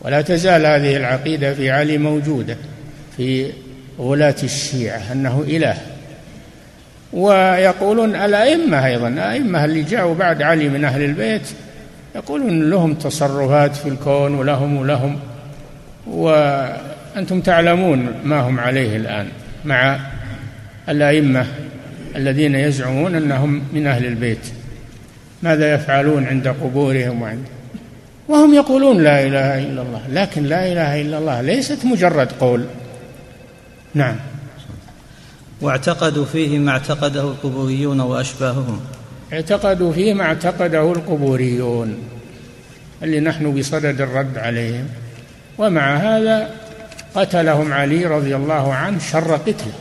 ولا 0.01 0.21
تزال 0.21 0.65
هذه 0.65 0.97
العقيدة 0.97 1.53
في 1.53 1.71
علي 1.71 1.97
موجودة 1.97 2.57
في 3.17 3.51
غلاة 3.99 4.35
الشيعة 4.43 5.11
أنه 5.11 5.43
إله. 5.47 5.77
ويقولون 7.13 8.15
الأئمة 8.15 8.85
أيضا 8.85 9.07
الأئمة 9.07 9.65
اللي 9.65 9.83
جاءوا 9.83 10.15
بعد 10.15 10.41
علي 10.41 10.69
من 10.69 10.85
أهل 10.85 11.01
البيت 11.03 11.49
يقولون 12.15 12.69
لهم 12.69 12.93
تصرفات 12.93 13.75
في 13.75 13.89
الكون 13.89 14.35
ولهم 14.35 14.77
ولهم. 14.77 15.19
وأنتم 16.07 17.41
تعلمون 17.41 18.13
ما 18.23 18.39
هم 18.39 18.59
عليه 18.59 18.97
الآن 18.97 19.27
مع 19.65 19.99
الأئمة 20.89 21.45
الذين 22.15 22.55
يزعمون 22.55 23.15
أنهم 23.15 23.61
من 23.73 23.87
أهل 23.87 24.05
البيت. 24.05 24.47
ماذا 25.43 25.73
يفعلون 25.73 26.25
عند 26.25 26.47
قبورهم 26.47 27.21
وعند 27.21 27.43
وهم 28.27 28.53
يقولون 28.53 29.03
لا 29.03 29.27
إله 29.27 29.59
إلا 29.59 29.81
الله 29.81 30.01
لكن 30.09 30.43
لا 30.43 30.71
إله 30.71 31.01
إلا 31.01 31.17
الله 31.17 31.41
ليست 31.41 31.85
مجرد 31.85 32.31
قول. 32.31 32.65
نعم. 33.93 34.15
واعتقدوا 35.61 36.25
فيه 36.25 36.59
ما 36.59 36.71
اعتقده 36.71 37.21
القبوريون 37.21 37.99
وأشباههم. 37.99 38.81
اعتقدوا 39.33 39.93
فيه 39.93 40.13
ما 40.13 40.23
اعتقده 40.23 40.91
القبوريون 40.91 41.97
اللي 43.03 43.19
نحن 43.19 43.53
بصدد 43.59 44.01
الرد 44.01 44.37
عليهم. 44.37 44.87
ومع 45.57 45.95
هذا 45.95 46.49
قتلهم 47.15 47.73
علي 47.73 48.05
رضي 48.05 48.35
الله 48.35 48.73
عنه 48.73 48.99
شر 48.99 49.35
قتله. 49.35 49.73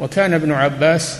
وكان 0.00 0.34
ابن 0.34 0.52
عباس 0.52 1.18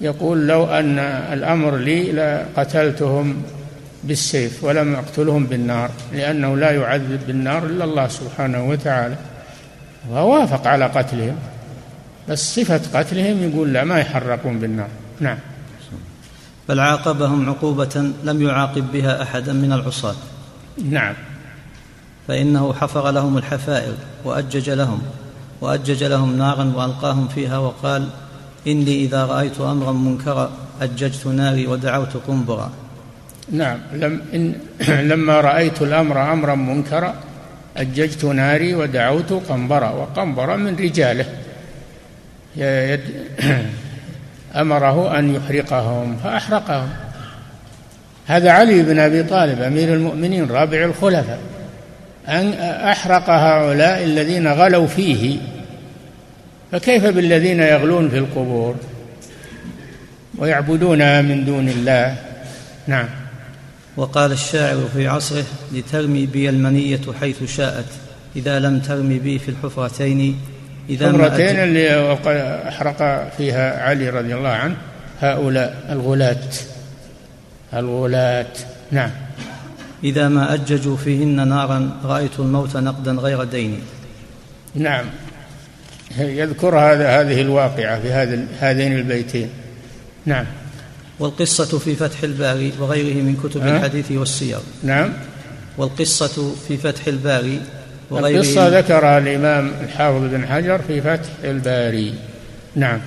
يقول 0.00 0.48
لو 0.48 0.66
أن 0.66 0.98
الأمر 1.32 1.76
لي 1.76 2.12
لقتلتهم 2.12 3.42
بالسيف 4.04 4.64
ولم 4.64 4.94
أقتلهم 4.94 5.46
بالنار 5.46 5.90
لأنه 6.12 6.56
لا 6.56 6.70
يعذب 6.70 7.20
بالنار 7.26 7.66
إلا 7.66 7.84
الله 7.84 8.08
سبحانه 8.08 8.68
وتعالى. 8.68 9.16
ووافق 10.10 10.66
على 10.66 10.84
قتلهم 10.84 11.36
بس 12.28 12.54
صفة 12.54 12.98
قتلهم 12.98 13.50
يقول 13.50 13.72
لا 13.72 13.84
ما 13.84 14.00
يحرقون 14.00 14.58
بالنار. 14.58 14.88
نعم. 15.20 15.38
بل 16.68 16.80
عاقبهم 16.80 17.48
عقوبة 17.48 18.12
لم 18.24 18.42
يعاقب 18.42 18.92
بها 18.92 19.22
أحدا 19.22 19.52
من 19.52 19.72
العصاة. 19.72 20.14
نعم. 20.90 21.14
فإنه 22.28 22.72
حفر 22.72 23.10
لهم 23.10 23.38
الحفائر 23.38 23.94
وأجج 24.24 24.70
لهم 24.70 25.02
وأجج 25.60 26.04
لهم 26.04 26.38
نارا 26.38 26.72
وألقاهم 26.76 27.28
فيها 27.28 27.58
وقال 27.58 28.08
إني 28.66 29.04
إذا 29.04 29.24
رأيت 29.24 29.60
أمرا 29.60 29.92
منكرا 29.92 30.50
أججت 30.80 31.26
ناري 31.26 31.66
ودعوت 31.66 32.16
قنبرا. 32.28 32.70
نعم 33.52 33.78
لم 33.92 34.22
إن 34.34 34.54
لما 35.10 35.40
رأيت 35.40 35.82
الأمر 35.82 36.32
أمرا 36.32 36.54
منكرا 36.54 37.14
أججت 37.76 38.24
ناري 38.24 38.74
ودعوت 38.74 39.32
قنبرا 39.32 39.90
وقنبرا 39.90 40.56
من 40.56 40.76
رجاله. 40.76 41.26
يد 42.56 43.00
أمره 44.62 45.18
أن 45.18 45.34
يحرقهم 45.34 46.16
فأحرقهم. 46.16 46.88
هذا 48.26 48.50
علي 48.50 48.82
بن 48.82 48.98
أبي 48.98 49.22
طالب 49.22 49.62
أمير 49.62 49.94
المؤمنين 49.94 50.50
رابع 50.50 50.84
الخلفاء. 50.84 51.40
أن 52.28 52.52
أحرق 52.62 53.30
هؤلاء 53.30 54.04
الذين 54.04 54.46
غلوا 54.46 54.86
فيه. 54.86 55.38
فكيف 56.72 57.06
بالذين 57.06 57.60
يغلون 57.60 58.08
في 58.08 58.18
القبور 58.18 58.76
ويعبدونها 60.38 61.22
من 61.22 61.44
دون 61.44 61.68
الله؟ 61.68 62.16
نعم. 62.86 63.08
وقال 63.96 64.32
الشاعر 64.32 64.88
في 64.94 65.08
عصره 65.08 65.44
لترمي 65.72 66.26
بي 66.26 66.48
المنية 66.48 67.00
حيث 67.20 67.56
شاءت 67.56 67.86
إذا 68.36 68.58
لم 68.58 68.80
ترمي 68.80 69.18
بي 69.18 69.38
في 69.38 69.48
الحفرتين 69.48 70.40
إذا 70.88 71.10
الحفرتين 71.10 71.56
اللي 71.56 72.12
أحرق 72.68 73.30
فيها 73.36 73.82
علي 73.82 74.10
رضي 74.10 74.34
الله 74.34 74.48
عنه 74.48 74.76
هؤلاء 75.20 75.86
الغلاة 75.90 76.48
الغلاة 77.74 78.46
نعم. 78.90 79.10
إذا 80.04 80.28
ما 80.28 80.54
أججوا 80.54 80.96
فيهن 80.96 81.48
نارا 81.48 82.00
رأيت 82.04 82.40
الموت 82.40 82.76
نقدا 82.76 83.12
غير 83.12 83.44
دين. 83.44 83.80
نعم. 84.74 85.04
يذكر 86.18 86.78
هذا 86.78 87.20
هذه 87.20 87.40
الواقعة 87.40 88.00
في 88.00 88.12
هذا 88.12 88.46
هذين 88.60 88.92
البيتين. 88.92 89.48
نعم. 90.26 90.46
والقصة 91.18 91.78
في 91.78 91.96
فتح 91.96 92.22
الباري 92.22 92.72
وغيره 92.80 93.22
من 93.22 93.36
كتب 93.44 93.60
أه؟ 93.60 93.76
الحديث 93.76 94.12
والسير. 94.12 94.58
نعم. 94.82 95.12
والقصة 95.78 96.54
في 96.68 96.76
فتح 96.76 97.06
الباري 97.06 97.60
وغيره 98.10 98.40
القصة 98.40 98.78
ذكرها 98.78 99.18
الإمام 99.18 99.72
الحافظ 99.84 100.20
بن 100.20 100.46
حجر 100.46 100.78
في 100.78 101.00
فتح 101.00 101.30
الباري. 101.44 102.14
نعم. 102.76 103.00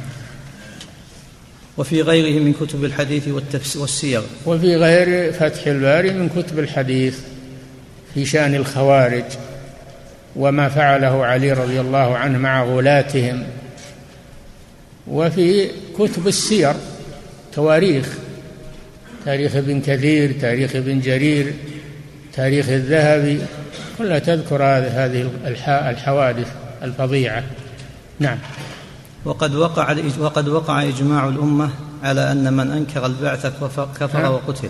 وفي 1.78 2.02
غيره 2.02 2.40
من 2.40 2.54
كتب 2.54 2.86
الحديث 2.86 3.28
والسير. 3.76 4.22
وفي 4.46 4.76
غير 4.76 5.34
فتح 5.34 5.68
الباري 5.68 6.14
من 6.14 6.30
كتب 6.30 6.60
الحديث 6.60 7.20
في 8.14 8.26
شأن 8.26 8.56
الخوارج 8.56 9.24
وما 10.36 10.70
فعله 10.70 11.26
علي 11.26 11.54
رضي 11.54 11.80
الله 11.80 12.18
عنه 12.18 12.38
مع 12.38 12.64
غلاتهم. 12.64 13.44
وفي 15.08 15.70
كتب 16.00 16.28
السير 16.28 16.74
تواريخ 17.54 18.18
تاريخ 19.26 19.56
ابن 19.56 19.82
كثير 19.82 20.32
تاريخ 20.42 20.76
ابن 20.76 21.00
جرير 21.00 21.54
تاريخ 22.34 22.70
الذهبي 22.70 23.40
كلها 23.98 24.20
تذكر 24.20 24.64
هذه 24.64 25.32
الحوادث 25.68 26.48
الفظيعة. 26.84 27.44
نعم. 28.20 28.38
وقد 29.26 29.56
وقع 29.56 29.96
وقد 30.20 30.48
وقع 30.48 30.84
إجماع 30.84 31.28
الأمة 31.28 31.70
على 32.04 32.32
أن 32.32 32.54
من 32.54 32.72
أنكر 32.72 33.06
البعث 33.06 33.46
كفر 34.00 34.22
نعم. 34.22 34.34
وقتل. 34.34 34.70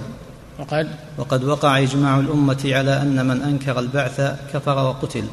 وقد؟ 0.60 0.88
وقد 1.18 1.44
وقع 1.44 1.80
إجماع 1.80 2.20
الأمة 2.20 2.62
على 2.66 3.02
أن 3.02 3.26
من 3.26 3.42
أنكر 3.42 3.80
البعث 3.80 4.22
كفر 4.54 4.78
وقتل. 4.78 5.24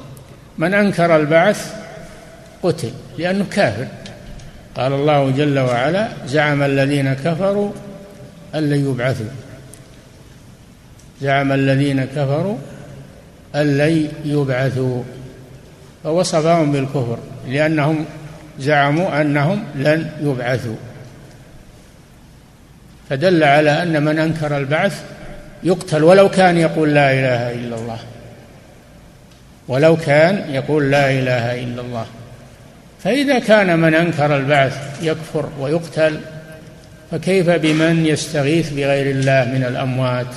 من 0.58 0.74
أنكر 0.74 1.16
البعث 1.16 1.74
قتل 2.62 2.92
لأنه 3.18 3.44
كافر. 3.50 3.86
قال 4.76 4.92
الله 4.92 5.30
جل 5.30 5.58
وعلا 5.58 6.08
زعم 6.26 6.62
الذين 6.62 7.14
كفروا 7.14 7.70
أن 8.54 8.70
لن 8.70 8.90
يبعثوا. 8.90 9.30
زعم 11.22 11.52
الذين 11.52 12.04
كفروا 12.04 12.56
أن 13.54 13.78
لن 13.78 14.08
يبعثوا. 14.24 15.02
فوصفهم 16.04 16.72
بالكفر 16.72 17.18
لأنهم 17.48 18.04
زعموا 18.60 19.20
أنهم 19.20 19.64
لن 19.74 20.10
يبعثوا. 20.22 20.76
فدل 23.10 23.44
على 23.44 23.82
أن 23.82 24.02
من 24.02 24.18
أنكر 24.18 24.56
البعث 24.56 25.02
يقتل 25.62 26.04
ولو 26.04 26.28
كان 26.28 26.58
يقول 26.58 26.94
لا 26.94 27.12
إله 27.12 27.52
إلا 27.52 27.76
الله. 27.76 27.98
ولو 29.68 29.96
كان 29.96 30.44
يقول 30.50 30.90
لا 30.90 31.10
إله 31.10 31.62
إلا 31.62 31.80
الله. 31.82 32.06
فإذا 33.04 33.38
كان 33.38 33.78
من 33.78 33.94
أنكر 33.94 34.36
البعث 34.36 35.02
يكفر 35.02 35.48
ويقتل 35.60 36.20
فكيف 37.10 37.50
بمن 37.50 38.06
يستغيث 38.06 38.70
بغير 38.72 39.10
الله 39.10 39.44
من 39.44 39.64
الأموات 39.64 40.34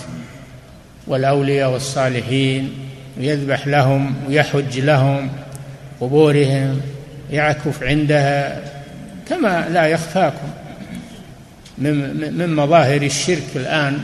والأولياء 1.07 1.71
والصالحين 1.71 2.73
ويذبح 3.19 3.67
لهم 3.67 4.15
ويحج 4.27 4.79
لهم 4.79 5.29
قبورهم؟ 6.01 6.81
يعكف 7.33 7.83
عندها 7.83 8.61
كما 9.29 9.69
لا 9.69 9.87
يخفاكم 9.87 10.47
من 11.77 12.55
مظاهر 12.55 13.01
الشرك 13.01 13.47
الآن 13.55 13.99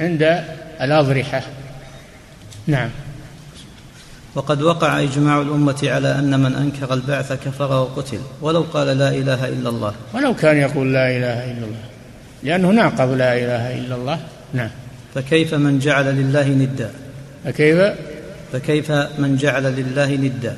عند 0.00 0.44
الأضرحة. 0.80 1.42
نعم. 2.66 2.90
وقد 4.34 4.62
وقع 4.62 5.02
إجماع 5.02 5.40
الأمة 5.40 5.80
على 5.84 6.18
أن 6.18 6.40
من 6.40 6.54
أنكر 6.54 6.94
البعث 6.94 7.32
كفر 7.32 7.72
وقتل 7.72 8.18
ولو 8.40 8.62
قال 8.62 8.86
لا 8.86 9.08
إله 9.08 9.48
إلا 9.48 9.68
الله. 9.68 9.94
ولو 10.14 10.34
كان 10.34 10.56
يقول 10.56 10.92
لا 10.92 11.16
إله 11.16 11.44
إلا 11.50 11.64
الله. 11.64 11.84
لأنه 12.42 12.70
ناقض 12.70 13.10
لا 13.10 13.34
إله 13.34 13.78
إلا 13.78 13.94
الله. 13.94 14.20
نعم. 14.54 14.70
فكيف 15.14 15.54
من 15.54 15.78
جعل 15.78 16.04
لله 16.04 16.48
ندا؟ 16.48 16.90
فكيف؟ 17.44 17.92
فكيف 18.52 18.90
من 19.18 19.36
جعل 19.36 19.62
لله 19.62 20.14
ندا؟ 20.14 20.56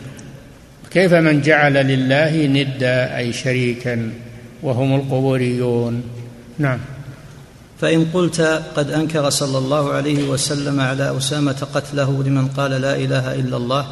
كيف 0.96 1.14
من 1.14 1.40
جعل 1.40 1.74
لله 1.74 2.46
ندا 2.46 3.16
أي 3.16 3.32
شريكا 3.32 4.10
وهم 4.62 4.94
القبوريون؟ 4.94 6.02
نعم. 6.58 6.78
فإن 7.80 8.04
قلت 8.14 8.40
قد 8.76 8.90
أنكر 8.90 9.30
صلى 9.30 9.58
الله 9.58 9.92
عليه 9.92 10.28
وسلم 10.28 10.80
على 10.80 11.16
أسامة 11.16 11.66
قتله 11.74 12.22
لمن 12.22 12.48
قال 12.48 12.70
لا 12.70 12.96
إله 12.96 13.34
إلا 13.34 13.56
الله 13.56 13.86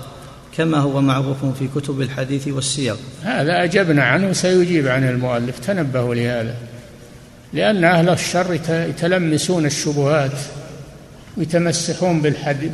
كما 0.57 0.79
هو 0.79 1.01
معروف 1.01 1.45
في 1.59 1.69
كتب 1.77 2.01
الحديث 2.01 2.49
والسير 2.49 2.97
هذا 3.23 3.65
أجبنا 3.65 4.05
عنه 4.05 4.33
سيجيب 4.33 4.89
عن 4.89 5.09
المؤلف. 5.09 5.59
تنبهوا 5.59 6.15
لهذا. 6.15 6.55
لأن 7.53 7.85
أهل 7.85 8.09
الشر 8.09 8.55
يتلمسون 8.69 9.67
الشبهات 9.67 10.39
ويتمسحون 11.37 12.23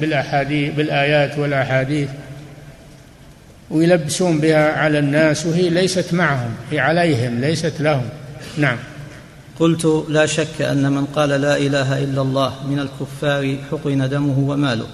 بالأحاديث 0.00 0.74
بالآيات 0.74 1.38
والأحاديث. 1.38 2.08
ويلبسون 3.70 4.40
بها 4.40 4.72
على 4.72 4.98
الناس 4.98 5.46
وهي 5.46 5.70
ليست 5.70 6.14
معهم 6.14 6.50
هي 6.70 6.80
عليهم 6.80 7.40
ليست 7.40 7.80
لهم. 7.80 8.08
نعم. 8.58 8.76
قلت 9.58 10.04
لا 10.08 10.26
شك 10.26 10.62
أن 10.62 10.92
من 10.92 11.04
قال 11.04 11.28
لا 11.28 11.56
إله 11.56 11.98
إلا 12.04 12.22
الله 12.22 12.54
من 12.70 12.78
الكفار 12.78 13.56
حقن 13.70 14.08
دمه 14.08 14.38
وماله 14.38 14.86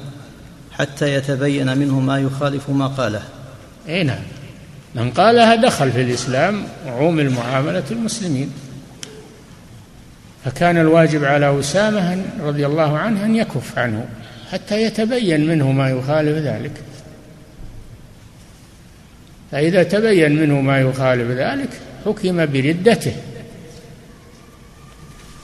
حتى 0.73 1.15
يتبين 1.15 1.79
منه 1.79 2.01
ما 2.01 2.19
يخالف 2.19 2.71
ما 2.71 2.87
قاله. 2.87 3.23
إي 3.89 4.03
نعم. 4.03 4.23
من 4.95 5.11
قالها 5.11 5.55
دخل 5.55 5.93
في 5.93 6.03
الإسلام 6.03 6.65
وعومل 6.87 7.31
معامله 7.31 7.85
المسلمين. 7.91 8.51
فكان 10.45 10.79
الواجب 10.79 11.25
على 11.25 11.61
أسامة 11.61 12.23
رضي 12.41 12.67
الله 12.67 12.99
عنه 12.99 13.25
أن 13.25 13.37
يكف 13.37 13.79
عنه 13.79 14.07
حتى 14.53 14.83
يتبين 14.83 15.49
منه 15.49 15.73
ما 15.73 15.91
يخالف 15.91 16.39
ذلك. 16.39 16.73
فإذا 19.53 19.83
تبين 19.83 20.37
منه 20.37 20.61
ما 20.61 20.81
يخالف 20.81 21.31
ذلك 21.31 21.69
حكم 22.05 22.47
بردته. 22.47 23.13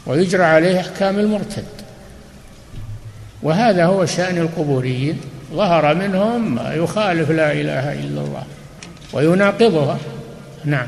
ويجرى 0.06 0.42
عليه 0.42 0.80
أحكام 0.80 1.18
المرتد. 1.18 1.64
وهذا 3.42 3.84
هو 3.84 4.06
شأن 4.06 4.38
القبوريين. 4.38 5.20
ظهر 5.52 5.94
منهم 5.94 6.54
ما 6.54 6.74
يخالف 6.74 7.30
لا 7.30 7.52
إله 7.52 7.92
إلا 7.92 8.20
الله 8.20 8.42
ويناقضها. 9.12 9.98
نعم. 10.64 10.86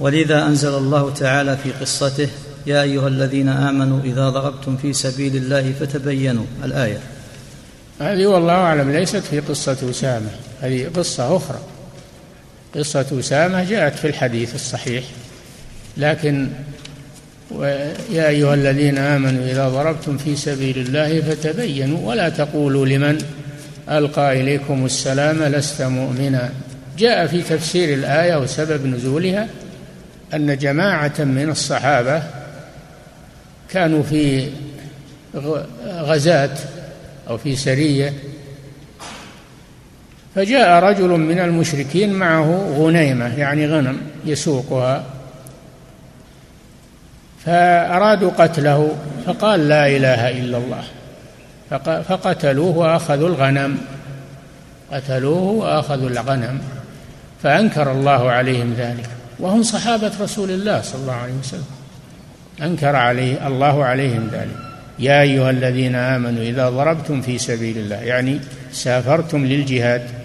ولذا 0.00 0.46
أنزل 0.46 0.74
الله 0.74 1.10
تعالى 1.10 1.56
في 1.56 1.70
قصته 1.70 2.28
يا 2.66 2.82
أيها 2.82 3.08
الذين 3.08 3.48
آمنوا 3.48 4.00
إذا 4.04 4.28
ضربتم 4.28 4.76
في 4.76 4.92
سبيل 4.92 5.36
الله 5.36 5.72
فتبينوا. 5.80 6.44
الآية. 6.64 7.00
هذه 8.00 8.26
والله 8.26 8.52
أعلم 8.52 8.90
ليست 8.90 9.16
في 9.16 9.40
قصة 9.40 9.90
أسامة 9.90 10.30
هذه 10.60 10.90
قصة 10.96 11.36
أخرى. 11.36 11.58
قصة 12.74 13.06
أسامة 13.18 13.64
جاءت 13.64 13.94
في 13.94 14.06
الحديث 14.06 14.54
الصحيح. 14.54 15.04
لكن 15.96 16.48
ويا 17.50 18.28
أيها 18.28 18.54
الذين 18.54 18.98
آمنوا 18.98 19.44
إذا 19.50 19.68
ضربتم 19.68 20.18
في 20.18 20.36
سبيل 20.36 20.78
الله 20.78 21.20
فتبينوا 21.20 22.08
ولا 22.08 22.28
تقولوا 22.28 22.86
لمن 22.86 23.24
ألقى 23.90 24.40
إليكم 24.40 24.84
السلام 24.84 25.42
لست 25.42 25.82
مؤمنا. 25.82 26.50
جاء 26.98 27.26
في 27.26 27.42
تفسير 27.42 27.94
الآية 27.94 28.36
وسبب 28.36 28.86
نزولها 28.86 29.48
أن 30.34 30.58
جماعة 30.58 31.14
من 31.18 31.50
الصحابة 31.50 32.22
كانوا 33.70 34.02
في 34.02 34.48
غزاة 35.86 36.56
أو 37.28 37.38
في 37.38 37.56
سرية 37.56 38.12
فجاء 40.34 40.84
رجل 40.84 41.08
من 41.08 41.38
المشركين 41.38 42.12
معه 42.12 42.74
غنيمة 42.78 43.38
يعني 43.38 43.66
غنم 43.66 44.00
يسوقها. 44.24 45.04
فأرادوا 47.44 48.30
قتله 48.30 48.96
فقال 49.26 49.68
لا 49.68 49.86
إله 49.86 50.30
إلا 50.30 50.58
الله. 50.58 50.82
فقتلوه 52.02 52.76
وأخذوا 52.76 53.28
الغنم. 53.28 53.78
قتلوه 54.92 55.42
وأخذوا 55.42 56.08
الغنم. 56.08 56.60
فأنكر 57.42 57.92
الله 57.92 58.30
عليهم 58.30 58.74
ذلك. 58.78 59.08
وهم 59.38 59.62
صحابة 59.62 60.12
رسول 60.20 60.50
الله 60.50 60.80
صلى 60.80 61.00
الله 61.02 61.12
عليه 61.12 61.34
وسلم. 61.40 61.66
أنكر 62.62 62.96
عليه 62.96 63.46
الله 63.46 63.84
عليهم 63.84 64.28
ذلك. 64.32 64.56
يا 64.98 65.20
أيها 65.20 65.50
الذين 65.50 65.94
آمنوا 65.94 66.42
إذا 66.42 66.70
ضربتم 66.70 67.22
في 67.22 67.38
سبيل 67.38 67.78
الله 67.78 67.96
يعني 67.96 68.40
سافرتم 68.72 69.46
للجهاد 69.46 70.21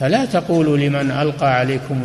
فلا 0.00 0.24
تقولوا 0.24 0.76
لمن 0.76 1.10
ألقى 1.10 1.58
عليكم 1.58 2.02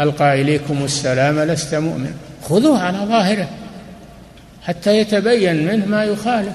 ألقى 0.00 0.40
إليكم 0.40 0.84
السلام 0.84 1.40
لست 1.40 1.74
مؤمن. 1.74 2.14
خذوه 2.42 2.82
على 2.82 2.98
ظاهره 2.98 3.48
حتى 4.62 4.98
يتبين 4.98 5.66
منه 5.66 5.86
ما 5.86 6.04
يخالف. 6.04 6.54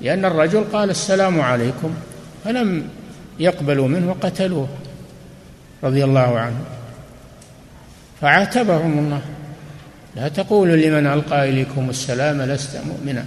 لأن 0.00 0.24
الرجل 0.24 0.64
قال 0.72 0.90
السلام 0.90 1.40
عليكم 1.40 1.94
فلم 2.44 2.84
يقبلوا 3.38 3.88
منه 3.88 4.10
وقتلوه 4.10 4.68
رضي 5.84 6.04
الله 6.04 6.38
عنه. 6.38 6.60
فعاتبهم 8.20 8.98
الله. 8.98 9.20
لا 10.16 10.28
تقولوا 10.28 10.76
لمن 10.76 11.06
ألقى 11.06 11.48
إليكم 11.48 11.90
السلام 11.90 12.42
لست 12.42 12.76
مؤمنا. 12.86 13.24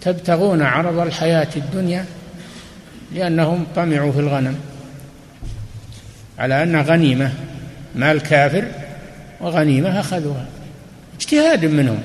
تبتغون 0.00 0.62
عرض 0.62 0.98
الحياة 0.98 1.48
الدنيا 1.56 2.04
لأنهم 3.14 3.66
طمعوا 3.76 4.12
في 4.12 4.20
الغنم. 4.20 4.56
على 6.38 6.62
أن 6.62 6.76
غنيمة 6.76 7.30
مال 7.94 8.20
كافر 8.20 8.64
وغنيمة 9.40 10.00
أخذوها. 10.00 10.46
اجتهاد 11.16 11.64
منهم. 11.64 12.00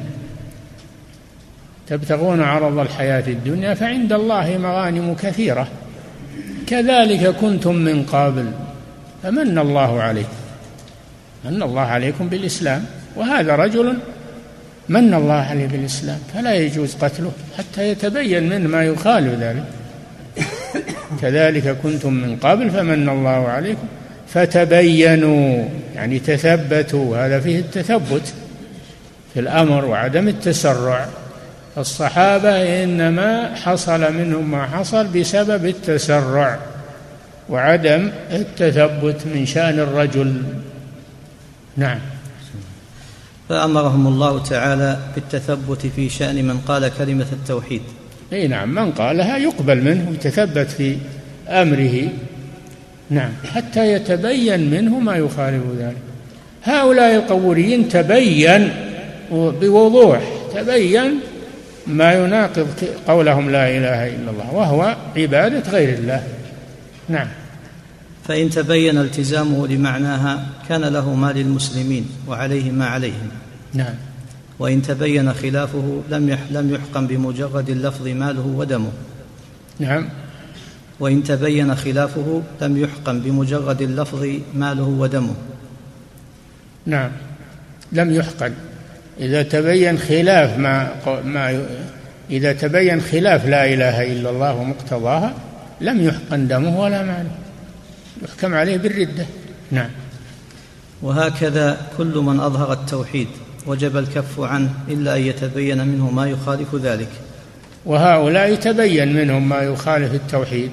تبتغون 1.88 2.42
عرض 2.42 2.80
الحياة 2.80 3.24
الدنيا 3.28 3.74
فعند 3.74 4.14
الله 4.14 4.58
مغانم 4.58 5.16
كثيرة. 5.16 5.68
كذلك 6.68 7.36
كنتم 7.36 7.76
من 7.76 8.04
قبل 8.04 8.52
فمن 9.24 9.58
الله 9.58 10.02
عليكم. 10.02 10.38
من 11.46 11.64
الله 11.64 11.82
عليكم 11.82 12.28
بالإسلام. 12.30 12.86
وهذا 13.16 13.56
رجل 13.56 13.98
من 14.90 15.14
الله 15.14 15.34
عليه 15.34 15.68
بالإسلام. 15.68 16.20
فلا 16.34 16.56
يجوز 16.56 16.96
قتله 16.96 17.32
حتى 17.58 17.90
يتبين 17.90 18.50
منه 18.50 18.68
ما 18.68 18.84
يخالف 18.84 19.40
ذلك. 19.40 19.64
كذلك 21.22 21.78
كنتم 21.84 22.14
من 22.14 22.36
قبل 22.36 22.70
فمن 22.70 23.10
الله 23.10 23.48
عليكم. 23.48 23.88
فتبينوا 24.34 25.66
يعني 25.96 26.20
تثبتوا 26.20 27.18
هذا 27.18 27.40
فيه 27.40 27.60
التثبت 27.60 28.34
في 29.34 29.40
الأمر 29.40 29.86
وعدم 29.86 30.28
التسرع. 30.28 31.08
الصحابة 31.78 32.84
إنما 32.84 33.56
حصل 33.56 34.14
منهم 34.14 34.52
ما 34.52 34.66
حصل 34.66 35.08
بسبب 35.08 35.66
التسرع 35.66 36.60
وعدم 37.50 38.12
التثبت 38.32 39.22
من 39.36 39.46
شأن 39.46 39.80
الرجل. 39.80 40.44
نعم. 41.78 42.00
فأمرهم 43.50 44.08
الله 44.08 44.44
تعالى 44.44 44.98
بالتثبت 45.16 45.88
في 45.96 46.10
شأن 46.10 46.46
من 46.46 46.58
قال 46.58 46.92
كلمة 46.98 47.28
التوحيد. 47.32 47.82
أي 48.34 48.48
نعم 48.48 48.76
من 48.76 48.92
قالها 48.92 49.38
يقبل 49.38 49.82
منه 49.82 50.10
ويتثبت 50.10 50.72
في 50.72 50.98
أمره. 51.48 52.10
نعم. 53.12 53.32
حتى 53.54 53.94
يتبين 53.94 54.72
منه 54.72 55.00
ما 55.00 55.16
يخالف 55.16 55.64
ذلك. 55.80 56.02
هؤلاء 56.64 57.16
القبوريين 57.16 57.90
تبين 57.90 58.70
بوضوح 59.32 60.22
تبين 60.56 61.20
ما 61.88 62.14
يناقض 62.14 62.68
قولهم 63.08 63.50
لا 63.50 63.78
إله 63.78 64.08
إلا 64.08 64.32
الله 64.32 64.54
وهو 64.54 64.96
عبادة 65.18 65.72
غير 65.72 65.94
الله. 65.94 66.24
نعم. 67.10 67.28
فإن 68.28 68.50
تبين 68.50 68.98
التزامه 68.98 69.68
لمعناها 69.68 70.46
كان 70.70 70.82
له 70.82 71.14
ما 71.14 71.32
للمسلمين 71.32 72.10
وعليه 72.28 72.72
ما 72.72 72.86
عليهم. 72.86 73.30
نعم. 73.74 73.94
وإن 74.60 74.82
تبين 74.82 75.34
خلافه 75.34 76.02
لم 76.10 76.38
لم 76.52 76.74
يحكم 76.74 77.08
بمجرد 77.08 77.70
اللفظ 77.70 78.08
ماله 78.08 78.54
ودمه. 78.58 78.92
نعم. 79.80 80.10
وإن 81.02 81.24
تبين 81.24 81.76
خلافه 81.76 82.42
لم 82.62 82.78
يحكم 82.78 83.20
بمجرد 83.20 83.82
اللفظ 83.82 84.26
ماله 84.54 84.84
ودمه. 84.84 85.34
نعم. 86.86 87.12
لم 87.92 88.14
يحقن 88.14 88.54
إذا 89.20 89.44
تبين 89.44 89.98
خلاف 89.98 90.58
ما 90.58 90.92
ما 91.26 91.66
إذا 92.30 92.54
تبين 92.54 93.02
خلاف 93.02 93.46
لا 93.46 93.74
إله 93.74 94.14
إلا 94.14 94.30
الله 94.30 94.56
ومقتضاها 94.56 95.34
لم 95.82 96.04
يحقن 96.04 96.48
دمه 96.48 96.80
ولا 96.80 97.04
ماله. 97.04 97.32
يحكم 98.24 98.54
عليه 98.54 98.78
بالردة. 98.78 99.26
نعم. 99.72 99.90
وهكذا 101.02 101.78
كل 101.98 102.18
من 102.18 102.40
أظهر 102.40 102.74
التوحيد 102.74 103.28
وجب 103.68 103.98
الكف 103.98 104.40
عنه 104.40 104.70
إلا 104.88 105.16
أن 105.16 105.22
يتبين 105.22 105.88
منه 105.88 106.12
ما 106.12 106.30
يخالف 106.30 106.76
ذلك. 106.76 107.10
وهؤلاء 107.86 108.56
تبين 108.56 109.14
منهم 109.14 109.50
ما 109.50 109.62
يخالف 109.62 110.14
التوحيد 110.14 110.72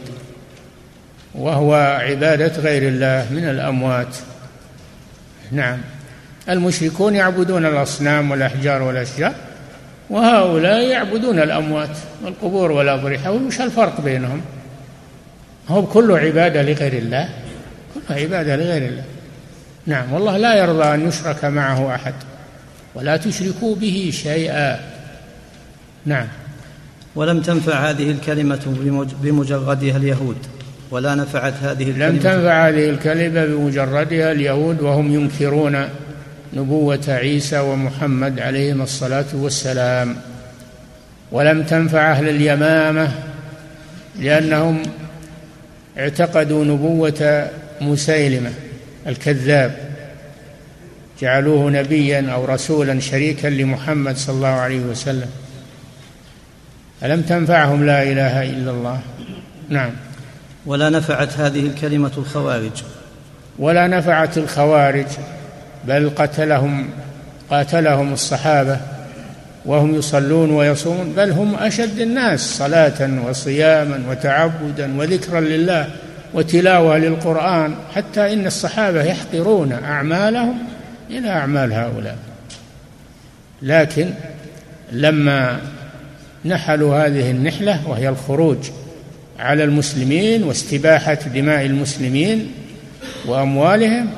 وهو 1.34 1.74
عبادة 2.00 2.62
غير 2.62 2.88
الله 2.88 3.26
من 3.30 3.44
الأموات. 3.44 4.16
نعم. 5.52 5.78
المشركون 6.48 7.14
يعبدون 7.14 7.66
الأصنام 7.66 8.30
والأحجار 8.30 8.82
والأشجار 8.82 9.34
وهؤلاء 10.10 10.82
يعبدون 10.82 11.38
الأموات 11.38 11.96
والقبور 12.24 12.72
والأضرحة 12.72 13.30
وش 13.30 13.60
الفرق 13.60 14.00
بينهم؟ 14.00 14.40
هو 15.68 15.86
كله 15.86 16.18
عبادة 16.18 16.62
لغير 16.62 16.92
الله 16.92 17.28
كله 17.94 18.16
عبادة 18.16 18.56
لغير 18.56 18.88
الله. 18.88 19.04
نعم. 19.86 20.12
والله 20.12 20.36
لا 20.36 20.54
يرضى 20.54 20.94
أن 20.94 21.08
يشرك 21.08 21.44
معه 21.44 21.94
أحد 21.94 22.14
ولا 22.94 23.16
تشركوا 23.16 23.76
به 23.76 24.10
شيئا. 24.12 24.80
نعم. 26.06 26.26
ولم 27.18 27.40
تنفع 27.42 27.90
هذه 27.90 28.10
الكلمة 28.10 28.60
بمجردها 29.22 29.96
اليهود 29.96 30.36
ولا 30.90 31.14
نفعت 31.14 31.54
هذه 31.62 31.82
الكلمة. 31.90 32.06
لم 32.06 32.18
تنفع 32.18 32.68
هذه 32.68 32.90
الكلمة 32.90 33.46
بمجردها 33.46 34.32
اليهود 34.32 34.80
وهم 34.80 35.14
ينكرون 35.14 35.88
نبوة 36.54 37.04
عيسى 37.08 37.58
ومحمد 37.58 38.40
عليهما 38.40 38.84
الصلاة 38.84 39.24
والسلام. 39.34 40.16
ولم 41.32 41.62
تنفع 41.62 42.12
أهل 42.12 42.28
اليمامة 42.28 43.10
لأنهم 44.20 44.82
اعتقدوا 45.98 46.64
نبوة 46.64 47.50
مسيلمة 47.80 48.50
الكذاب. 49.06 49.76
جعلوه 51.20 51.70
نبيا 51.70 52.30
أو 52.30 52.44
رسولا 52.44 53.00
شريكا 53.00 53.48
لمحمد 53.48 54.16
صلى 54.16 54.36
الله 54.36 54.48
عليه 54.48 54.80
وسلم. 54.80 55.28
ألم 57.02 57.22
تنفعهم 57.22 57.86
لا 57.86 58.02
إله 58.02 58.42
إلا 58.42 58.70
الله؟ 58.70 59.00
نعم. 59.68 59.90
ولا 60.66 60.90
نفعت 60.90 61.38
هذه 61.38 61.66
الكلمة 61.66 62.12
الخوارج. 62.18 62.82
ولا 63.58 63.86
نفعت 63.86 64.38
الخوارج 64.38 65.06
بل 65.84 66.10
قتلهم 66.16 66.90
قاتلهم 67.50 68.12
الصحابة 68.12 68.80
وهم 69.66 69.94
يصلون 69.94 70.50
ويصومون 70.50 71.12
بل 71.16 71.30
هم 71.30 71.54
أشد 71.54 71.98
الناس 71.98 72.40
صلاة 72.40 73.26
وصياما 73.26 74.02
وتعبدا 74.10 74.98
وذكرا 74.98 75.40
لله 75.40 75.88
وتلاوة 76.34 76.98
للقرآن 76.98 77.74
حتى 77.94 78.32
إن 78.32 78.46
الصحابة 78.46 79.02
يحقرون 79.02 79.72
أعمالهم 79.72 80.58
إلى 81.10 81.30
أعمال 81.30 81.72
هؤلاء. 81.72 82.16
لكن 83.62 84.10
لما 84.92 85.58
نحلوا 86.44 87.06
هذه 87.06 87.30
النحلة 87.30 87.88
وهي 87.88 88.08
الخروج 88.08 88.58
على 89.38 89.64
المسلمين 89.64 90.42
واستباحة 90.42 91.14
دماء 91.14 91.66
المسلمين 91.66 92.50
وأموالهم 93.26 94.10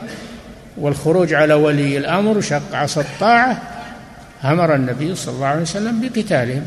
والخروج 0.78 1.34
على 1.34 1.54
ولي 1.54 1.98
الأمر 1.98 2.38
وشق 2.38 2.74
عصا 2.74 3.00
الطاعة 3.00 3.62
أمر 4.44 4.74
النبي 4.74 5.14
صلى 5.14 5.34
الله 5.34 5.46
عليه 5.46 5.62
وسلم 5.62 6.00
بقتالهم. 6.00 6.62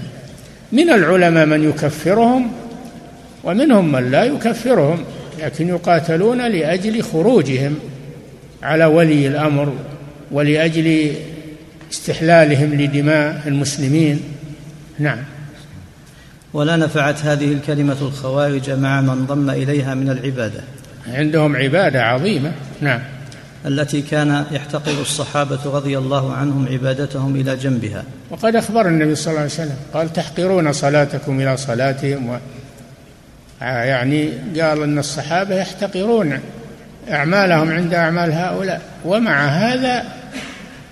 من 0.72 0.89
العلماء 0.89 1.45
من 1.45 1.70
يكفرهم 1.70 2.51
ومنهم 3.43 3.91
من 3.91 4.12
لا 4.12 4.24
يكفرهم 4.24 5.04
لكن 5.39 5.68
يقاتلون 5.68 6.47
لأجل 6.47 7.04
خروجهم 7.04 7.76
على 8.64 8.86
ولي 8.86 9.28
الأمر 9.28 9.74
ولأجل 10.32 11.12
استحلالهم 11.91 12.74
لدماء 12.74 13.41
المسلمين. 13.47 14.20
نعم. 14.99 15.32
ولا 16.54 16.76
نفعت 16.76 17.26
هذه 17.26 17.54
الكلمة 17.54 17.97
الخوارج 18.01 18.70
مع 18.72 19.01
من 19.01 19.26
ضم 19.26 19.49
إليها 19.49 19.95
من 19.95 20.10
العبادة. 20.10 20.62
عندهم 21.08 21.56
عبادة 21.56 22.04
عظيمة. 22.04 22.51
نعم. 22.82 22.99
التي 23.66 24.01
كان 24.01 24.45
يحتقر 24.51 25.01
الصحابة 25.01 25.60
رضي 25.66 25.97
الله 25.97 26.34
عنهم 26.34 26.68
عبادتهم 26.72 27.36
إلى 27.36 27.56
جنبها. 27.56 28.04
وقد 28.30 28.56
أخبر 28.56 28.88
النبي 28.88 29.16
صلى 29.16 29.32
الله 29.32 29.41
عليه 29.41 29.51
وسلم 29.51 29.76
قال 29.93 30.14
تحقرون 30.14 30.74
صلاتكم 30.74 31.39
إلى 31.39 31.58
صلاتهم. 31.58 32.30
و 32.30 32.38
يعني 33.62 34.30
قال 34.62 34.84
أن 34.84 34.99
الصحابة 34.99 35.56
يحتقرون 35.56 36.39
أعمالهم 37.12 37.72
عند 37.72 37.93
أعمال 37.93 38.32
هؤلاء. 38.32 38.82
ومع 39.06 39.45
هذا 39.45 40.04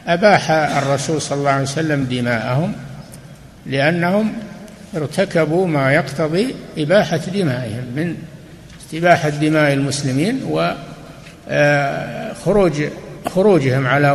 أباح 0.07 0.51
الرسول 0.51 1.21
صلى 1.21 1.37
الله 1.37 1.51
عليه 1.51 1.63
وسلم 1.63 2.03
دماءهم 2.03 2.73
لأنهم 3.65 4.33
ارتكبوا 4.95 5.67
ما 5.67 5.93
يقتضي 5.93 6.55
إباحة 6.77 7.17
دمائهم 7.17 7.85
من 7.95 8.15
استباحة 8.81 9.29
دماء 9.29 9.73
المسلمين 9.73 10.41
وخروج 11.47 12.83
خروجهم 13.35 13.87
على 13.87 14.11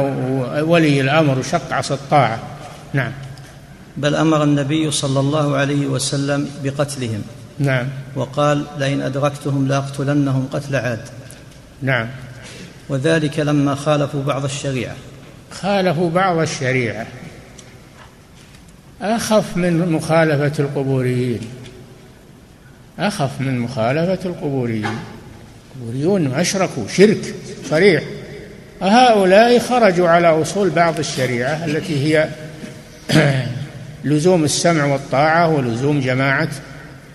ولي 0.66 1.01
الأمر 1.01 1.39
وشق 1.39 1.72
عصا 1.72 1.95
الطاعة. 1.95 2.39
نعم. 2.93 3.12
بل 3.97 4.14
أمر 4.14 4.43
النبي 4.43 4.91
صلى 4.91 5.20
الله 5.20 5.57
عليه 5.57 5.87
وسلم 5.87 6.49
بقتلهم. 6.64 7.22
نعم. 7.59 7.87
وقال 8.16 8.64
لئن 8.79 9.01
أدركتهم 9.03 9.68
لأقتلنهم 9.68 10.49
قتل 10.53 10.77
عاد. 10.77 11.01
نعم. 11.83 12.09
وذلك 12.89 13.39
لما 13.39 13.74
خالفوا 13.74 14.22
بعض 14.22 14.45
الشريعة. 14.45 14.95
خالفوا 15.51 16.11
بعض 16.11 16.39
الشريعة. 16.39 17.07
أخف 19.03 19.57
من 19.57 19.93
مخالفة 19.93 20.65
القبوريين. 20.65 21.41
أخف 22.99 23.41
من 23.41 23.59
مخالفة 23.59 24.29
القبوريين. 24.29 24.99
القبوريون 25.77 26.33
أشركوا 26.33 26.89
شرك 26.89 27.35
صريح 27.71 28.03
هؤلاء 28.83 29.59
خرجوا 29.59 30.09
على 30.09 30.29
أصول 30.29 30.71
بعض 30.71 30.99
الشريعة 30.99 31.65
التي 31.65 32.17
هي 32.17 32.29
لزوم 34.05 34.45
السمع 34.45 34.85
والطاعة 34.85 35.49
ولزوم 35.49 36.01
جماعة 36.01 36.49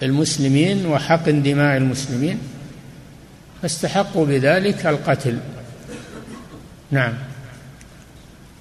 المسلمين 0.04 0.86
وحق 0.86 1.30
دماء 1.30 1.78
المسلمين. 1.78 2.40
فاستحقوا 3.62 4.26
بذلك 4.26 4.86
القتل. 4.86 5.38
نعم. 6.92 7.14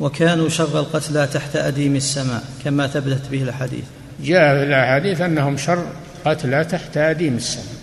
وكانوا 0.01 0.48
شر 0.48 0.80
القتلى 0.80 1.26
تحت 1.26 1.57
أديم 1.57 1.96
السماء 1.96 2.44
كما 2.64 2.86
ثبتت 2.86 3.28
به 3.30 3.42
الحديث 3.42 3.84
جاء 4.24 4.57
في 4.57 4.62
الأحاديث 4.62 5.20
أنهم 5.20 5.57
شر 5.57 5.84
قتلى 6.24 6.64
تحت 6.64 6.96
أديم 6.96 7.36
السماء 7.36 7.80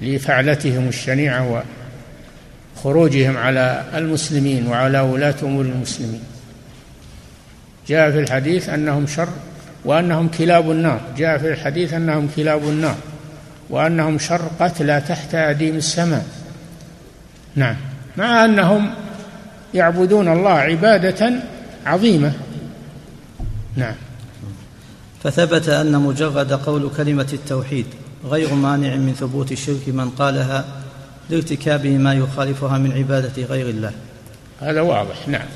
لفعلتهم 0.00 0.88
الشنيعة 0.88 1.62
وخروجهم 2.76 3.36
على 3.36 3.84
المسلمين 3.94 4.66
وعلى 4.66 5.00
ولاة 5.00 5.34
أمور 5.42 5.64
المسلمين. 5.64 6.20
جاء 7.88 8.10
في 8.10 8.20
الحديث 8.20 8.68
أنهم 8.68 9.06
شر 9.06 9.28
وأنهم 9.84 10.28
كلاب 10.28 10.70
النار. 10.70 11.00
جاء 11.16 11.38
في 11.38 11.52
الحديث 11.52 11.94
أنهم 11.94 12.28
كلاب 12.36 12.62
النار 12.62 12.96
وأنهم 13.70 14.18
شر 14.18 14.50
قتلى 14.60 15.02
تحت 15.08 15.34
أديم 15.34 15.76
السماء. 15.76 16.26
نعم. 17.56 17.76
مع 18.16 18.44
أنهم 18.44 18.90
يعبدون 19.74 20.28
الله 20.28 20.50
عبادة 20.50 21.32
عظيمة. 21.86 22.32
نعم. 23.76 23.94
فثبت 25.24 25.68
أن 25.68 25.92
مجرد 25.92 26.52
قول 26.52 26.90
كلمة 26.96 27.28
التوحيد 27.32 27.86
غير 28.24 28.54
مانع 28.54 28.94
من 28.94 29.14
ثبوت 29.20 29.52
الشرك 29.52 29.88
من 29.88 30.10
قالها 30.10 30.64
لارتكابه 31.30 31.98
ما 31.98 32.14
يخالفها 32.14 32.78
من 32.78 32.92
عبادة 32.92 33.42
غير 33.42 33.68
الله. 33.68 33.92
هذا 34.60 34.80
واضح. 34.80 35.28
نعم. 35.28 35.46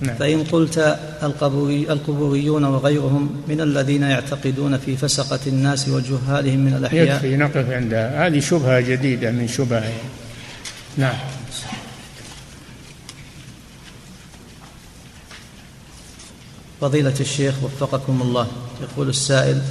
نعم. 0.00 0.16
فإن 0.16 0.44
قلت 0.44 0.98
القبوري 1.22 1.92
القبوريون 1.92 2.64
وغيرهم 2.64 3.42
من 3.48 3.60
الذين 3.60 4.02
يعتقدون 4.02 4.78
في 4.78 4.96
فسقة 4.96 5.38
الناس 5.46 5.88
وجهالهم 5.88 6.58
من 6.58 6.74
الأحياء 6.74 7.16
يكفي 7.16 7.36
نقف 7.36 7.70
عندها 7.70 8.26
هذه 8.26 8.40
شبهة 8.40 8.80
جديدة 8.80 9.30
من 9.30 9.48
شبهة. 9.48 9.92
نعم. 10.96 11.16
فضيلة 16.80 17.14
الشيخ 17.20 17.54
وفقكم 17.62 18.22
الله. 18.22 18.46
يقول 18.82 19.08
السائل 19.08 19.62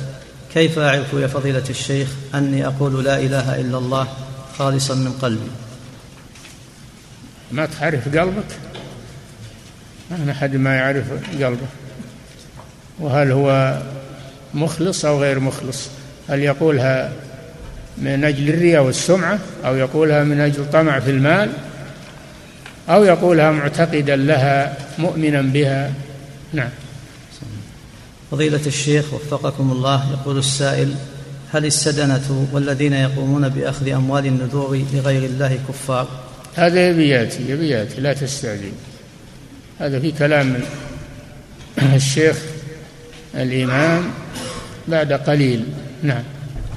كيف 0.54 0.80
أعرف 0.80 1.14
يا 1.14 1.28
فضيلة 1.28 1.64
الشيخ 1.70 2.08
أني 2.36 2.68
أقول 2.68 3.04
لا 3.04 3.20
إله 3.20 3.62
إلا 3.62 3.78
الله 3.78 4.08
خالصا 4.58 4.96
من 4.96 5.12
قلبي؟ 5.12 5.52
ما 7.52 7.66
تعرف 7.66 8.18
قلبك؟ 8.18 8.58
ما 10.12 10.32
أحد 10.32 10.56
ما 10.56 10.76
يعرف 10.76 11.06
قلبه. 11.34 11.68
وهل 13.00 13.32
هو 13.32 13.78
مخلص 14.54 15.06
أو 15.06 15.22
غير 15.22 15.40
مخلص؟ 15.40 15.88
هل 16.30 16.40
يقولها 16.40 17.12
من 17.98 18.24
أجل 18.24 18.50
الرياء 18.50 18.84
والسمعة 18.84 19.40
أو 19.66 19.76
يقولها 19.76 20.24
من 20.24 20.40
أجل 20.40 20.72
طمع 20.72 21.00
في 21.00 21.12
المال 21.12 21.50
أو 22.90 23.04
يقولها 23.04 23.52
معتقدا 23.52 24.16
لها 24.16 24.78
مؤمنا 24.98 25.42
بها؟ 25.42 25.92
نعم. 26.54 26.70
فضيلة 28.32 28.62
الشيخ 28.68 29.14
وفقكم 29.14 29.72
الله 29.72 30.12
يقول 30.12 30.38
السائل 30.38 30.96
هل 31.52 31.66
السدنة 31.66 32.48
والذين 32.52 32.94
يقومون 32.94 33.50
بأخذ 33.50 33.90
أموال 33.90 34.26
النذور 34.26 34.84
لغير 34.94 35.24
الله 35.24 35.60
كفار؟ 35.70 36.08
هذا 36.56 36.90
يبي 36.90 37.10
ياتي 37.10 37.52
يبي 37.52 37.70
ياتي 37.70 38.02
لا 38.02 38.14
تستعجل. 38.14 38.72
هذا 39.80 40.00
في 40.00 40.12
كلام 40.12 40.60
الشيخ 41.96 42.38
الإمام 43.36 44.04
بعد 44.88 45.14
قليل. 45.14 45.64
نعم. 46.04 46.24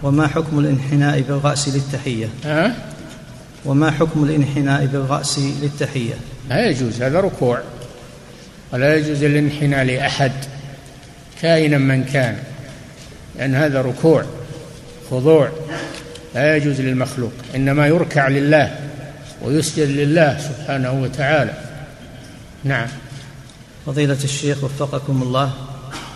وما 0.03 0.26
حكم 0.26 0.59
الانحناء 0.59 1.20
بالرأس 1.20 1.68
للتحية؟ 1.68 2.28
ها؟ 2.44 2.76
وما 3.64 3.90
حكم 3.90 4.24
الانحناء 4.24 4.86
بالرأس 4.86 5.38
للتحية؟ 5.62 6.14
لا 6.48 6.70
يجوز 6.70 7.03
هذا 7.03 7.20
ركوع. 7.20 7.61
ولا 8.72 8.96
يجوز 8.96 9.22
الانحناء 9.22 9.84
لأحد. 9.84 10.32
كائنا 11.43 11.78
من 11.78 12.05
كان. 12.05 12.36
لأن 13.38 13.55
هذا 13.55 13.82
ركوع 13.82 14.24
خضوع 15.11 15.49
لا 16.34 16.57
يجوز 16.57 16.80
للمخلوق 16.80 17.32
إنما 17.55 17.86
يركع 17.86 18.28
لله 18.28 18.78
ويسجد 19.43 19.88
لله 19.88 20.38
سبحانه 20.38 21.03
وتعالى. 21.03 21.53
نعم. 22.64 22.88
فضيلة 23.86 24.18
الشيخ 24.24 24.64
وفقكم 24.64 25.22
الله 25.22 25.53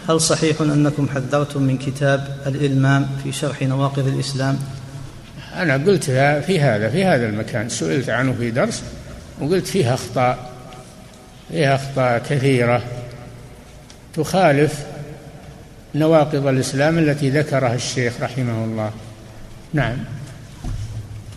هل 0.08 0.20
صحيح 0.20 0.60
أنكم 0.60 1.08
حذرتم 1.08 1.62
من 1.62 1.78
كتاب 1.78 2.36
الإلمام 2.46 3.08
في 3.22 3.32
شرح 3.32 3.62
نواقض 3.62 4.06
الإسلام؟ 4.06 4.58
أنا 5.56 5.74
قلت 5.74 6.04
في 6.46 6.60
هذا 6.60 6.88
في 6.88 7.04
هذا 7.04 7.26
المكان. 7.26 7.68
سئلت 7.68 8.08
عنه 8.08 8.32
في 8.38 8.50
درس 8.50 8.82
وقلت 9.40 9.66
فيه 9.66 9.94
أخطاء 9.94 10.50
فيها 11.48 11.74
أخطاء 11.74 12.18
كثيرة 12.18 12.82
تخالف 14.14 14.93
نواقض 15.94 16.46
الإسلام 16.46 16.98
التي 16.98 17.30
ذكرها 17.30 17.74
الشيخ 17.74 18.12
رحمه 18.20 18.64
الله. 18.64 18.90
نعم. 19.72 19.96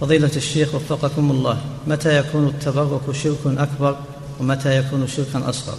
فضيلة 0.01 0.31
الشيخ 0.35 0.75
وفقكم 0.75 1.31
الله 1.31 1.61
متى 1.87 2.17
يكون 2.17 2.47
التبرك 2.47 3.11
شرك 3.11 3.37
أكبر 3.45 3.97
ومتى 4.39 4.77
يكون 4.77 5.07
شركا 5.07 5.49
أصغر؟ 5.49 5.77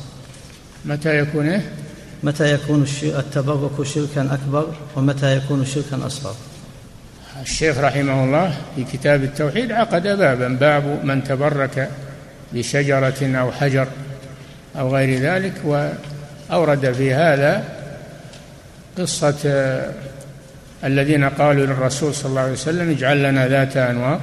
متى 0.85 1.19
يكون 1.19 1.49
إيه؟ 1.49 1.63
متى 2.23 2.53
يكون 2.55 2.87
التبرك 3.03 3.83
شركا 3.83 4.35
أكبر 4.35 4.67
ومتى 4.97 5.37
يكون 5.37 5.65
شركا 5.65 6.07
أصغر؟ 6.07 6.35
الشيخ 7.43 7.79
رحمه 7.79 8.25
الله 8.25 8.57
في 8.77 8.85
كتاب 8.85 9.23
التوحيد 9.23 9.73
عقد 9.73 10.03
بابا 10.03 10.49
باب 10.49 11.05
من 11.05 11.25
تبرك 11.25 11.91
بشجرة 12.53 13.39
أو 13.41 13.53
حجر 13.53 13.89
أو 14.79 14.97
غير 14.97 15.21
ذلك 15.21 15.53
وأورد 15.65 16.93
في 16.93 17.15
هذا 17.15 17.78
قصة 18.99 19.35
الذين 20.85 21.25
قالوا 21.25 21.67
للرسول 21.67 22.15
صلى 22.15 22.31
الله 22.31 22.41
عليه 22.41 22.53
وسلم 22.53 22.91
اجعل 22.91 23.23
لنا 23.23 23.49
ذات 23.49 23.77
أنواط 23.77 24.21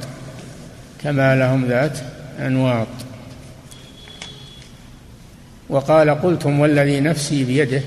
كما 1.03 1.35
لهم 1.35 1.65
ذات 1.65 1.97
أنواط. 2.39 2.87
وقال 5.69 6.09
قلتم 6.09 6.59
والذي 6.59 6.99
نفسي 6.99 7.43
بيده 7.43 7.81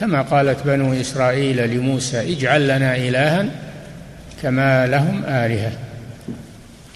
كما 0.00 0.22
قالت 0.22 0.66
بنو 0.66 0.92
إسرائيل 0.92 1.70
لموسى 1.70 2.32
اجعل 2.32 2.68
لنا 2.68 2.96
إلها 2.96 3.46
كما 4.42 4.86
لهم 4.86 5.22
آلهة. 5.24 5.72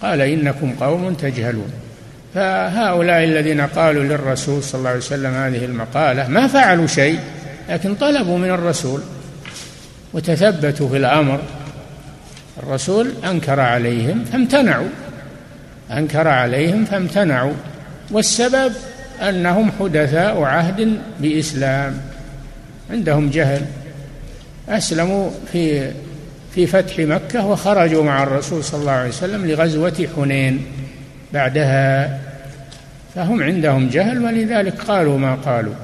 قال 0.03 0.21
إنكم 0.21 0.73
قوم 0.81 1.15
تجهلون. 1.15 1.73
فهؤلاء 2.35 3.25
الذين 3.25 3.61
قالوا 3.61 4.03
للرسول 4.03 4.63
صلى 4.63 4.79
الله 4.79 4.91
عليه 4.91 4.99
وسلم 4.99 5.35
هذه 5.35 5.65
المقالة 5.65 6.29
ما 6.29 6.47
فعلوا 6.47 6.87
شيء 6.87 7.19
لكن 7.69 7.95
طلبوا 7.95 8.39
من 8.39 8.51
الرسول 8.51 9.01
وتثبتوا 10.17 10.89
في 10.89 10.97
الأمر. 10.97 11.41
الرسول 12.63 13.13
أنكر 13.25 13.61
عليهم 13.61 14.25
فامتنعوا. 14.25 14.89
أنكر 15.93 16.29
عليهم 16.29 16.85
فامتنعوا. 16.85 17.53
والسبب 18.11 18.73
أنهم 19.29 19.73
حدثاء 19.81 20.43
عهد 20.43 20.99
بإسلام. 21.21 22.01
عندهم 22.91 23.31
جهل. 23.31 23.63
أسلموا 24.69 25.31
في 25.53 25.91
في 26.55 26.67
فتح 26.67 26.99
مكة 26.99 27.47
وخرجوا 27.47 28.05
مع 28.05 28.23
الرسول 28.23 28.65
صلى 28.65 28.81
الله 28.81 28.93
عليه 28.93 29.09
وسلم 29.09 29.47
لغزوة 29.47 30.09
حنين 30.17 30.67
بعدها. 31.33 32.21
فهم 33.15 33.43
عندهم 33.43 33.89
جهل 33.89 34.25
ولذلك 34.25 34.81
قالوا 34.81 35.19
ما 35.19 35.35
قالوا. 35.35 35.75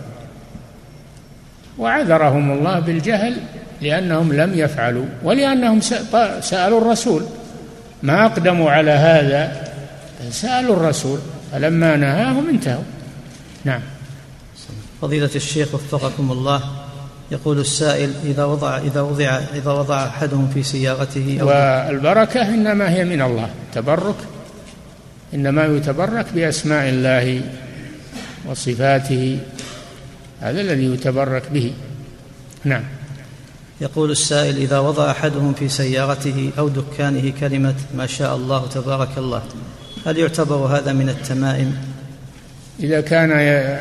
وعذرهم 1.78 2.52
الله 2.52 2.78
بالجهل 2.78 3.36
لأنهم 3.82 4.32
لم 4.32 4.58
يفعلوا 4.58 5.06
ولأنهم 5.22 5.80
سألوا 6.40 6.80
الرسول. 6.80 7.22
ما 8.02 8.26
أقدموا 8.26 8.70
على 8.70 8.90
هذا؟ 8.90 9.72
سألوا 10.30 10.76
الرسول 10.76 11.18
فلما 11.52 11.96
نهاهم 11.96 12.48
انتهوا. 12.48 12.82
نعم. 13.64 13.80
فضيلة 15.02 15.30
الشيخ 15.34 15.74
وفقكم 15.74 16.32
الله 16.32 16.62
يقول 17.30 17.60
السائل 17.60 18.12
إذا 18.24 18.44
وضع 18.44 18.78
إذا 18.78 19.00
وضع 19.00 19.40
إذا 19.54 19.70
وضع 19.70 20.06
أحدهم 20.06 20.50
في 20.54 20.62
سيارته 20.62 21.38
أو 21.40 21.46
والبركة 21.46 22.48
إنما 22.48 22.90
هي 22.90 23.04
من 23.04 23.22
الله. 23.22 23.48
تبرك 23.74 24.16
إنما 25.34 25.64
يتبرك 25.64 26.26
بأسماء 26.34 26.88
الله 26.88 27.40
وصفاته. 28.48 29.38
هذا 30.40 30.60
الذي 30.60 30.94
يتبرك 30.94 31.42
به. 31.52 31.72
نعم. 32.64 32.82
يقول 33.82 34.10
السائل 34.10 34.56
إذا 34.56 34.78
وضع 34.78 35.10
أحدهم 35.10 35.54
في 35.54 35.68
سيارته 35.68 36.50
أو 36.58 36.68
دكانه 36.68 37.32
كلمة 37.40 37.74
ما 37.94 38.06
شاء 38.06 38.36
الله 38.36 38.68
تبارك 38.68 39.18
الله 39.18 39.42
هل 40.06 40.18
يعتبر 40.18 40.56
هذا 40.56 40.92
من 40.92 41.08
التمائم؟ 41.08 41.76
إذا 42.80 43.00
كان 43.00 43.32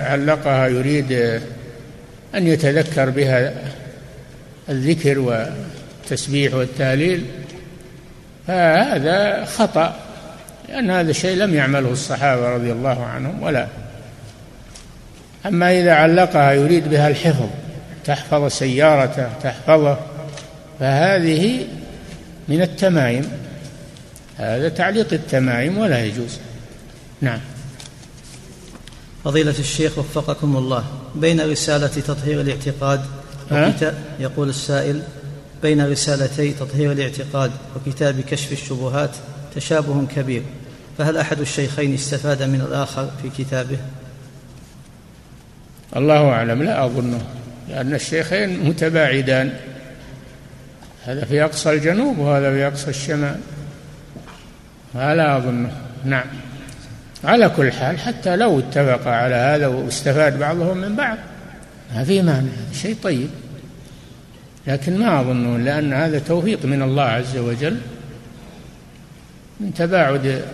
علقها 0.02 0.68
يريد 0.68 1.12
أن 2.36 2.48
يتذكر 2.48 3.10
بها 3.10 3.54
الذكر 4.70 5.20
والتسبيح 5.20 6.54
والتهليل 6.54 7.26
فهذا 8.48 9.46
خطأ 9.46 9.96
لأن 10.70 10.90
هذا 10.90 11.10
الشيء 11.10 11.38
لم 11.38 11.56
يعمله 11.56 11.92
الصحابة 11.92 12.50
رضي 12.50 12.72
الله 12.72 13.06
عنهم 13.06 13.44
ولا. 13.44 13.68
أما 15.46 15.80
إذا 15.80 15.94
علقها 15.94 16.54
يريد 16.54 16.90
بها 16.90 17.08
الحفظ 17.08 17.50
تحفظ 18.06 18.48
سيارته 18.48 19.30
تحفظه. 19.44 19.98
فهذه 20.80 21.68
من 22.48 22.62
التمايم 22.62 23.32
هذا 24.38 24.70
تعليق 24.70 25.14
التمايم 25.14 25.78
ولا 25.78 26.06
يجوز. 26.06 26.40
نعم. 27.22 27.40
فضيلة 29.24 29.56
الشيخ 29.60 29.98
وفقكم 29.98 30.58
الله 30.58 30.84
بين 31.16 31.42
رسالة 31.42 31.88
تطهير 31.88 32.42
الاعتقاد 32.42 33.02
وكتاب 33.52 33.96
يقول 34.20 34.50
السائل 34.50 35.02
بين 35.62 35.92
رسالتي 35.92 36.52
تطهير 36.54 36.92
الاعتقاد 36.92 37.52
وكتاب 37.76 38.22
كشف 38.22 38.52
الشبهات 38.52 39.10
تشابه 39.56 40.06
كبير 40.16 40.44
فهل 40.98 41.18
أحد 41.18 41.40
الشيخين 41.40 41.94
استفاد 41.94 42.44
من 42.44 42.62
الآخر 42.62 43.12
في 43.22 43.44
كتابه؟ 43.44 43.78
الله 45.96 46.30
أعلم 46.30 46.64
لا 46.64 46.86
أظنه. 46.86 47.22
لأن 47.72 47.94
الشيخين 47.94 48.70
متباعدان. 48.70 49.54
هذا 51.06 51.26
في 51.26 51.44
أقصى 51.44 51.74
الجنوب 51.74 52.18
وهذا 52.18 52.52
في 52.52 52.68
أقصى 52.68 52.90
الشمال. 52.90 53.40
لا 54.96 55.38
أظنه. 55.38 55.72
نعم. 56.06 56.26
على 57.24 57.50
كل 57.50 57.72
حال 57.72 58.00
حتى 58.00 58.36
لو 58.36 58.60
اتفق 58.60 59.08
على 59.08 59.36
هذا 59.36 59.68
واستفاد 59.68 60.40
بعضهم 60.40 60.78
من 60.78 60.96
بعض. 60.96 61.18
ما 61.96 62.04
في 62.04 62.22
مانع. 62.22 62.52
شيء 62.74 62.96
طيب. 63.04 63.30
لكن 64.68 64.98
ما 64.98 65.22
أظنه 65.22 65.58
لأن 65.58 65.94
هذا 65.94 66.20
توفيق 66.20 66.66
من 66.66 66.82
الله 66.82 67.04
عز 67.04 67.38
وجل 67.38 67.78
من 69.60 69.74
تباعد 69.74 70.46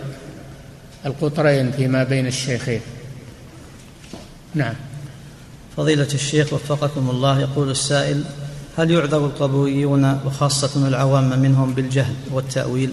القطرين 1.06 1.70
فيما 1.70 2.04
بين 2.04 2.26
الشيخين. 2.26 2.80
نعم. 4.54 4.74
فضيلة 5.78 6.08
الشيخ 6.14 6.52
وفقكم 6.52 7.10
الله 7.10 7.40
يقول 7.40 7.70
السائل 7.70 8.24
هل 8.78 8.90
يعذر 8.90 9.26
القبوريون 9.26 10.20
وخاصة 10.26 10.88
العوام 10.88 11.38
منهم 11.38 11.74
بالجهل 11.74 12.14
والتأويل؟ 12.30 12.92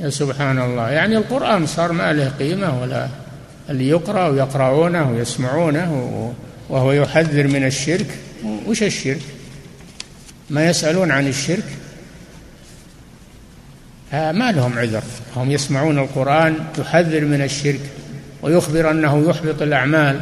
يا 0.00 0.10
سبحان 0.10 0.58
الله. 0.58 0.90
يعني 0.90 1.16
القرآن 1.16 1.66
صار 1.66 1.92
ما 1.92 2.12
له 2.12 2.28
قيمة 2.28 2.82
ولا 2.82 3.08
اللي 3.70 3.88
يقرأ 3.88 4.28
ويقرؤونه 4.28 5.10
ويسمعونه 5.10 6.32
وهو 6.68 6.92
يحذر 6.92 7.46
من 7.46 7.66
الشرك. 7.66 8.18
وش 8.66 8.82
الشرك؟ 8.82 9.22
ما 10.50 10.66
يسألون 10.66 11.10
عن 11.10 11.28
الشرك؟ 11.28 11.64
ما 14.12 14.52
لهم 14.52 14.78
عذر. 14.78 15.02
هم 15.36 15.50
يسمعون 15.50 15.98
القرآن 15.98 16.56
يحذر 16.78 17.20
من 17.20 17.42
الشرك 17.42 17.80
ويخبر 18.42 18.90
أنه 18.90 19.28
يحبط 19.28 19.62
الأعمال. 19.62 20.20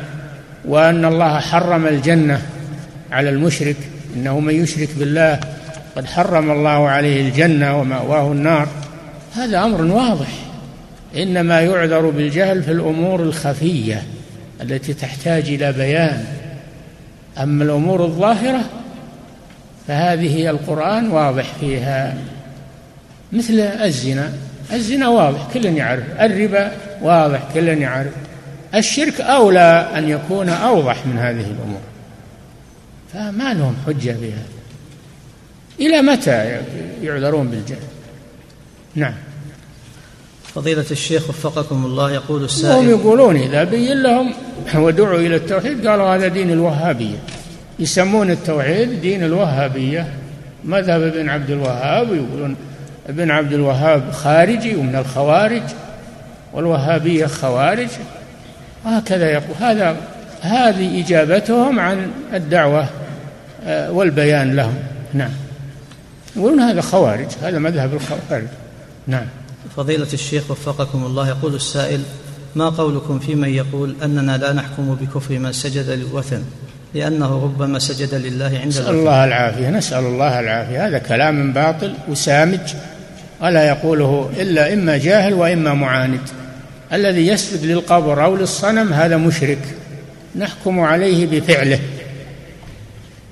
وأن 0.65 1.05
الله 1.05 1.41
حرم 1.41 1.87
الجنة 1.87 2.43
على 3.13 3.31
المشرك 3.31 3.77
إنه 4.17 4.41
من 4.41 4.55
يشرك 4.63 4.89
بالله 4.99 5.41
قد 5.97 6.07
حرم 6.07 6.51
الله 6.51 6.89
عليه 6.89 7.29
الجنة 7.29 7.81
ومأواه 7.81 8.33
النار. 8.33 8.69
هذا 9.35 9.65
أمر 9.65 9.83
واضح. 9.83 10.29
إنما 11.17 11.61
يعذر 11.61 12.11
بالجهل 12.11 12.63
في 12.63 12.71
الأمور 12.71 13.23
الخفية 13.23 14.03
التي 14.63 14.95
تحتاج 14.95 15.49
إلى 15.49 15.73
بيان. 15.73 16.25
أما 17.43 17.65
الأمور 17.65 18.05
الظاهرة 18.05 18.61
فهذه 19.89 20.51
القرآن 20.51 21.11
واضح 21.11 21.53
فيها. 21.61 22.15
مثل 23.33 23.61
الزنا 23.61 24.33
الزنا 24.73 25.09
واضح 25.09 25.49
كل 25.55 25.65
يعرف 25.65 26.05
الربا 26.21 26.73
واضح 27.03 27.41
كل 27.55 27.69
يعرف 27.69 28.13
الشرك 28.75 29.21
أولى 29.21 29.89
أن 29.95 30.09
يكون 30.09 30.49
أوضح 30.49 31.07
من 31.07 31.19
هذه 31.19 31.47
الأمور. 31.51 31.81
فما 33.13 33.55
لهم 33.55 33.77
حجة 33.87 34.13
هذا 34.13 34.33
إلى 35.81 36.03
متى 36.03 36.61
يعذرون 37.03 37.49
بالجهل؟ 37.49 37.79
نعم. 38.95 39.15
فضيلة 40.55 40.85
الشيخ 40.91 41.29
وفقكم 41.29 41.85
الله 41.85 42.13
يقول 42.13 42.45
السائل 42.45 42.77
هم 42.77 42.91
يقولون 42.91 43.37
إذا 43.37 43.65
بين 43.65 44.03
لهم 44.03 44.35
ودعوا 44.75 45.19
إلى 45.19 45.37
التوحيد 45.37 45.87
قالوا 45.87 46.17
هذا 46.17 46.29
دين 46.29 46.51
الوهابية. 46.51 47.19
يسمون 47.79 48.31
التوحيد 48.31 49.01
دين 49.01 49.25
الوهابية. 49.25 50.13
مذهب 50.65 51.03
ابن 51.03 51.29
عبد 51.29 51.51
الوهاب 51.51 52.11
ويقولون 52.11 52.57
ابن 53.09 53.31
عبد 53.31 53.53
الوهاب 53.53 54.13
خارجي 54.13 54.77
ومن 54.77 54.97
الخوارج 54.97 55.63
والوهابية 56.53 57.27
خوارج. 57.27 57.89
وهكذا 58.85 59.31
يقول. 59.31 59.57
هذا 59.61 59.97
هذه 60.41 61.05
إجابتهم 61.05 61.81
عن 61.81 62.11
الدعوة 62.35 62.89
آه، 63.67 63.91
والبيان 63.91 64.57
لهم. 64.57 64.75
نعم. 65.15 65.31
يقولون 66.37 66.61
هذا 66.61 66.81
خوارج 66.81 67.29
هذا 67.43 67.59
مذهب 67.59 67.95
الخوارج. 67.95 68.47
نعم. 69.07 69.27
فضيلة 69.77 70.09
الشيخ 70.13 70.51
وفقكم 70.51 71.05
الله 71.05 71.29
يقول 71.29 71.55
السائل 71.55 72.01
ما 72.55 72.69
قولكم 72.69 73.19
في 73.19 73.35
من 73.35 73.49
يقول 73.49 73.95
أننا 74.03 74.37
لا 74.37 74.53
نحكم 74.53 74.95
بكفر 75.01 75.39
من 75.39 75.53
سجد 75.53 75.91
للوثن 75.91 76.43
لأنه 76.95 77.45
ربما 77.45 77.79
سجد 77.79 78.15
لله 78.15 78.59
عند 78.59 78.67
نسأل 78.67 78.95
الله 78.95 79.25
العافية 79.25 79.71
نسأل 79.71 80.05
الله 80.05 80.41
العافية. 80.41 80.87
هذا 80.87 80.99
كلام 80.99 81.53
باطل 81.53 81.95
وسامج 82.09 82.75
ولا 83.41 83.69
يقوله 83.69 84.31
إلا 84.37 84.73
إما 84.73 84.97
جاهل 84.97 85.35
وإما 85.35 85.75
معاند. 85.75 86.21
الذي 86.93 87.27
يسجد 87.27 87.65
للقبر 87.65 88.25
أو 88.25 88.37
للصنم 88.37 88.93
هذا 88.93 89.17
مشرك. 89.17 89.77
نحكم 90.37 90.81
عليه 90.81 91.27
بفعله. 91.27 91.81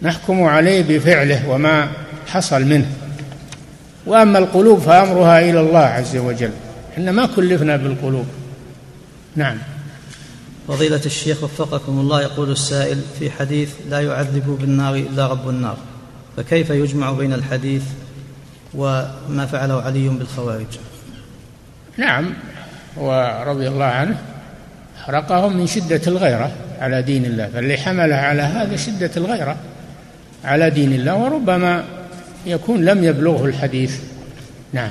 نحكم 0.02 0.42
عليه 0.42 0.82
بفعله 0.82 1.48
وما 1.48 1.88
حصل 2.26 2.62
منه. 2.62 2.92
وأما 4.06 4.38
القلوب 4.38 4.78
فأمرها 4.78 5.40
إلى 5.40 5.60
الله 5.60 5.78
عز 5.78 6.16
وجل. 6.16 6.50
إحنا 6.92 7.12
ما 7.12 7.26
كلفنا 7.26 7.76
بالقلوب. 7.76 8.26
نعم. 9.36 9.58
فضيلة 10.68 11.00
الشيخ 11.06 11.42
وفقكم 11.42 12.00
الله 12.00 12.22
يقول 12.22 12.50
السائل 12.50 13.00
في 13.18 13.30
حديث 13.30 13.70
لا 13.90 14.00
يعذب 14.00 14.56
بالنار 14.60 14.94
إلا 14.94 15.26
رب 15.26 15.48
النار. 15.48 15.76
فكيف 16.36 16.70
يجمع 16.70 17.12
بين 17.12 17.32
الحديث 17.32 17.82
وما 18.74 19.48
فعله 19.52 19.82
علي 19.82 20.08
بالخوارج؟ 20.08 20.78
نعم. 21.96 22.34
ورضي 22.96 23.68
الله 23.68 23.84
عنه 23.84 24.16
حرقهم 25.04 25.56
من 25.56 25.66
شدة 25.66 26.00
الغيرة 26.06 26.52
على 26.80 27.02
دين 27.02 27.24
الله 27.24 27.48
فاللي 27.54 27.76
حمله 27.76 28.14
على 28.14 28.42
هذا 28.42 28.76
شدة 28.76 29.10
الغيرة 29.16 29.56
على 30.44 30.70
دين 30.70 30.92
الله 30.92 31.14
وربما 31.14 31.84
يكون 32.46 32.84
لم 32.84 33.04
يبلغه 33.04 33.44
الحديث. 33.44 34.00
نعم. 34.72 34.90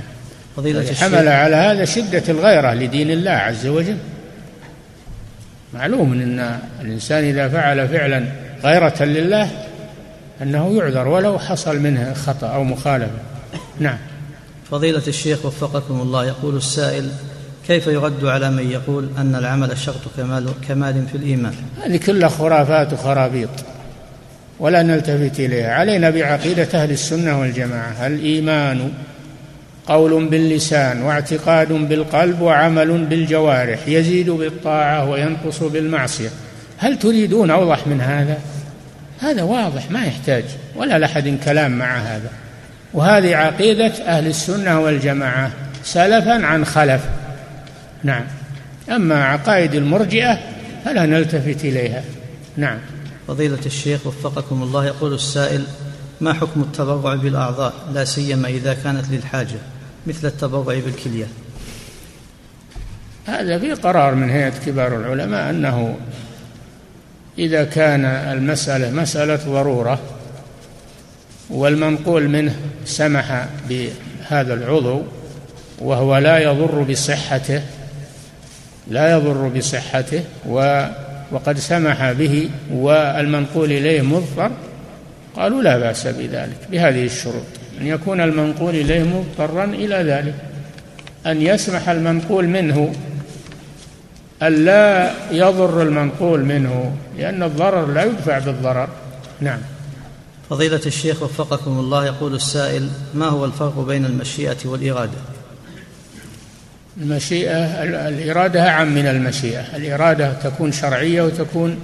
فضيلة 0.58 0.94
حمل 0.94 1.28
على 1.28 1.56
هذا 1.56 1.86
شدة 1.86 2.24
الغيرة 2.30 2.74
لدين 2.74 3.12
الله 3.12 3.32
عز 3.32 3.68
وجل. 3.68 3.98
معلوم 5.74 6.14
أن 6.14 6.60
الإنسان 6.82 7.24
إذا 7.24 7.50
فعل 7.50 7.88
فعلا 7.88 8.26
غيرة 8.64 9.04
لله 9.04 9.50
أنه 10.42 10.78
يعذر 10.78 11.08
ولو 11.08 11.40
حصل 11.40 11.80
منه 11.80 12.14
خطأ 12.14 12.48
أو 12.48 12.64
مخالفة. 12.64 13.18
نعم. 13.80 13.98
فضيلة 14.72 15.04
الشيخ 15.08 15.46
وفقكم 15.46 16.02
الله 16.02 16.26
يقول 16.26 16.58
السائل 16.58 17.10
كيف 17.70 17.88
يرد 17.88 18.26
على 18.26 18.52
من 18.52 18.72
يقول 18.72 19.10
أن 19.18 19.36
العمل 19.36 19.78
شرط 19.78 20.02
كمال, 20.18 20.48
كمال 20.68 21.08
في 21.12 21.18
الإيمان؟ 21.18 21.54
هذه 21.86 21.98
كلها 21.98 22.30
خرافات 22.30 22.94
وخرابيط 22.94 23.50
ولا 24.60 24.84
نلتفت 24.84 25.40
إليها. 25.40 25.74
علينا 25.74 26.10
بعقيدة 26.10 26.68
أهل 26.74 26.92
السنة 26.92 27.40
والجماعة. 27.40 28.08
الإيمان 28.08 28.92
قول 29.88 30.26
باللسان 30.26 31.02
واعتقاد 31.02 31.74
بالقلب 31.74 32.42
وعمل 32.42 33.06
بالجوارح. 33.06 33.88
يزيد 33.88 34.30
بالطاعة 34.30 35.10
وينقص 35.10 35.64
بالمعصية. 35.64 36.30
هل 36.78 37.00
تريدون 37.00 37.52
أوضح 37.52 37.88
من 37.88 38.02
هذا؟ 38.02 38.38
هذا 39.20 39.44
واضح 39.44 39.92
ما 39.92 40.06
يحتاج. 40.06 40.44
ولا 40.76 41.00
لحد 41.00 41.38
كلام 41.46 41.72
مع 41.72 41.98
هذا. 41.98 42.30
وهذه 42.94 43.36
عقيدة 43.36 43.94
أهل 44.08 44.28
السنة 44.28 44.80
والجماعة 44.80 45.52
سلفا 45.84 46.46
عن 46.46 46.66
خلف. 46.66 47.02
نعم. 48.04 48.24
أما 48.90 49.24
عقائد 49.24 49.74
المرجئة 49.74 50.40
فلا 50.86 51.06
نلتفت 51.06 51.66
إليها. 51.66 52.04
نعم. 52.58 52.78
فضيلة 53.28 53.66
الشيخ 53.66 54.08
وفقكم 54.08 54.64
الله 54.64 54.86
يقول 54.86 55.14
السائل 55.14 55.64
ما 56.22 56.34
حكم 56.34 56.62
التبرع 56.62 57.16
بالأعضاء؟ 57.16 57.74
لا 57.94 58.06
سيما 58.06 58.48
إذا 58.48 58.74
كانت 58.74 59.06
للحاجة 59.12 59.60
مثل 60.08 60.28
التبرع 60.28 60.80
بالكلية. 60.80 61.28
هذا 63.26 63.60
في 63.60 63.74
قرار 63.74 64.16
من 64.16 64.30
هيئة 64.30 64.54
كبار 64.66 64.98
العلماء 64.98 65.50
أنه 65.50 65.98
إذا 67.38 67.64
كان 67.64 68.06
المسألة 68.06 68.92
مسألة 68.92 69.36
ضرورة 69.36 70.00
والمنقول 71.50 72.30
منه 72.30 72.56
سمح 72.86 73.48
بهذا 73.70 74.54
العضو 74.54 75.02
وهو 75.80 76.18
لا 76.18 76.38
يضر 76.40 76.84
بصحته 76.84 77.62
لا 78.90 79.12
يضر 79.12 79.48
بصحته 79.48 80.24
و 80.50 80.86
وقد 81.32 81.58
سمح 81.58 82.12
به 82.12 82.50
والمنقول 82.72 83.72
إليه 83.72 84.02
مضطر 84.02 84.52
قالوا 85.36 85.62
لا 85.62 85.78
بأس 85.78 86.08
بذلك 86.08 86.58
بهذه 86.72 87.06
الشروط 87.06 87.44
أن 87.82 87.88
يكون 87.88 88.22
المنقول 88.22 88.76
إليه 88.76 89.04
مضطرا 89.04 89.64
إلى 89.64 89.96
ذلك 89.96 90.36
أن 91.26 91.42
يسمح 91.42 91.90
المنقول 91.90 92.48
منه 92.48 92.94
أن 94.42 94.66
لا 94.66 95.12
يضر 95.32 95.82
المنقول 95.82 96.46
منه 96.46 96.96
لأن 97.18 97.44
الضرر 97.44 97.86
لا 97.86 98.04
يدفع 98.04 98.40
بالضرر. 98.40 98.88
نعم. 99.42 99.60
فضيلة 100.50 100.82
الشيخ 100.86 101.24
وفقكم 101.24 101.80
الله 101.80 102.06
يقول 102.06 102.36
السائل 102.36 102.90
ما 103.14 103.26
هو 103.26 103.46
الفرق 103.46 103.80
بين 103.80 104.06
المشيئة 104.06 104.58
والإرادة؟ 104.66 105.29
المشيئة 107.00 107.84
الإرادة 107.84 108.70
أعم 108.70 108.96
من 108.96 109.08
المشيئة. 109.08 109.76
الإرادة 109.76 110.34
تكون 110.34 110.72
شرعية 110.72 111.22
وتكون 111.22 111.80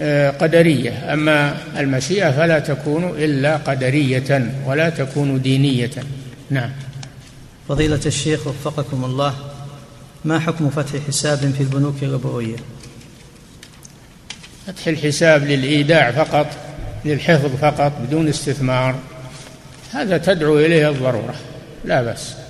آه، 0.00 0.30
قدرية. 0.30 1.12
أما 1.12 1.56
المشيئة 1.78 2.30
فلا 2.30 2.58
تكون 2.58 3.04
إلا 3.04 3.56
قدرية 3.56 4.50
ولا 4.66 4.90
تكون 4.90 5.42
دينية. 5.42 5.90
نعم. 6.50 6.70
فضيلة 7.68 8.00
الشيخ 8.06 8.46
وفقكم 8.46 9.04
الله 9.04 9.34
ما 10.24 10.38
حكم 10.38 10.70
فتح 10.70 10.92
حساب 11.08 11.38
في 11.38 11.60
البنوك 11.60 11.94
الربوية؟ 12.02 12.56
فتح 14.66 14.86
الحساب 14.86 15.44
للإيداع 15.44 16.10
فقط 16.10 16.46
للحفظ 17.04 17.50
فقط 17.60 17.92
بدون 18.06 18.28
استثمار. 18.28 18.94
هذا 19.92 20.18
تدعو 20.18 20.58
إليه 20.58 20.88
الضرورة. 20.88 21.34
لا 21.84 22.02
بأس. 22.02 22.43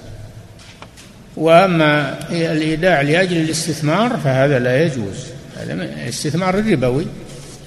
وأما 1.37 2.19
الإيداع 2.31 3.01
لأجل 3.01 3.37
الاستثمار 3.37 4.17
فهذا 4.17 4.59
لا 4.59 4.83
يجوز. 4.85 5.17
هذا 5.57 5.73
الاستثمار 5.73 6.59
الربوي 6.59 7.07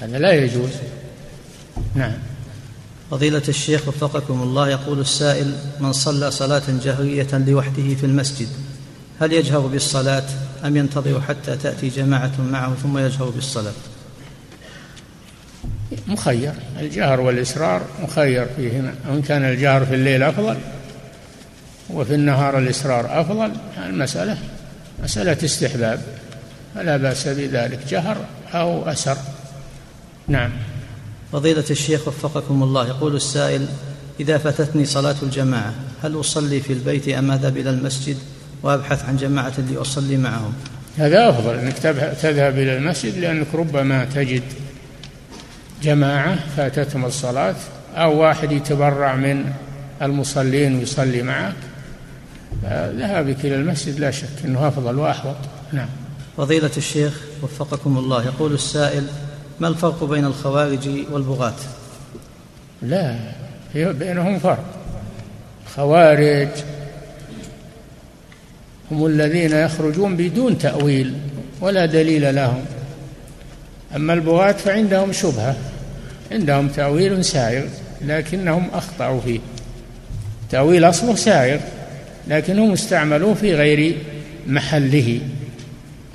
هذا 0.02 0.20
لا 0.20 0.32
يجوز. 0.32 0.70
نعم. 1.96 2.14
فضيلة 3.12 3.42
الشيخ 3.48 3.88
وفقكم 3.88 4.42
الله 4.42 4.70
يقول 4.70 5.00
السائل 5.00 5.54
من 5.80 5.94
صلى 5.94 6.32
صلاة 6.32 6.64
جهرية 6.84 7.28
لوحده 7.34 7.96
في 7.96 8.04
المسجد 8.04 8.48
هل 9.22 9.34
يجهر 9.34 9.60
بالصلاة 9.60 10.24
أم 10.66 10.78
ينتظر 10.78 11.22
حتى 11.22 11.56
تأتي 11.56 11.90
جماعة 11.90 12.32
معه 12.52 12.76
ثم 12.84 12.98
يجهر 12.98 13.30
بالصلاة؟ 13.30 13.74
مخير. 16.08 16.54
الجهر 16.80 17.22
والإسرار 17.22 17.82
مخير 18.04 18.48
فيهما. 18.56 18.94
وإن 19.10 19.22
كان 19.22 19.44
الجهر 19.44 19.86
في 19.86 19.96
الليل 19.96 20.24
أفضل. 20.24 20.58
وفي 21.90 22.16
النهار 22.16 22.58
الإسرار 22.58 23.22
أفضل 23.22 23.52
المسألة 23.86 24.38
مسألة 25.04 25.38
استحباب. 25.44 26.02
فلا 26.76 26.98
بأس 26.98 27.28
بذلك 27.28 27.80
جهر 27.90 28.18
أو 28.54 28.90
أسر. 28.90 29.18
نعم. 30.28 30.52
فضيلة 31.32 31.64
الشيخ 31.70 32.08
وفقكم 32.08 32.64
الله 32.64 32.88
يقول 32.88 33.16
السائل 33.16 33.66
إذا 34.20 34.38
فاتتني 34.38 34.86
صلاة 34.86 35.16
الجماعة 35.24 35.74
هل 36.04 36.20
أصلي 36.20 36.60
في 36.60 36.74
البيت 36.74 37.10
أم 37.10 37.32
أذهب 37.32 37.58
إلى 37.58 37.70
المسجد 37.70 38.18
وأبحث 38.64 39.06
عن 39.06 39.18
جماعة 39.18 39.54
لأصلي 39.72 40.18
معهم؟ 40.18 40.54
هذا 40.98 41.30
أفضل 41.30 41.56
أنك 41.56 41.78
تذهب 42.22 42.54
إلى 42.54 42.78
المسجد 42.78 43.18
لأنك 43.18 43.48
ربما 43.54 44.06
تجد 44.06 44.44
جماعة 45.84 46.38
فاتتهم 46.58 47.06
الصلاة 47.06 47.56
أو 47.96 48.22
واحد 48.22 48.52
يتبرع 48.52 49.16
من 49.16 49.52
المصلين 50.02 50.80
ويصلي 50.80 51.22
معك. 51.22 51.54
ذهابك 52.98 53.46
إلى 53.46 53.56
المسجد 53.56 54.00
لا 54.00 54.12
شك 54.12 54.46
أنه 54.46 54.68
أفضل 54.68 55.00
وأحوط. 55.00 55.36
نعم. 55.74 55.90
فضيلة 56.38 56.72
الشيخ 56.78 57.22
وفقكم 57.44 57.98
الله 57.98 58.26
يقول 58.26 58.54
السائل 58.54 59.08
ما 59.60 59.68
الفرق 59.68 60.04
بين 60.04 60.26
الخوارج 60.26 60.90
والبغاة؟ 61.12 61.54
لا 62.82 63.16
بينهم 63.76 64.40
فرق. 64.40 64.66
خوارج 65.76 66.48
هم 68.92 69.06
الذين 69.06 69.52
يخرجون 69.52 70.18
بدون 70.18 70.58
تأويل 70.58 71.14
ولا 71.62 71.86
دليل 71.86 72.36
لهم. 72.36 72.66
أما 73.96 74.14
البغاة 74.14 74.52
فعندهم 74.52 75.12
شبهة 75.12 75.56
عندهم 76.32 76.68
تأويل 76.68 77.26
سائر 77.26 77.70
لكنهم 78.02 78.70
أخطأوا 78.74 79.22
فيه. 79.22 79.40
تأويل 80.50 80.90
أصله 80.90 81.16
سائر. 81.16 81.60
لكنهم 82.30 82.72
استعملوه 82.72 83.34
في 83.34 83.56
غير 83.56 83.98
محله. 84.48 85.20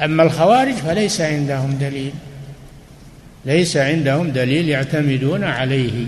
أما 0.02 0.22
الخوارج 0.22 0.74
فليس 0.74 1.20
عندهم 1.20 1.78
دليل. 1.80 2.12
ليس 3.44 3.76
عندهم 3.76 4.30
دليل 4.30 4.68
يعتمدون 4.68 5.44
عليه. 5.44 6.06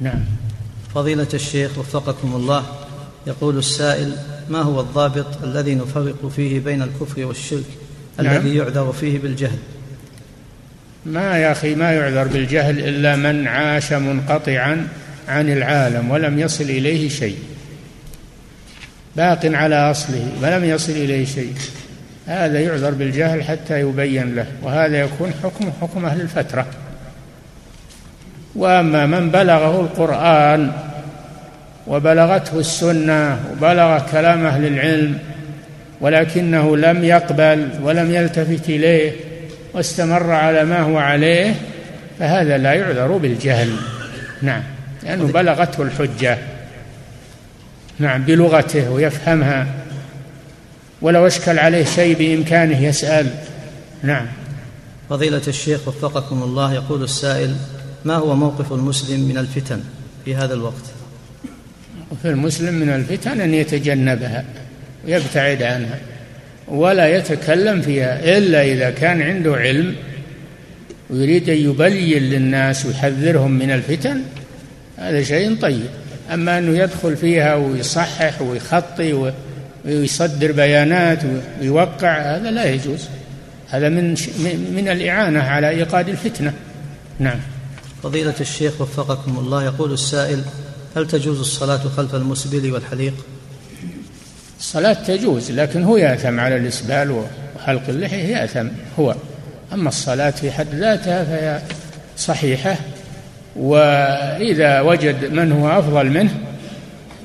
نعم. 0.00 0.20
فضيلة 0.94 1.28
الشيخ 1.34 1.78
وفقكم 1.78 2.34
الله 2.34 2.64
يقول 3.26 3.58
السائل 3.58 4.16
ما 4.50 4.58
هو 4.58 4.80
الضابط 4.80 5.42
الذي 5.42 5.74
نفرق 5.74 6.28
فيه 6.36 6.60
بين 6.60 6.82
الكفر 6.82 7.24
والشرك 7.24 7.64
نعم. 8.22 8.36
الذي 8.36 8.56
يعذر 8.56 8.92
فيه 8.92 9.18
بالجهل؟ 9.18 9.58
ما 11.06 11.38
يا 11.38 11.52
أخي 11.52 11.74
ما 11.74 11.92
يعذر 11.92 12.28
بالجهل 12.28 12.78
إلا 12.78 13.16
من 13.16 13.48
عاش 13.48 13.92
منقطعا 13.92 14.88
عن 15.28 15.52
العالم 15.52 16.10
ولم 16.10 16.38
يصل 16.38 16.64
إليه 16.64 17.08
شيء. 17.08 17.38
باق 19.20 19.40
على 19.44 19.90
أصله 19.90 20.26
ولم 20.42 20.64
يصل 20.64 20.92
إليه 20.92 21.24
شيء. 21.24 21.54
هذا 22.26 22.60
يعذر 22.60 22.90
بالجهل 22.90 23.44
حتى 23.44 23.80
يبين 23.80 24.34
له 24.34 24.46
وهذا 24.62 25.00
يكون 25.00 25.32
حكم 25.42 25.72
حكم 25.80 26.04
أهل 26.04 26.20
الفترة. 26.20 26.66
وأما 28.54 29.06
من 29.06 29.30
بلغه 29.30 29.80
القرآن 29.80 30.72
وبلغته 31.86 32.58
السنة 32.58 33.40
وبلغ 33.52 33.98
كلام 34.12 34.46
أهل 34.46 34.66
العلم 34.66 35.18
ولكنه 36.00 36.76
لم 36.76 37.04
يقبل 37.04 37.68
ولم 37.82 38.14
يلتفت 38.14 38.68
إليه 38.68 39.12
واستمر 39.74 40.30
على 40.30 40.64
ما 40.64 40.80
هو 40.80 40.98
عليه 40.98 41.54
فهذا 42.18 42.58
لا 42.58 42.72
يعذر 42.72 43.16
بالجهل. 43.16 43.70
نعم 44.42 44.62
لأنه 45.02 45.24
بلغته 45.24 45.82
الحجة. 45.82 46.38
نعم 48.00 48.22
بلغته 48.22 48.90
ويفهمها. 48.90 49.66
ولو 51.02 51.26
أشكل 51.26 51.58
عليه 51.58 51.84
شيء 51.84 52.16
بإمكانه 52.18 52.84
يسأل. 52.84 53.30
نعم. 54.02 54.26
فضيلة 55.10 55.42
الشيخ 55.48 55.88
وفقكم 55.88 56.42
الله 56.42 56.74
يقول 56.74 57.02
السائل 57.02 57.56
ما 58.04 58.14
هو 58.14 58.36
موقف 58.36 58.72
المسلم 58.72 59.20
من 59.20 59.38
الفتن 59.38 59.80
في 60.24 60.34
هذا 60.34 60.54
الوقت؟ 60.54 60.84
في 62.22 62.28
المسلم 62.28 62.74
من 62.74 62.88
الفتن 62.88 63.40
أن 63.40 63.54
يتجنبها 63.54 64.44
ويبتعد 65.06 65.62
عنها 65.62 65.98
ولا 66.68 67.16
يتكلم 67.16 67.80
فيها 67.80 68.38
إلا 68.38 68.62
إذا 68.62 68.90
كان 68.90 69.22
عنده 69.22 69.56
علم 69.56 69.94
ويريد 71.10 71.48
أن 71.48 71.56
يبين 71.56 72.22
للناس 72.22 72.86
ويحذرهم 72.86 73.50
من 73.50 73.70
الفتن. 73.70 74.22
هذا 74.96 75.22
شيء 75.22 75.56
طيب. 75.56 75.86
أما 76.30 76.58
أنه 76.58 76.78
يدخل 76.78 77.16
فيها 77.16 77.54
ويصحح 77.54 78.42
ويخطي 78.42 79.32
ويصدر 79.84 80.52
بيانات 80.52 81.18
ويوقع 81.60 82.36
هذا 82.36 82.50
لا 82.50 82.64
يجوز. 82.64 83.08
هذا 83.68 83.88
من 83.88 84.10
من 84.76 84.88
الإعانة 84.88 85.42
على 85.42 85.68
إيقاد 85.68 86.08
الفتنة. 86.08 86.52
نعم. 87.18 87.40
فضيلة 88.02 88.34
الشيخ 88.40 88.80
وفقكم 88.80 89.38
الله 89.38 89.64
يقول 89.64 89.92
السائل 89.92 90.42
هل 90.96 91.06
تجوز 91.06 91.40
الصلاة 91.40 91.80
خلف 91.96 92.14
المسبل 92.14 92.72
والحليق؟ 92.72 93.14
الصلاة 94.58 94.92
تجوز 94.92 95.50
لكن 95.50 95.82
هو 95.82 95.96
يأثم 95.96 96.40
على 96.40 96.56
الإسبال 96.56 97.24
وحلق 97.56 97.82
اللحية 97.88 98.36
يأثم 98.36 98.68
هو. 98.98 99.14
أما 99.72 99.88
الصلاة 99.88 100.30
في 100.30 100.50
حد 100.52 100.74
ذاتها 100.74 101.24
فهي 101.24 101.62
صحيحة. 102.16 102.76
وإذا 103.56 104.80
وجد 104.80 105.32
من 105.32 105.52
هو 105.52 105.68
أفضل 105.78 106.10
منه 106.10 106.30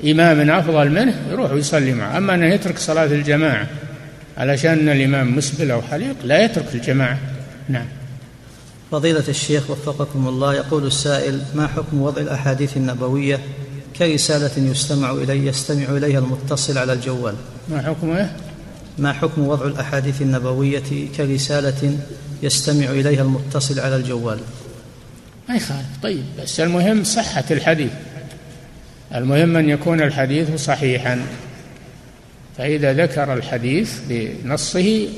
إمام 0.04 0.50
أفضل 0.50 0.90
منه 0.90 1.14
يروح 1.30 1.52
ويصلي 1.52 1.92
معه. 1.92 2.16
أما 2.18 2.34
أنه 2.34 2.46
يترك 2.46 2.78
صلاة 2.78 3.04
الجماعة 3.04 3.66
علشان 4.38 4.88
الإمام 4.88 5.36
مسبل 5.36 5.70
أو 5.70 5.82
حليق 5.82 6.16
لا 6.24 6.44
يترك 6.44 6.74
الجماعة. 6.74 7.18
نعم. 7.68 7.86
فضيلة 8.92 9.24
الشيخ 9.28 9.70
وفقكم 9.70 10.28
الله 10.28 10.54
يقول 10.54 10.86
السائل 10.86 11.40
ما 11.54 11.66
حكم 11.66 12.02
وضع 12.02 12.22
الأحاديث 12.22 12.76
النبوية 12.76 13.40
كرسالة 13.98 14.70
يستمع 14.70 15.10
إلي 15.10 15.46
يستمع 15.46 15.84
إليها 15.84 16.18
المتصل 16.18 16.78
على 16.78 16.92
الجوال؟ 16.92 17.34
ما 17.68 17.82
حكمه 17.82 18.30
ما 18.98 19.12
حكم 19.12 19.48
وضع 19.48 19.66
الأحاديث 19.66 20.22
النبوية 20.22 21.08
كرسالة 21.16 21.98
يستمع 22.42 22.90
إليها 22.90 23.22
المتصل 23.22 23.80
على 23.80 23.96
الجوال؟ 23.96 24.38
ما 25.48 25.54
يخالف. 25.54 25.86
طيب 26.02 26.24
بس 26.42 26.60
المهم 26.60 27.04
صحة 27.04 27.44
الحديث. 27.50 27.90
المهم 29.14 29.56
أن 29.56 29.68
يكون 29.68 30.02
الحديث 30.02 30.54
صحيحا. 30.54 31.26
فإذا 32.58 32.92
ذكر 32.92 33.34
الحديث 33.34 33.92
بنصه 34.08 35.08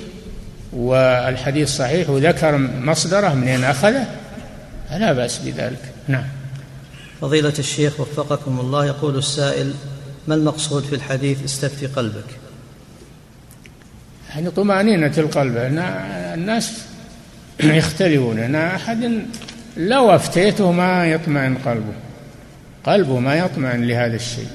والحديث 0.73 1.69
صحيح 1.69 2.11
وذكر 2.11 2.57
مصدره 2.59 3.35
منين 3.35 3.65
أخذه 3.65 4.07
فلا 4.91 5.13
بأس 5.13 5.39
بذلك. 5.39 5.93
نعم. 6.09 6.25
فضيلة 7.21 7.55
الشيخ 7.59 8.01
وفقكم 8.01 8.61
الله 8.61 8.87
يقول 8.87 9.19
السائل 9.19 9.75
ما 10.29 10.35
المقصود 10.35 10.85
في 10.85 10.95
الحديث 10.95 11.45
استفتي 11.45 11.87
قلبك؟ 11.87 12.25
يعني 14.31 14.51
طمأنينة 14.51 15.13
القلب. 15.19 15.57
الناس 15.57 16.73
يختلفون. 17.61 18.39
أنا 18.39 18.77
أحد 18.77 19.23
لو 19.79 20.15
أفتيته 20.15 20.73
ما 20.73 21.07
يطمئن 21.07 21.55
قلبه. 21.55 21.93
قلبه 22.85 23.19
ما 23.19 23.35
يطمئن 23.35 23.85
لهذا 23.85 24.17
الشيء. 24.17 24.49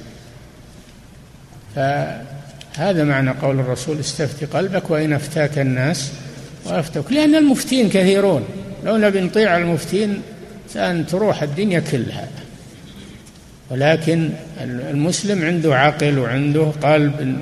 فهذا 1.76 3.04
معنى 3.04 3.32
قول 3.32 3.60
الرسول 3.60 4.00
استفتي 4.00 4.46
قلبك 4.46 4.90
وإن 4.90 5.14
أفتاك 5.14 5.60
الناس 5.60 6.12
وأفتوك. 6.66 7.12
لأن 7.12 7.36
المفتين 7.36 7.90
كثيرون. 7.90 8.46
لو 8.86 8.98
نبي 8.98 9.22
نطيع 9.22 9.58
المفتين 9.58 10.22
سأن 10.70 11.06
تروح 11.06 11.44
الدنيا 11.44 11.80
كلها. 11.80 12.28
ولكن 13.72 14.30
المسلم 14.62 15.46
عنده 15.46 15.76
عقل 15.76 16.20
وعنده 16.20 16.72
قلب 16.84 17.38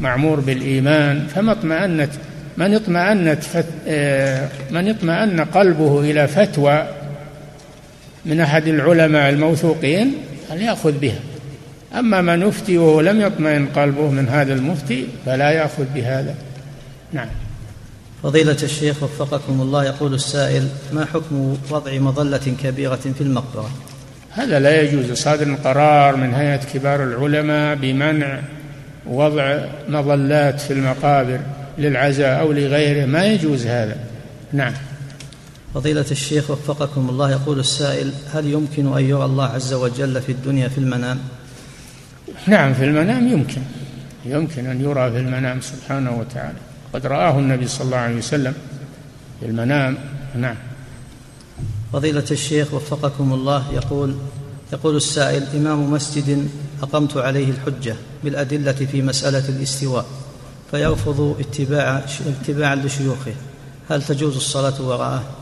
معمور 0.00 0.40
بالإيمان 0.40 1.26
فما 1.26 1.52
اطمأنت 1.52 2.10
من 2.56 2.74
اطمأنت 2.74 3.38
آه، 3.88 4.48
من 4.70 4.88
اطمأن 4.88 5.40
قلبه 5.40 6.00
إلى 6.00 6.28
فتوى 6.28 6.86
من 8.28 8.40
أحد 8.40 8.66
العلماء 8.66 9.30
الموثوقين 9.30 10.14
فليأخذ 10.48 10.92
بها. 10.92 11.18
أما 11.98 12.20
من 12.20 12.42
يفتي 12.48 12.78
وهو 12.78 13.00
لم 13.00 13.20
يطمئن 13.20 13.66
قلبه 13.66 14.10
من 14.10 14.28
هذا 14.28 14.54
المفتي 14.54 15.06
فلا 15.26 15.50
يأخذ 15.50 15.84
بهذا. 15.94 16.34
نعم. 17.12 17.28
فضيلة 18.22 18.56
الشيخ 18.62 19.02
وفقكم 19.02 19.60
الله 19.60 19.84
يقول 19.84 20.14
السائل 20.14 20.68
ما 20.92 21.04
حكم 21.04 21.56
وضع 21.70 21.98
مظلة 21.98 22.56
كبيرة 22.62 22.96
في 22.96 23.20
المقبرة؟ 23.20 23.70
هذا 24.30 24.60
لا 24.60 24.82
يجوز. 24.82 25.12
صادر 25.12 25.54
قرار 25.54 26.16
من 26.16 26.34
هيئة 26.34 26.60
كبار 26.74 27.04
العلماء 27.04 27.76
بمنع 27.76 28.40
وضع 29.06 29.58
مظلات 29.88 30.60
في 30.60 30.72
المقابر 30.72 31.40
للعزاء 31.78 32.40
أو 32.40 32.52
لغيره. 32.52 33.06
ما 33.06 33.26
يجوز 33.26 33.66
هذا. 33.66 33.96
نعم. 34.52 34.72
فضيلة 35.78 36.06
الشيخ 36.10 36.50
وفقكم 36.50 37.08
الله 37.08 37.30
يقول 37.30 37.60
السائل 37.60 38.12
هل 38.32 38.46
يمكن 38.46 38.96
أن 38.96 39.04
يرى 39.04 39.24
الله 39.24 39.44
عز 39.44 39.72
وجل 39.72 40.22
في 40.22 40.32
الدنيا 40.32 40.68
في 40.68 40.78
المنام؟ 40.78 41.18
نعم 42.46 42.74
في 42.74 42.84
المنام 42.84 43.28
يمكن 43.28 43.62
يمكن 44.24 44.66
أن 44.66 44.80
يرى 44.80 45.10
في 45.10 45.18
المنام 45.18 45.60
سبحانه 45.60 46.18
وتعالى. 46.18 46.58
قد 46.94 47.06
رآه 47.06 47.38
النبي 47.38 47.68
صلى 47.68 47.84
الله 47.84 47.96
عليه 47.96 48.16
وسلم 48.16 48.54
في 49.40 49.46
المنام. 49.46 49.98
نعم. 50.34 50.56
فضيلة 51.92 52.26
الشيخ 52.30 52.74
وفقكم 52.74 53.32
الله 53.32 53.72
يقول 53.72 54.14
يقول 54.72 54.96
السائل 54.96 55.46
إمام 55.56 55.92
مسجد 55.92 56.48
أقمت 56.82 57.16
عليه 57.16 57.50
الحجة 57.50 57.96
بالأدلة 58.24 58.72
في 58.72 59.02
مسألة 59.02 59.48
الاستواء 59.48 60.06
فيرفض 60.70 61.36
اتباع 61.40 62.04
اتباعا 62.26 62.74
لشيوخه. 62.74 63.34
هل 63.90 64.02
تجوز 64.02 64.36
الصلاة 64.36 64.82
وراءه؟ 64.82 65.37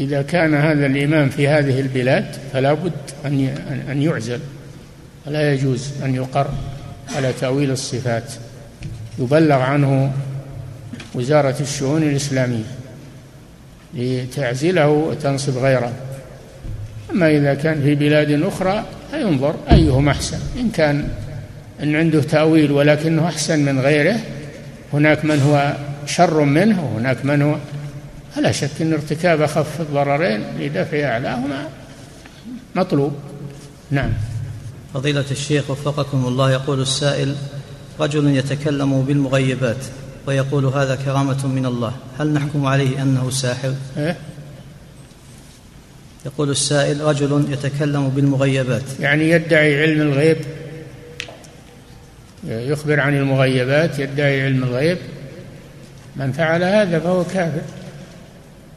إذا 0.00 0.22
كان 0.22 0.54
هذا 0.54 0.86
الإمام 0.86 1.28
في 1.28 1.48
هذه 1.48 1.80
البلاد 1.80 2.26
فلا 2.52 2.72
بد 2.72 2.92
أن 3.24 3.48
أن 3.90 4.02
يعزل. 4.02 4.40
ولا 5.26 5.52
يجوز 5.52 5.90
أن 6.04 6.14
يقر 6.14 6.48
على 7.16 7.32
تأويل 7.40 7.70
الصفات. 7.70 8.32
يبلغ 9.18 9.60
عنه 9.60 10.12
وزارة 11.14 11.56
الشؤون 11.60 12.02
الإسلامية 12.02 12.64
لتعزله 13.94 14.88
وتنصب 14.88 15.58
غيره. 15.58 15.92
أما 17.10 17.30
إذا 17.30 17.54
كان 17.54 17.82
في 17.82 17.94
بلاد 17.94 18.42
أخرى 18.42 18.84
فينظر 19.10 19.54
أيهما 19.70 20.10
أحسن. 20.12 20.38
إن 20.60 20.70
كان 20.70 21.08
أن 21.82 21.96
عنده 21.96 22.22
تأويل 22.22 22.72
ولكنه 22.72 23.28
أحسن 23.28 23.58
من 23.58 23.80
غيره 23.80 24.16
هناك 24.92 25.24
من 25.24 25.40
هو 25.40 25.76
شر 26.06 26.40
منه 26.40 26.84
وهناك 26.84 27.24
من 27.24 27.42
هو 27.42 27.56
فلا 28.36 28.52
شك 28.52 28.70
أن 28.80 28.92
ارتكاب 28.92 29.42
أخف 29.42 29.80
الضررين 29.80 30.44
لدفع 30.58 31.04
أعلاهما 31.04 31.68
مطلوب. 32.74 33.12
نعم. 33.90 34.12
فضيلة 34.94 35.24
الشيخ 35.30 35.70
وفقكم 35.70 36.24
الله 36.26 36.52
يقول 36.52 36.80
السائل 36.80 37.34
رجل 38.00 38.36
يتكلم 38.36 39.02
بالمغيبات 39.02 39.84
ويقول 40.26 40.64
هذا 40.64 40.94
كرامة 40.94 41.46
من 41.46 41.66
الله 41.66 41.92
هل 42.18 42.32
نحكم 42.32 42.66
عليه 42.66 43.02
أنه 43.02 43.30
ساحر؟ 43.30 43.74
إيه؟ 43.96 44.16
يقول 46.26 46.50
السائل 46.50 47.00
رجل 47.00 47.44
يتكلم 47.52 48.08
بالمغيبات. 48.08 49.00
يعني 49.00 49.30
يدعي 49.30 49.82
علم 49.82 50.00
الغيب 50.00 50.38
يخبر 52.44 53.00
عن 53.00 53.16
المغيبات 53.16 53.98
يدعي 53.98 54.42
علم 54.42 54.62
الغيب. 54.62 54.98
من 56.16 56.32
فعل 56.32 56.62
هذا 56.62 56.98
فهو 56.98 57.24
كافر. 57.24 57.62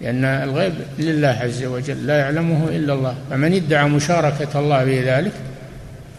لأن 0.01 0.25
الغيب 0.25 0.73
لله 0.99 1.27
عز 1.27 1.63
وجل 1.63 2.07
لا 2.07 2.17
يعلمه 2.17 2.69
إلا 2.69 2.93
الله. 2.93 3.15
فمن 3.29 3.53
ادعى 3.53 3.89
مشاركة 3.89 4.59
الله 4.59 4.85
في 4.85 5.09
ذلك 5.09 5.31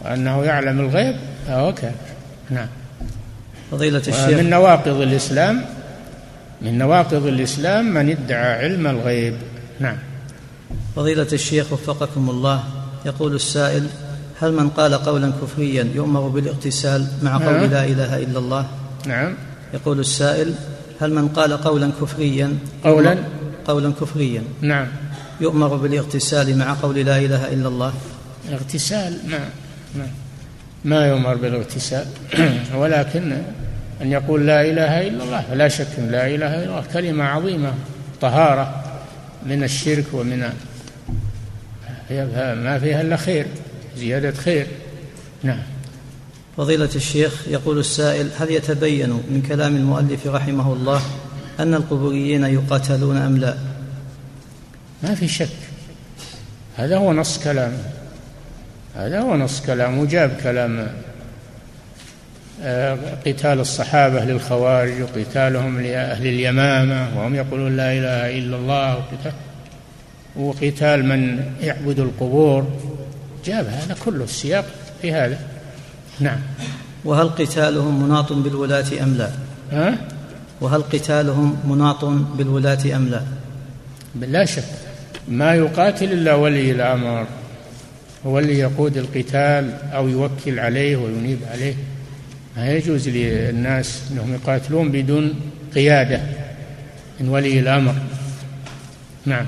وأنه 0.01 0.43
يعلم 0.43 0.79
الغيب 0.79 1.15
فهو 1.47 1.73
كافر. 1.73 2.09
نعم. 2.49 2.67
فضيلة 3.71 3.97
الشيخ. 4.07 4.29
من 4.29 4.49
نواقض 4.49 5.01
الإسلام 5.01 5.61
من 6.61 6.77
نواقض 6.77 7.25
الإسلام 7.25 7.93
من 7.93 8.09
ادعى 8.09 8.65
علم 8.65 8.87
الغيب. 8.87 9.33
نعم. 9.79 9.97
فضيلة 10.95 11.27
الشيخ 11.33 11.73
وفقكم 11.73 12.29
الله 12.29 12.63
يقول 13.05 13.35
السائل 13.35 13.87
هل 14.41 14.53
من 14.53 14.69
قال 14.69 14.93
قولا 14.93 15.31
كفريا 15.41 15.87
يؤمر 15.95 16.27
بالاغتسال 16.27 17.07
مع 17.23 17.37
قول 17.37 17.53
نعم. 17.53 17.71
لا 17.71 17.85
إله 17.85 18.17
إلا 18.17 18.39
الله؟ 18.39 18.65
نعم. 19.05 19.33
يقول 19.73 19.99
السائل 19.99 20.53
هل 21.01 21.13
من 21.13 21.27
قال 21.27 21.53
قولا 21.53 21.91
كفريا 22.01 22.57
قولا؟ 22.83 23.17
قولا 23.69 23.93
كفريا. 24.01 24.43
نعم. 24.61 24.87
يؤمر 25.41 25.75
بالاغتسال 25.75 26.57
مع 26.57 26.73
قول 26.73 26.95
لا 26.95 27.17
إله 27.17 27.53
إلا 27.53 27.67
الله. 27.67 27.93
اغتسال 28.51 29.19
ما 29.29 29.49
ما, 29.95 30.07
ما 30.85 31.07
يؤمر 31.07 31.35
بالاغتسال. 31.35 32.05
ولكن 32.79 33.31
أن 34.01 34.11
يقول 34.11 34.47
لا 34.47 34.61
إله 34.61 35.07
إلا 35.07 35.23
الله 35.23 35.41
فلا 35.41 35.67
شك 35.67 35.87
لا 35.97 36.27
إله 36.27 36.63
إلا 36.63 36.65
الله. 36.65 36.83
كلمة 36.93 37.23
عظيمة 37.23 37.73
طهارة 38.21 38.83
من 39.45 39.63
الشرك 39.63 40.05
ومن 40.13 40.39
ما 42.09 42.79
فيها 42.79 43.01
إلا 43.01 43.17
خير 43.17 43.45
زيادة 43.97 44.31
خير. 44.31 44.67
نعم. 45.43 45.61
فضيلة 46.57 46.89
الشيخ 46.95 47.47
يقول 47.47 47.79
السائل 47.79 48.29
هل 48.39 48.51
يتبين 48.51 49.09
من 49.09 49.45
كلام 49.49 49.75
المؤلف 49.75 50.27
رحمه 50.27 50.73
الله 50.73 51.01
أن 51.59 51.73
القبوريين 51.73 52.43
يقاتلون 52.43 53.17
أم 53.17 53.37
لا؟ 53.37 53.55
ما 55.03 55.15
في 55.15 55.27
شك. 55.27 55.49
هذا 56.77 56.97
هو 56.97 57.13
نص 57.13 57.39
كلامه 57.43 57.83
هذا 58.95 59.19
هو 59.19 59.35
نص 59.35 59.61
كلامه 59.61 60.01
وجاب 60.01 60.37
كلام 60.43 60.87
آه، 62.63 62.97
قتال 63.25 63.59
الصحابة 63.59 64.25
للخوارج 64.25 65.01
وقتالهم 65.01 65.81
لأهل 65.81 66.27
اليمامة 66.27 67.19
وهم 67.19 67.35
يقولون 67.35 67.77
لا 67.77 67.91
إله 67.91 68.37
إلا 68.39 68.57
الله 68.57 68.97
وقتال, 68.97 69.33
وقتال 70.35 71.05
من 71.05 71.51
يعبد 71.61 71.99
القبور. 71.99 72.67
جاب 73.45 73.65
هذا 73.65 73.95
كله 74.05 74.23
السياق 74.23 74.65
في 75.01 75.13
هذا. 75.13 75.39
نعم. 76.19 76.39
وهل 77.05 77.29
قتالهم 77.29 78.03
مناط 78.03 78.33
بالولاة 78.33 79.03
أم 79.03 79.13
لا؟ 79.13 79.29
ها؟ 79.71 79.97
وهل 80.61 80.81
قتالهم 80.81 81.57
مناط 81.67 82.05
بالولاة 82.05 82.95
أم 82.95 83.07
لا؟ 83.07 83.21
لا 84.21 84.45
شك. 84.45 84.63
ما 85.27 85.55
يقاتل 85.55 86.11
إلا 86.11 86.35
ولي 86.35 86.71
الأمر. 86.71 87.27
هو 88.25 88.39
اللي 88.39 88.59
يقود 88.59 88.97
القتال 88.97 89.73
أو 89.93 90.07
يوكل 90.07 90.59
عليه 90.59 90.97
وينيب 90.97 91.39
عليه. 91.51 91.73
ما 92.57 92.71
يجوز 92.71 93.09
للناس 93.09 94.01
أنهم 94.11 94.33
يقاتلون 94.33 94.91
بدون 94.91 95.33
قيادة 95.75 96.21
من 97.19 97.29
ولي 97.29 97.59
الأمر. 97.59 97.95
نعم. 99.25 99.45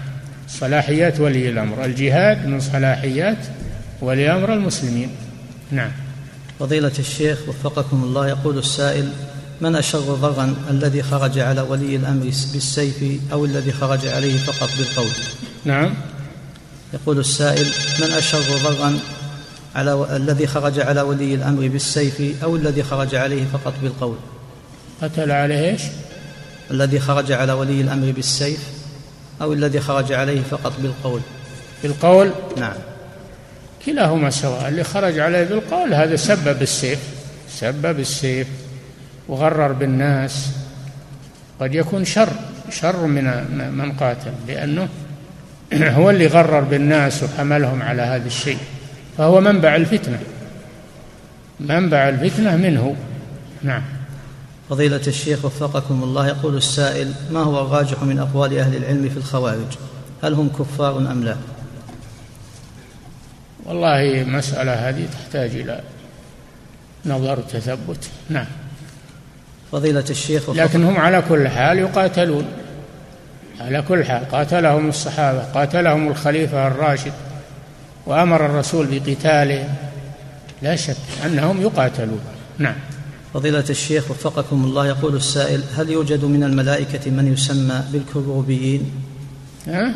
صلاحيات 0.47 1.19
ولي 1.19 1.49
الأمر. 1.49 1.85
الجهاد 1.85 2.47
من 2.47 2.59
صلاحيات 2.59 3.37
ولي 4.01 4.31
أمر 4.31 4.53
المسلمين. 4.53 5.09
نعم. 5.71 5.91
فضيلة 6.59 6.91
الشيخ 6.99 7.39
وفقكم 7.49 8.03
الله 8.03 8.27
يقول 8.27 8.57
السائل 8.57 9.09
من 9.61 9.75
أشر 9.75 9.99
ضرا 9.99 10.55
الذي 10.69 11.03
خرج 11.03 11.39
على 11.39 11.61
ولي 11.61 11.95
الأمر 11.95 12.23
بالسيف 12.23 13.21
أو 13.33 13.45
الذي 13.45 13.71
خرج 13.71 14.07
عليه 14.07 14.37
فقط 14.37 14.69
بالقول؟ 14.77 15.11
نعم. 15.65 15.93
يقول 16.93 17.19
السائل 17.19 17.67
من 17.99 18.11
أشر 18.11 18.41
ضرا 18.63 18.99
على 19.75 19.93
و... 19.93 20.05
الذي 20.05 20.47
خرج 20.47 20.79
على 20.79 21.01
ولي 21.01 21.35
الأمر 21.35 21.67
بالسيف 21.67 22.43
أو 22.43 22.55
الذي 22.55 22.83
خرج 22.83 23.15
عليه 23.15 23.45
فقط 23.53 23.73
بالقول؟ 23.81 24.15
قتل 25.01 25.31
عليه 25.31 25.71
إيش؟ 25.71 25.81
الذي 26.71 26.99
خرج 26.99 27.31
على 27.31 27.53
ولي 27.53 27.81
الأمر 27.81 28.11
بالسيف 28.11 28.59
أو 29.41 29.53
الذي 29.53 29.79
خرج 29.79 30.11
عليه 30.11 30.41
فقط 30.41 30.73
بالقول. 30.79 31.21
بالقول؟ 31.83 32.31
نعم. 32.57 32.75
كلاهما 33.85 34.29
سواء 34.29 34.67
اللي 34.67 34.83
خرج 34.83 35.19
عليه 35.19 35.43
بالقول 35.43 35.93
هذا 35.93 36.15
سبب 36.15 36.61
السيف 36.61 36.99
سبب 37.49 37.99
السيف. 37.99 38.47
وغرر 39.31 39.71
بالناس. 39.71 40.51
قد 41.59 41.75
يكون 41.75 42.05
شر 42.05 42.29
شر 42.69 43.05
من 43.05 43.23
من 43.71 43.91
قاتل 43.91 44.31
لأنه 44.47 44.87
هو 45.97 46.09
اللي 46.09 46.27
غرر 46.27 46.59
بالناس 46.59 47.23
وحملهم 47.23 47.81
على 47.81 48.01
هذا 48.01 48.27
الشيء. 48.27 48.57
فهو 49.17 49.41
منبع 49.41 49.75
الفتنة. 49.75 50.19
منبع 51.59 52.09
الفتنة 52.09 52.55
منه. 52.55 52.95
نعم. 53.63 53.81
فضيلة 54.69 55.01
الشيخ 55.07 55.45
وفقكم 55.45 56.03
الله 56.03 56.27
يقول 56.27 56.57
السائل 56.57 57.13
ما 57.31 57.39
هو 57.39 57.61
الراجح 57.61 58.03
من 58.03 58.19
أقوال 58.19 58.57
أهل 58.57 58.75
العلم 58.75 59.09
في 59.09 59.17
الخوارج؟ 59.17 59.77
هل 60.23 60.33
هم 60.33 60.49
كفار 60.49 60.97
أم 60.97 61.23
لا؟ 61.23 61.35
والله 63.65 64.23
مسألة 64.27 64.89
هذه 64.89 65.07
تحتاج 65.11 65.49
إلى 65.55 65.81
نظر 67.05 67.37
تثبت 67.37 68.09
نعم. 68.29 68.45
فضيلة 69.71 70.05
الشيخ 70.09 70.49
لكن 70.49 70.83
هم 70.83 70.97
على 70.97 71.23
كل 71.29 71.47
حال 71.47 71.79
يقاتلون. 71.79 72.45
على 73.59 73.81
كل 73.81 74.05
حال. 74.05 74.29
قاتلهم 74.31 74.89
الصحابة 74.89 75.39
قاتلهم 75.39 76.07
الخليفة 76.07 76.67
الراشد 76.67 77.13
وأمر 78.05 78.45
الرسول 78.45 78.87
بقتالهم 78.91 79.69
لا 80.61 80.75
شك 80.75 80.95
أنهم 81.25 81.61
يقاتلون. 81.61 82.19
نعم. 82.57 82.75
فضيلة 83.33 83.63
الشيخ 83.69 84.11
وفقكم 84.11 84.63
الله 84.63 84.87
يقول 84.87 85.15
السائل 85.15 85.63
هل 85.77 85.89
يوجد 85.89 86.25
من 86.25 86.43
الملائكة 86.43 87.11
من 87.11 87.33
يسمى 87.33 87.83
بالكروبيين؟ 87.91 88.91
ها؟ 89.67 89.93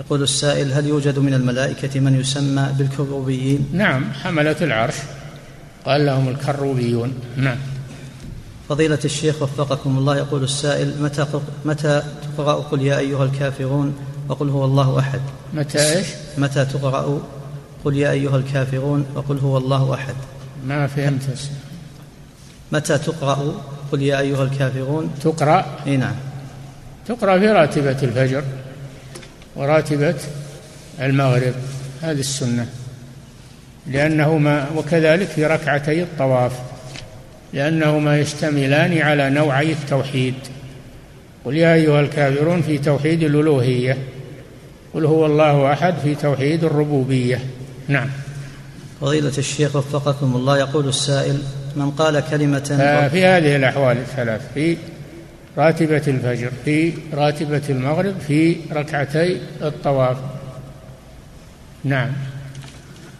يقول 0.00 0.22
السائل 0.22 0.72
هل 0.72 0.86
يوجد 0.86 1.18
من 1.18 1.34
الملائكة 1.34 2.00
من 2.00 2.20
يسمى 2.20 2.68
بالكروبيين؟ 2.78 3.68
نعم 3.72 4.04
حملة 4.22 4.56
العرش. 4.60 4.94
قال 5.84 6.06
لهم 6.06 6.28
الكروبيون. 6.28 7.14
نعم. 7.36 7.56
فضيلة 8.68 8.98
الشيخ 9.04 9.42
وفقكم 9.42 9.98
الله 9.98 10.16
يقول 10.16 10.44
السائل 10.44 11.02
متى 11.02 11.26
متى 11.64 12.02
تقرأ 12.36 12.52
قل 12.52 12.82
يا 12.82 12.98
أيها 12.98 13.24
الكافرون 13.24 13.94
وقل 14.28 14.48
هو 14.48 14.64
الله 14.64 14.98
أحد؟ 14.98 15.20
متى 15.54 15.96
إيش؟ 15.96 16.06
متى 16.38 16.64
تقرأ 16.64 17.22
قل 17.84 17.96
يا 17.96 18.10
أيها 18.10 18.36
الكافرون 18.36 19.06
وقل 19.14 19.38
هو 19.38 19.58
الله 19.58 19.94
أحد؟ 19.94 20.14
ما 20.66 20.86
فهمت. 20.86 21.38
متى 22.72 22.98
تقرأ 22.98 23.54
قل 23.92 24.02
يا 24.02 24.20
أيها 24.20 24.42
الكافرون؟ 24.42 25.10
تقرأ؟ 25.22 25.66
إي 25.86 25.96
نعم. 25.96 26.14
تقرأ 27.06 27.38
في 27.38 27.46
راتبة 27.46 28.02
الفجر 28.02 28.44
وراتبة 29.56 30.14
المغرب. 31.00 31.54
هذه 32.02 32.20
السنة. 32.20 32.66
لأنهما 33.86 34.66
وكذلك 34.76 35.28
في 35.28 35.46
ركعتي 35.46 36.02
الطواف. 36.02 36.71
لأنهما 37.52 38.18
يشتملان 38.18 38.98
على 38.98 39.30
نوعي 39.30 39.72
التوحيد. 39.72 40.34
قل 41.44 41.56
يا 41.56 41.74
أيها 41.74 42.00
الكافرون 42.00 42.62
في 42.62 42.78
توحيد 42.78 43.22
الألوهية. 43.22 43.98
قل 44.94 45.04
هو 45.04 45.26
الله 45.26 45.72
أحد 45.72 45.94
في 46.02 46.14
توحيد 46.14 46.64
الربوبية. 46.64 47.40
نعم. 47.88 48.08
فضيلة 49.00 49.32
الشيخ 49.38 49.76
وفقكم 49.76 50.36
الله 50.36 50.58
يقول 50.58 50.88
السائل 50.88 51.38
من 51.76 51.90
قال 51.90 52.22
كلمة 52.30 52.76
آه، 52.80 53.08
في 53.08 53.24
هذه 53.24 53.56
الأحوال 53.56 53.96
الثلاث 53.96 54.40
في 54.54 54.76
راتبة 55.58 56.02
الفجر 56.08 56.50
في 56.64 56.92
راتبة 57.12 57.62
المغرب 57.68 58.14
في 58.28 58.56
ركعتي 58.72 59.40
الطواف. 59.62 60.16
نعم. 61.84 62.10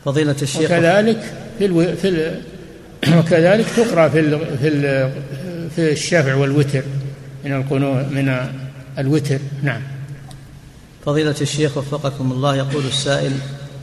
فضيلة 0.05 0.37
الشيخ 0.43 0.71
وكذلك 0.71 1.21
في 1.59 1.65
ألو... 1.65 1.97
في 1.97 2.09
ال... 2.09 2.41
وكذلك 3.19 3.67
تقرأ 3.77 4.09
في. 4.09 4.39
في. 4.59 5.11
في 5.77 5.93
الشفع 5.93 6.35
والوتر 6.35 6.83
من 7.45 7.53
القنوت 7.53 8.05
من 8.13 8.49
الوتر 8.99 9.39
نعم 9.63 9.83
فضيلة 11.07 11.35
الشيخ 11.41 11.77
وفقكم 11.77 12.33
الله 12.33 12.57
يقول 12.57 12.85
السائل 12.85 13.33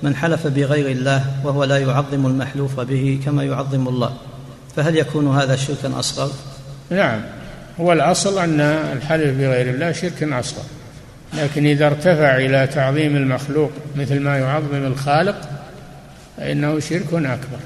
من 0.03 0.15
حلف 0.15 0.47
بغير 0.47 0.87
الله 0.91 1.25
وهو 1.43 1.63
لا 1.63 1.77
يعظم 1.77 2.25
المحلوف 2.25 2.79
به 2.79 3.19
كما 3.25 3.43
يعظم 3.43 3.87
الله 3.87 4.13
فهل 4.75 4.97
يكون 4.97 5.35
هذا 5.35 5.55
شركا 5.55 5.99
أصغر؟ 5.99 6.31
نعم 6.89 7.21
هو 7.79 7.93
الأصل 7.93 8.39
أن 8.39 8.61
الحلف 8.61 9.37
بغير 9.37 9.69
الله 9.69 9.91
شرك 9.91 10.23
أصغر 10.23 10.63
لكن 11.33 11.65
إذا 11.65 11.87
ارتفع 11.87 12.37
إلى 12.37 12.67
تعظيم 12.67 13.15
المخلوق 13.15 13.71
مثل 13.95 14.19
ما 14.19 14.37
يعظم 14.37 14.85
الخالق 14.85 15.49
فإنه 16.37 16.79
شرك 16.79 17.13
أكبر 17.13 17.59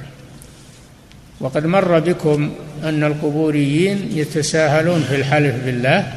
وقد 1.44 1.66
مر 1.66 2.00
بكم 2.00 2.52
أن 2.84 3.04
القبوريين 3.04 4.10
يتساهلون 4.12 5.04
في 5.04 5.16
الحلف 5.16 5.66
بالله 5.66 6.14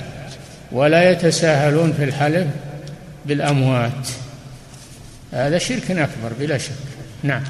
ولا 0.73 1.11
يتساهلون 1.11 1.93
في 1.93 2.05
الحلف 2.05 2.47
بالأموات. 3.27 4.09
هذا 5.33 5.59
شرك 5.59 5.91
أكبر 5.91 6.33
بلا 6.41 6.59
شك. 6.59 6.73
نعم. 7.23 7.43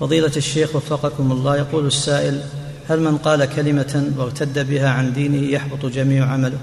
فضيلة 0.00 0.32
الشيخ 0.36 0.76
وفقكم 0.76 1.32
الله 1.32 1.56
يقول 1.56 1.86
السائل 1.86 2.40
هل 2.88 3.00
من 3.00 3.18
قال 3.18 3.44
كلمة 3.44 4.12
وارتد 4.16 4.70
بها 4.70 4.88
عن 4.88 5.12
دينه 5.12 5.50
يحبط 5.50 5.86
جميع 5.86 6.26
عمله؟ 6.26 6.58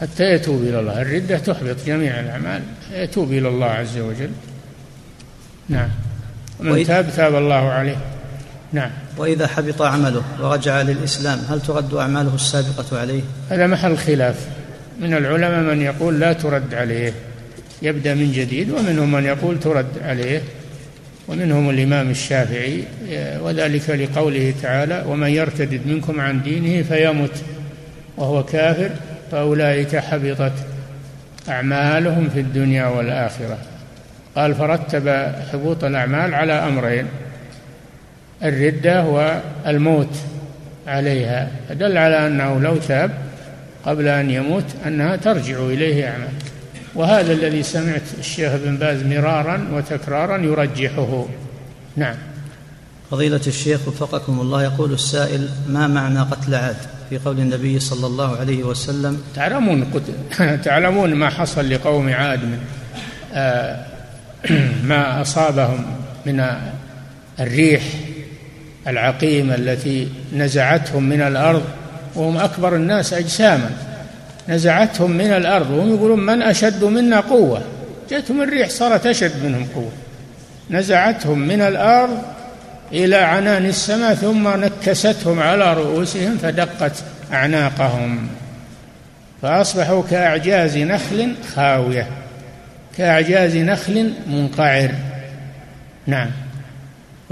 حتى 0.00 0.24
يتوب 0.24 0.62
إلى 0.62 0.80
الله. 0.80 1.02
الردة 1.02 1.38
تحبط 1.38 1.76
جميع 1.86 2.20
الأعمال 2.20 2.62
يتوب 2.92 3.32
إلى 3.32 3.48
الله 3.48 3.66
عز 3.66 3.98
وجل. 3.98 4.30
نعم. 5.68 5.88
ومن 6.60 6.84
تاب 6.84 7.12
تاب 7.16 7.34
الله 7.34 7.68
عليه. 7.68 7.96
نعم. 8.72 8.90
وإذا 9.16 9.46
حبط 9.46 9.82
عمله 9.82 10.22
ورجع 10.40 10.82
للإسلام 10.82 11.38
هل 11.50 11.60
ترد 11.60 11.94
أعماله 11.94 12.34
السابقة 12.34 13.00
عليه؟ 13.00 13.22
هذا 13.50 13.66
محل 13.66 13.96
خلاف. 13.96 14.46
من 15.00 15.14
العلماء 15.14 15.74
من 15.74 15.82
يقول 15.82 16.20
لا 16.20 16.32
ترد 16.32 16.74
عليه. 16.74 17.12
يبدأ 17.82 18.14
من 18.14 18.32
جديد 18.32 18.70
ومنهم 18.70 19.12
من 19.12 19.24
يقول 19.24 19.60
ترد 19.60 19.86
عليه 20.04 20.42
ومنهم 21.28 21.70
الإمام 21.70 22.10
الشافعي 22.10 22.84
وذلك 23.40 23.90
لقوله 23.90 24.54
تعالى 24.62 25.04
ومن 25.06 25.28
يرتد 25.28 25.86
منكم 25.86 26.20
عن 26.20 26.42
دينه 26.42 26.82
فيمت 26.82 27.42
وهو 28.16 28.44
كافر 28.44 28.90
فأولئك 29.32 29.96
حبطت 29.96 30.52
أعمالهم 31.48 32.28
في 32.34 32.40
الدنيا 32.40 32.86
والآخرة. 32.86 33.58
قال 34.36 34.54
فرتب 34.54 35.32
حبوط 35.52 35.84
الأعمال 35.84 36.34
على 36.34 36.52
أمرين 36.52 37.06
الردة 38.44 39.04
والموت 39.04 40.16
عليها. 40.86 41.50
فدل 41.68 41.98
على 41.98 42.26
أنه 42.26 42.60
لو 42.60 42.76
تاب 42.76 43.10
قبل 43.86 44.08
أن 44.08 44.30
يموت 44.30 44.64
أنها 44.86 45.16
ترجع 45.16 45.58
إليه 45.58 46.08
أعمال 46.08 46.32
وهذا 46.94 47.32
الذي 47.32 47.62
سمعت 47.62 48.02
الشيخ 48.18 48.52
ابن 48.52 48.76
باز 48.76 49.02
مرارا 49.02 49.68
وتكرارا 49.72 50.38
يرجحه. 50.38 51.26
نعم. 51.96 52.16
فضيلة 53.10 53.40
الشيخ 53.46 53.88
وفقكم 53.88 54.40
الله 54.40 54.62
يقول 54.62 54.92
السائل 54.92 55.48
ما 55.68 55.86
معنى 55.86 56.20
قتل 56.20 56.54
عاد؟ 56.54 56.76
في 57.10 57.18
قول 57.18 57.38
النبي 57.40 57.78
صلى 57.78 58.06
الله 58.06 58.36
عليه 58.36 58.64
وسلم 58.64 59.22
تعلمون 59.34 59.90
تعلمون 60.64 61.14
ما 61.14 61.30
حصل 61.30 61.70
لقوم 61.70 62.08
عاد 62.08 62.44
من 62.44 62.58
آه 63.34 63.86
ما 64.90 65.20
أصابهم 65.20 65.84
من 66.26 66.44
الريح 67.40 67.82
العقيمة 68.86 69.54
التي 69.54 70.08
نزعتهم 70.36 71.02
من 71.02 71.20
الأرض 71.20 71.62
وهم 72.14 72.36
أكبر 72.36 72.76
الناس 72.76 73.12
أجساما. 73.12 73.70
نزعتهم 74.48 75.10
من 75.10 75.26
الأرض 75.26 75.70
وهم 75.70 75.94
يقولون 75.94 76.26
من 76.26 76.42
أشد 76.42 76.84
منا 76.84 77.20
قوة؟ 77.20 77.62
جاءتهم 78.10 78.42
الريح 78.42 78.68
صارت 78.68 79.06
أشد 79.06 79.44
منهم 79.44 79.66
قوة. 79.74 79.92
نزعتهم 80.70 81.38
من 81.38 81.60
الأرض 81.60 82.22
إلى 82.92 83.16
عنان 83.16 83.66
السماء 83.66 84.14
ثم 84.14 84.48
نكستهم 84.48 85.40
على 85.40 85.74
رؤوسهم 85.74 86.38
فدقت 86.38 86.92
أعناقهم. 87.32 88.28
فأصبحوا 89.42 90.02
كأعجاز 90.10 90.78
نخل 90.78 91.34
خاوية 91.54 92.06
كأعجاز 92.98 93.56
نخل 93.56 94.12
منقعر. 94.26 94.90
نعم. 96.06 96.30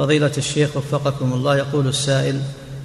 فضيلة 0.00 0.32
الشيخ 0.38 0.76
وفقكم 0.76 1.32
الله 1.32 1.56
يقول 1.56 1.88
السائل 1.88 2.40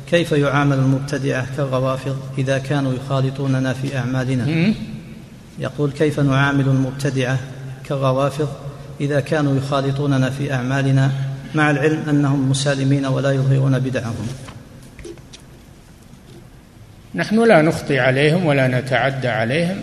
كيف 0.09 0.31
يعامل 0.31 0.77
المبتدعة 0.77 1.47
كالروافض 1.57 2.17
إذا 2.37 2.57
كانوا 2.57 2.93
يخالطوننا 2.93 3.73
في 3.73 3.97
أعمالنا؟ 3.97 4.73
يقول 5.59 5.91
كيف 5.91 6.19
نعامل 6.19 6.65
المبتدعة 6.67 7.39
كالروافض 7.85 8.49
إذا 9.01 9.19
كانوا 9.19 9.57
يخالطوننا 9.57 10.29
في 10.29 10.53
أعمالنا 10.53 11.11
مع 11.55 11.71
العلم 11.71 12.03
أنهم 12.09 12.49
مسالمين 12.49 13.05
ولا 13.05 13.31
يظهرون 13.31 13.79
بدعهم؟ 13.79 14.27
نحن 17.15 17.47
لا 17.47 17.61
نخطي 17.61 17.99
عليهم 17.99 18.45
ولا 18.45 18.67
نتعدى 18.67 19.27
عليهم 19.27 19.81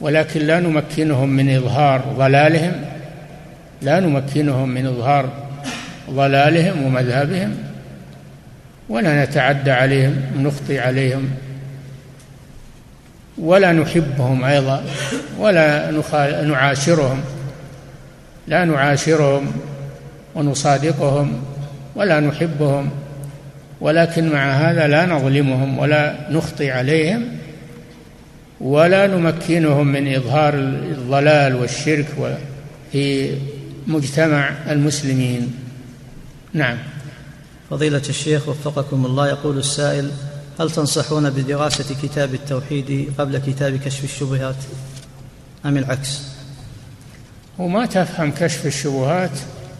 ولكن 0.00 0.40
لا 0.40 0.60
نمكنهم 0.60 1.28
من 1.28 1.56
إظهار 1.56 2.14
ضلالهم 2.18 2.84
لا 3.82 4.00
نمكنهم 4.00 4.68
من 4.68 4.86
إظهار 4.86 5.43
ضلالهم 6.10 6.82
ومذهبهم 6.82 7.56
ولا 8.88 9.24
نتعدى 9.24 9.70
عليهم 9.70 10.16
نخطي 10.38 10.80
عليهم 10.80 11.30
ولا 13.38 13.72
نحبهم 13.72 14.44
أيضا 14.44 14.84
ولا 15.38 15.90
نعاشرهم 16.42 17.20
لا 18.46 18.64
نعاشرهم 18.64 19.52
ونصادقهم 20.34 21.42
ولا 21.94 22.20
نحبهم 22.20 22.90
ولكن 23.80 24.32
مع 24.32 24.50
هذا 24.50 24.86
لا 24.86 25.06
نظلمهم 25.06 25.78
ولا 25.78 26.14
نخطي 26.30 26.70
عليهم 26.70 27.28
ولا 28.60 29.06
نمكنهم 29.06 29.86
من 29.86 30.14
إظهار 30.14 30.54
الضلال 30.54 31.54
والشرك 31.54 32.06
في 32.92 33.30
مجتمع 33.86 34.50
المسلمين. 34.70 35.63
نعم. 36.54 36.78
فضيلة 37.70 38.02
الشيخ 38.08 38.48
وفقكم 38.48 39.06
الله 39.06 39.28
يقول 39.28 39.58
السائل 39.58 40.10
هل 40.60 40.70
تنصحون 40.70 41.30
بدراسة 41.30 41.94
كتاب 42.02 42.34
التوحيد 42.34 43.12
قبل 43.18 43.38
كتاب 43.38 43.76
كشف 43.76 44.04
الشبهات 44.04 44.56
أم 45.66 45.76
العكس؟ 45.76 46.20
وما 47.58 47.86
تفهم 47.86 48.32
كشف 48.32 48.66
الشبهات 48.66 49.30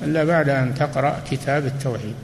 إلا 0.03 0.25
بعد 0.25 0.49
أن 0.49 0.75
تقرأ 0.75 1.23
كتاب 1.31 1.67
التوحيد. 1.67 2.15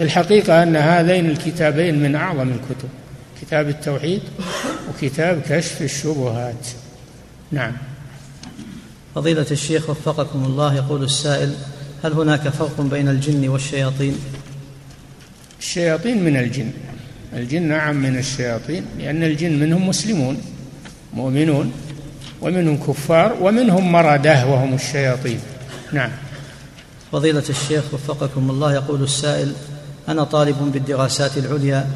الحقيقة 0.00 0.62
أن 0.62 0.76
هذين 0.76 1.30
الكتابين 1.30 2.02
من 2.02 2.14
أعظم 2.14 2.48
الكتب 2.48 2.88
كتاب 3.40 3.68
التوحيد 3.68 4.22
وكتاب 4.88 5.42
كشف 5.48 5.82
الشبهات. 5.82 6.66
نعم. 7.50 7.72
فضيلة 9.14 9.46
الشيخ 9.50 9.90
وفقكم 9.90 10.44
الله 10.44 10.74
يقول 10.74 11.04
السائل 11.04 11.54
هل 12.04 12.12
هناك 12.12 12.48
فرق 12.48 12.80
بين 12.80 13.08
الجن 13.08 13.48
والشياطين؟ 13.48 14.16
الشياطين 15.60 16.24
من 16.24 16.36
الجن. 16.36 16.70
الجن 17.32 17.62
نعم 17.62 17.96
من 17.96 18.18
الشياطين 18.18 18.84
لأن 18.98 19.22
الجن 19.22 19.58
منهم 19.58 19.88
مسلمون 19.88 20.40
مؤمنون 21.14 21.72
ومنهم 22.40 22.76
كفار 22.76 23.36
ومنهم 23.40 23.92
مردة 23.92 24.46
وهم 24.46 24.74
الشياطين. 24.74 25.40
نعم. 25.92 26.10
فضيلة 27.12 27.44
الشيخ 27.48 27.94
وفقكم 27.94 28.50
الله 28.50 28.74
يقول 28.74 29.02
السائل 29.02 29.52
أنا 30.08 30.24
طالب 30.24 30.72
بالدراسات 30.72 31.38
العليا 31.38 31.86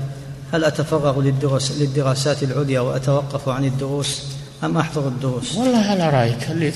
هل 0.53 0.65
أتفرغ 0.65 1.23
للدرس 1.23 1.73
للدراسات 1.81 2.43
العليا 2.43 2.81
وأتوقف 2.81 3.49
عن 3.49 3.65
الدروس 3.65 4.23
أم 4.65 4.79
أحضر 4.79 5.09
الدروس؟ 5.09 5.57
والله 5.57 5.79
على 5.79 6.11
رأيك 6.11 6.51
اللي 6.51 6.71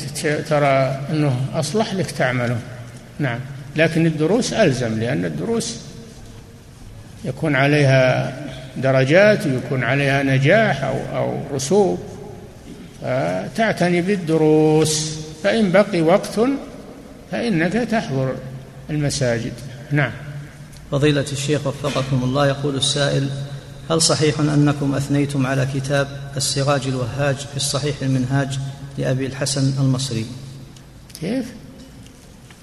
ترى 0.48 1.00
أنه 1.10 1.36
أصلح 1.54 1.94
لك 1.94 2.10
تعمله. 2.10 2.58
نعم. 3.20 3.38
لكن 3.76 4.06
الدروس 4.06 4.52
ألزم 4.52 5.00
لأن 5.00 5.24
الدروس 5.24 5.76
يكون 7.24 7.56
عليها 7.56 8.32
درجات 8.76 9.46
ويكون 9.46 9.84
عليها 9.84 10.22
نجاح 10.22 10.84
أو, 10.84 11.16
أو 11.16 11.40
رسوب. 11.54 11.98
فتعتني 13.02 14.02
بالدروس. 14.02 15.18
فإن 15.42 15.72
بقي 15.72 16.00
وقت 16.00 16.40
فإنك 17.30 17.72
تحضر 17.72 18.34
المساجد. 18.90 19.52
نعم. 19.90 20.12
فضيلة 20.90 21.26
الشيخ 21.32 21.66
وفقكم 21.66 22.24
الله 22.24 22.46
يقول 22.46 22.76
السائل 22.76 23.28
هل 23.90 24.02
صحيح 24.02 24.40
أنكم 24.40 24.94
أثنيتم 24.94 25.46
على 25.46 25.68
كتاب 25.74 26.08
السراج 26.36 26.86
الوهاج 26.86 27.36
في 27.36 27.56
الصحيح 27.56 27.96
المنهاج 28.02 28.58
لأبي 28.98 29.26
الحسن 29.26 29.72
المصري؟ 29.80 30.26
كيف؟ 31.20 31.59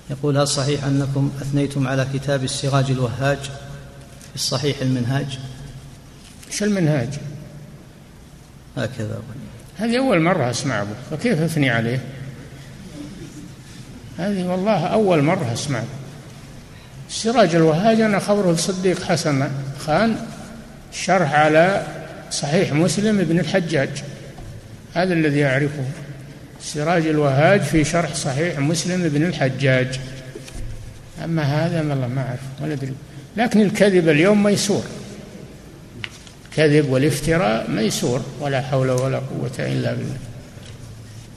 يقول 0.10 0.38
هل 0.38 0.48
صحيح 0.48 0.84
أنكم 0.84 1.32
أثنيتم 1.42 1.88
على 1.88 2.08
كتاب 2.14 2.44
السراج 2.44 2.92
الوهاج 2.92 3.38
في 4.30 4.36
الصحيح 4.36 4.82
المنهاج 4.82 5.40
إيش 6.48 6.64
المنهاج؟ 6.64 7.10
هكذا 8.78 9.22
هذه 9.78 9.98
أول 9.98 10.22
مرة 10.22 10.50
أسمع 10.50 10.84
به 10.84 11.18
فكيف 11.18 11.42
أثني 11.42 11.70
عليه؟ 11.70 12.00
هذه 14.18 14.48
والله 14.48 14.88
أول 14.88 15.22
مرة 15.22 15.54
أسمع 15.54 15.80
به 15.80 15.86
السراج 17.10 17.56
الوهاج 17.56 18.02
أنا 18.02 18.20
خبره 18.20 18.52
الصديق 18.52 19.04
حسن 19.04 19.50
خان 19.80 20.16
شرح 20.92 21.34
على 21.34 21.88
صحيح 22.32 22.74
مسلم 22.74 23.20
ابن 23.20 23.40
الحجاج 23.40 24.04
هذا 24.94 25.14
الذي 25.14 25.46
أعرفه 25.46 25.84
سراج 26.62 27.08
الوهاج 27.08 27.62
في 27.62 27.84
شرح 27.84 28.14
صحيح 28.14 28.60
مسلم 28.60 29.06
ابن 29.06 29.24
الحجاج. 29.24 30.00
أما 31.24 31.44
هذا 31.44 31.80
والله 31.80 32.08
ما 32.08 32.22
أعرف 32.22 32.40
ولا 32.62 32.74
أدري 32.74 32.94
لكن 33.38 33.62
الكذب 33.62 34.10
اليوم 34.10 34.44
ميسور. 34.44 34.84
الكذب 36.50 36.90
والافتراء 36.90 37.70
ميسور 37.70 38.22
ولا 38.42 38.62
حول 38.62 38.92
ولا 38.92 39.18
قوة 39.18 39.52
إلا 39.60 39.94
بالله. 39.94 40.18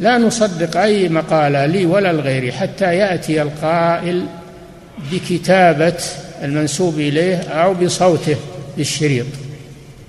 لا 0.00 0.18
نصدق 0.18 0.76
أي 0.76 1.08
مقالة 1.08 1.66
لي 1.66 1.86
ولا 1.86 2.12
لغيري 2.12 2.52
حتى 2.52 2.96
يأتي 2.96 3.42
القائل 3.42 4.26
بكتابة 5.12 6.02
المنسوب 6.42 6.98
إليه 6.98 7.36
أو 7.36 7.74
بصوته 7.74 8.36
بالشريط 8.76 9.26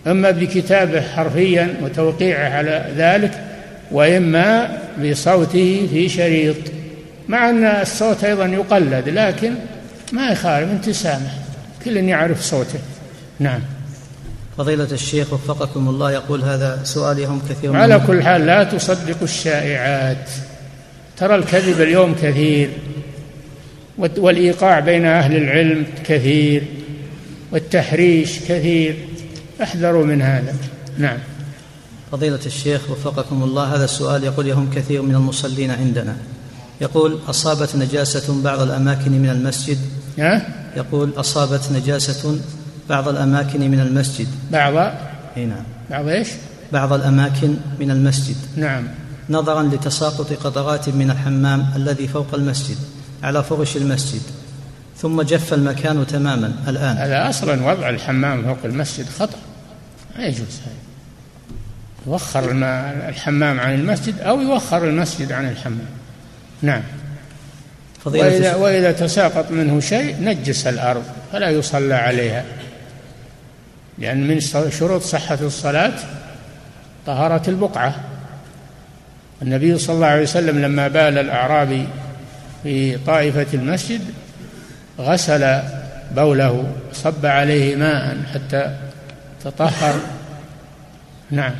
أما 0.08 0.32
بكتابه 0.32 1.02
حرفيا 1.02 1.74
وتوقيعه 1.82 2.50
على 2.50 2.86
ذلك 2.98 3.51
وإما 3.92 4.78
بصوته 5.04 5.88
في 5.92 6.10
شريط 6.10 6.56
مع 7.28 7.50
أن 7.50 7.66
الصوت 7.66 8.24
أيضا 8.24 8.46
يقلد 8.46 9.10
لكن 9.10 9.54
ما 10.12 10.32
يخالف 10.32 10.72
أنت 10.72 10.90
سامح 10.90 11.36
كل 11.86 11.98
يعرف 11.98 12.42
صوته. 12.42 12.80
نعم. 13.40 13.62
فضيلة 14.58 14.88
الشيخ 14.92 15.34
وفقكم 15.34 15.90
الله 15.90 16.12
يقول 16.12 16.42
هذا 16.42 16.80
سؤالي 16.84 17.26
هم 17.26 17.42
كثير 17.50 17.76
على 17.76 18.02
كل 18.08 18.24
حال 18.24 18.46
لا 18.46 18.64
تصدقوا 18.64 19.24
الشائعات. 19.24 20.30
ترى 21.18 21.36
الكذب 21.36 21.82
اليوم 21.82 22.16
كثير 22.22 22.70
والإيقاع 23.98 24.80
بين 24.80 25.06
أهل 25.06 25.36
العلم 25.36 25.86
كثير 26.06 26.64
والتحريش 27.52 28.40
كثير. 28.40 28.96
أحذروا 29.64 30.06
من 30.06 30.22
هذا. 30.22 30.56
نعم. 30.98 31.18
فضيلة 32.12 32.40
الشيخ 32.46 32.90
وفقكم 32.90 33.44
الله 33.44 33.76
هذا 33.76 33.86
السؤال 33.86 34.24
يقول 34.24 34.48
يهم 34.48 34.70
كثير 34.76 35.02
من 35.02 35.16
المصلين 35.16 35.72
عندنا. 35.72 36.16
يقول 36.82 37.20
أصابت 37.28 37.76
نجاسة 37.76 38.42
بعض 38.42 38.62
الأماكن 38.62 39.12
من 39.12 39.30
المسجد؟ 39.30 39.78
يقول 40.78 41.14
أصابت 41.18 41.72
نجاسة 41.72 42.40
بعض 42.90 43.08
الأماكن 43.08 43.72
من 43.72 43.80
المسجد. 43.80 44.28
بعض؟ 44.52 44.94
أي 45.38 45.46
نعم. 45.46 45.64
بعض 45.90 46.08
إيش؟ 46.08 46.28
بعض 46.74 46.94
الأماكن 46.94 47.56
من 47.80 47.92
المسجد. 47.92 48.36
نعم. 48.56 48.88
نظرا 49.30 49.64
لتساقط 49.64 50.34
قطرات 50.34 50.90
من 50.90 51.12
الحمام 51.12 51.66
الذي 51.76 52.08
فوق 52.08 52.28
المسجد 52.34 52.78
على 53.24 53.44
فرش 53.44 53.78
المسجد 53.78 54.22
ثم 54.98 55.22
جف 55.22 55.54
المكان 55.54 56.08
تماما. 56.08 56.54
الآن 56.68 56.98
هذا 56.98 57.30
أصلا 57.30 57.72
وضع 57.72 57.90
الحمام 57.90 58.44
فوق 58.44 58.66
المسجد 58.66 59.06
خطأ. 59.20 59.38
ما 60.18 60.26
يجوز 60.26 60.60
هذا. 60.66 60.91
يوخر 62.08 62.52
الحمام 63.10 63.60
عن 63.60 63.74
المسجد 63.74 64.20
أو 64.20 64.42
يوخر 64.42 64.84
المسجد 64.84 65.32
عن 65.32 65.50
الحمام. 65.50 65.88
نعم. 66.62 66.82
وإذا, 68.06 68.56
وإذا 68.56 68.92
تساقط 68.92 69.52
منه 69.52 69.80
شيء 69.80 70.24
نجس 70.24 70.68
الأرض 70.68 71.04
فلا 71.32 71.50
يصلى 71.50 71.94
عليها. 71.94 72.46
لأن 73.98 74.28
من 74.28 74.40
شروط 74.70 75.02
صحة 75.02 75.38
الصلاة 75.42 75.94
طهارة 77.06 77.50
البقعة. 77.50 77.96
النبي 79.42 79.78
صلى 79.78 79.96
الله 79.96 80.08
عليه 80.08 80.24
وسلم 80.24 80.62
لما 80.62 80.88
بال 80.88 81.18
الأعرابي 81.18 81.88
في 82.64 82.98
طائفة 82.98 83.48
المسجد 83.54 84.02
غسل 85.00 85.60
بوله 86.16 86.74
صب 86.94 87.26
عليه 87.26 87.76
ماء 87.76 88.18
حتى 88.34 88.76
تطهر. 89.44 89.96
نعم. 91.32 91.54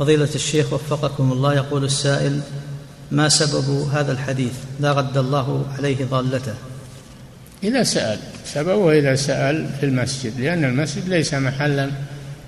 فضيلة 0.00 0.28
الشيخ 0.34 0.72
وفقكم 0.72 1.32
الله 1.32 1.54
يقول 1.54 1.84
السائل 1.84 2.40
ما 3.10 3.28
سبب 3.28 3.88
هذا 3.92 4.12
الحديث؟ 4.12 4.52
لا 4.80 4.92
رد 4.92 5.18
الله 5.18 5.66
عليه 5.78 6.04
ضالته. 6.04 6.54
إذا 7.62 7.82
سأل 7.82 8.18
سببه 8.44 8.98
إذا 8.98 9.14
سأل 9.14 9.66
في 9.80 9.86
المسجد 9.86 10.40
لأن 10.40 10.64
المسجد 10.64 11.08
ليس 11.08 11.34
محلا 11.34 11.90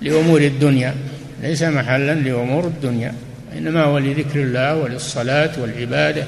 لأمور 0.01 0.41
الدنيا 0.41 0.95
ليس 1.41 1.63
محلا 1.63 2.13
لأمور 2.13 2.63
الدنيا 2.67 3.13
إنما 3.57 3.83
هو 3.83 3.97
لذكر 3.97 4.43
الله 4.43 4.75
وللصلاة 4.77 5.51
والعبادة. 5.61 6.23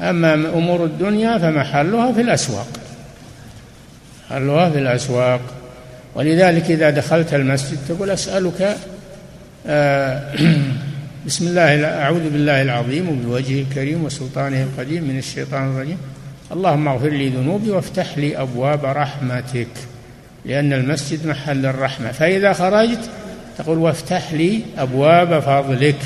أما 0.00 0.34
أمور 0.34 0.84
الدنيا 0.84 1.38
فمحلها 1.38 2.12
في 2.12 2.20
الأسواق 2.20 2.68
محلها 4.30 4.70
في 4.70 4.78
الأسواق. 4.78 5.40
ولذلك 6.14 6.70
إذا 6.70 6.90
دخلت 6.90 7.34
المسجد 7.34 7.78
تقول 7.88 8.10
أسألك 8.10 8.76
بسم 11.26 11.46
الله 11.46 11.84
أعوذ 11.84 12.30
بالله 12.30 12.62
العظيم 12.62 13.08
وبوجهه 13.08 13.62
الكريم 13.62 14.04
وسلطانه 14.04 14.62
القديم 14.62 15.04
من 15.04 15.18
الشيطان 15.18 15.70
الرجيم. 15.70 15.98
اللهم 16.52 16.88
اغفر 16.88 17.08
لي 17.08 17.28
ذنوبي 17.28 17.70
وافتح 17.70 18.18
لي 18.18 18.36
أبواب 18.36 18.84
رحمتك 18.84 19.68
لأن 20.44 20.72
المسجد 20.72 21.26
محل 21.26 21.66
الرحمة. 21.66 22.12
فإذا 22.12 22.52
خرجت 22.52 23.10
تقول 23.58 23.78
وافتح 23.78 24.32
لي 24.32 24.62
أبواب 24.78 25.40
فضلك 25.40 25.98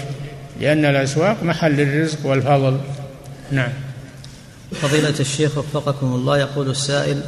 لأن 0.61 0.85
الأسواق 0.85 1.43
محل 1.43 1.81
الرزق 1.81 2.27
والفضل. 2.27 2.79
نعم. 3.53 3.73
فضيلة 4.73 5.21
الشيخ 5.21 5.59
وفقكم 5.59 6.07
الله 6.07 6.39
يقول 6.39 6.71
السائل 6.71 7.21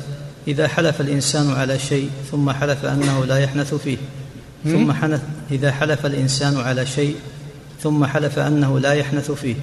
إذا 0.48 0.68
حلف 0.68 1.00
الإنسان 1.00 1.50
على 1.50 1.78
شيء 1.78 2.10
ثم 2.30 2.50
حلف 2.50 2.84
أنه 2.84 3.24
لا 3.24 3.38
يحنث 3.38 3.74
فيه 3.74 3.96
ثم 4.64 4.92
حنث 4.92 5.20
إذا 5.50 5.72
حلف 5.72 6.06
الإنسان 6.06 6.60
على 6.60 6.86
شيء 6.86 7.16
ثم 7.82 8.04
حلف 8.04 8.38
أنه 8.38 8.80
لا 8.80 8.92
يحنث 8.92 9.30
فيه 9.30 9.54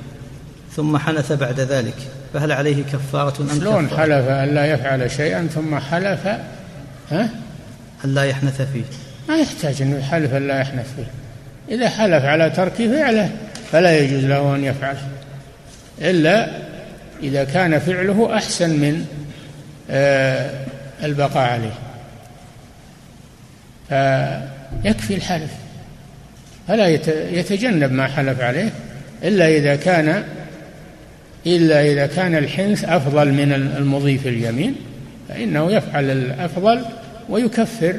ثم 0.75 0.97
حنث 0.97 1.31
بعد 1.31 1.59
ذلك 1.59 1.95
فهل 2.33 2.51
عليه 2.51 2.83
كفارة 2.83 3.41
أم 3.41 3.59
شلون 3.59 3.89
حلف 3.89 4.27
أن 4.27 4.55
لا 4.55 4.65
يفعل 4.65 5.11
شيئا 5.11 5.47
ثم 5.55 5.79
حلف؟ 5.79 6.27
ها؟ 7.11 7.29
أن 8.05 8.13
لا 8.13 8.23
يحنث 8.23 8.61
فيه. 8.61 8.83
ما 9.29 9.37
يحتاج 9.37 9.81
أنه 9.81 9.97
يحلف 9.97 10.33
أن 10.33 10.47
لا 10.47 10.59
يحنث 10.59 10.95
فيه. 10.95 11.05
إذا 11.75 11.89
حلف 11.89 12.25
على 12.25 12.49
ترك 12.49 12.73
فعله 12.73 13.29
فلا 13.71 13.99
يجوز 13.99 14.25
له 14.25 14.55
أن 14.55 14.63
يفعله 14.63 15.07
إلا 16.01 16.47
إذا 17.23 17.43
كان 17.43 17.79
فعله 17.79 18.37
أحسن 18.37 18.69
من 18.69 19.05
آه، 19.89 20.65
البقاء 21.03 21.49
عليه. 21.49 21.73
فيكفي 24.83 25.15
الحلف. 25.15 25.51
فلا 26.67 26.87
يتجنب 27.31 27.91
ما 27.91 28.07
حلف 28.07 28.39
عليه 28.39 28.71
إلا 29.23 29.47
إذا 29.47 29.75
كان 29.75 30.23
إلا 31.47 31.91
إذا 31.91 32.05
كان 32.05 32.35
الحنث 32.35 32.83
أفضل 32.83 33.31
من 33.31 33.53
المضي 33.53 34.17
في 34.17 34.29
اليمين 34.29 34.75
فإنه 35.29 35.71
يفعل 35.71 36.11
الأفضل 36.11 36.81
ويكفر 37.29 37.95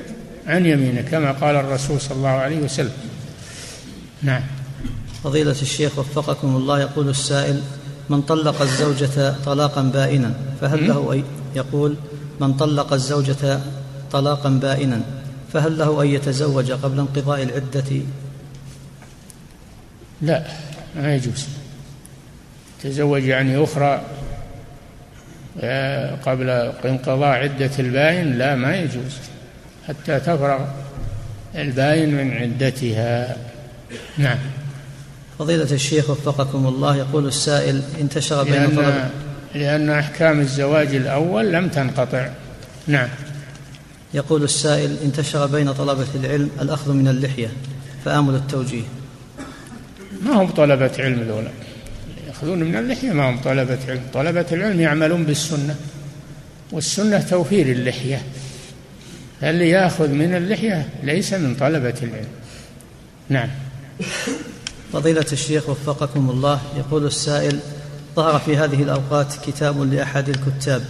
عن 0.47 0.67
يمينه 0.67 1.01
كما 1.01 1.33
قال 1.33 1.57
الرسول 1.57 2.01
صلى 2.01 2.17
الله 2.17 2.29
عليه 2.29 2.57
وسلم. 2.57 2.93
نعم. 4.23 4.43
فضيلة 5.25 5.57
الشيخ 5.63 5.99
وفقكم 5.99 6.57
الله 6.57 6.81
يقول 6.81 7.09
السائل 7.09 7.61
من 8.11 8.23
طلق 8.23 8.63
الزوجة 8.63 9.35
طلاقا 9.45 9.83
بائنا 9.83 10.35
فهل 10.61 10.89
له 10.89 11.13
أي 11.13 11.25
يقول 11.57 11.97
من 12.41 12.53
طلق 12.53 12.93
الزوجة 12.93 13.61
طلاقا 14.13 14.49
بائنا 14.49 15.01
فهل 15.53 15.79
له 15.79 16.03
أن 16.03 16.07
يتزوج 16.07 16.73
قبل 16.73 16.99
انقضاء 16.99 17.43
العدة؟ 17.43 18.03
لا 20.23 20.45
ما 20.97 21.15
يجوز. 21.15 21.47
تزوج 22.83 23.25
يعني 23.25 23.65
أخرى 23.65 24.03
آه، 25.61 26.15
قبل 26.15 26.51
انقضاء 26.85 27.29
عدة 27.29 27.71
الباين؟ 27.79 28.39
لا 28.39 28.55
ما 28.55 28.77
يجوز. 28.77 29.17
حتى 29.89 30.21
تفرغ 30.21 30.61
الباين 31.55 32.15
من 32.15 32.33
عدتها. 32.33 33.37
نعم. 34.19 34.39
فضيلة 35.39 35.73
الشيخ 35.73 36.11
وفقكم 36.11 36.67
الله 36.67 36.97
يقول 36.97 37.27
السائل 37.27 37.83
انتشر 38.01 38.43
بين 38.43 38.53
لأن, 38.53 39.11
لأن 39.55 39.91
أحكام 39.91 40.41
الزواج 40.41 40.95
الأول 40.95 41.53
لم 41.53 41.69
تنقطع. 41.69 42.29
نعم. 42.87 43.09
يقول 44.15 44.43
السائل 44.43 44.97
انتشر 45.05 45.47
بين 45.47 45.73
طلبة 45.73 46.07
العلم 46.15 46.51
الأخذ 46.61 46.93
من 46.93 47.09
اللحية 47.09 47.53
فآمل 48.05 48.35
التوجيه. 48.35 48.83
ما 50.23 50.43
هم 50.43 50.51
طلبة 50.51 50.91
علم 50.99 51.23
ذولا 51.23 51.51
يأخذون 52.29 52.59
من 52.59 52.77
اللحية 52.77 53.13
ما 53.13 53.31
هم 53.31 53.41
طلبة 53.41 53.79
علم؟ 53.89 54.03
طلبة 54.15 54.47
العلم 54.53 54.81
يعملون 54.81 55.25
بالسنة 55.25 55.77
والسنة 56.73 57.21
توفير 57.21 57.67
اللحية. 57.67 58.23
اللي 59.43 59.69
يأخذ 59.69 60.09
من 60.09 60.35
اللحية؟ 60.35 60.89
ليس 61.03 61.33
من 61.33 61.55
طلبة 61.55 61.95
العلم. 62.03 62.29
نعم. 63.29 63.49
فضيلة 64.93 65.27
الشيخ 65.33 65.69
وفقكم 65.69 66.31
الله 66.31 66.61
يقول 66.77 67.07
السائل 67.07 67.59
ظهر 68.17 68.39
في 68.39 68.57
هذه 68.57 68.83
الأوقات 68.83 69.35
كتاب 69.47 69.83
لأحد 69.93 70.29
الكتاب 70.29 70.83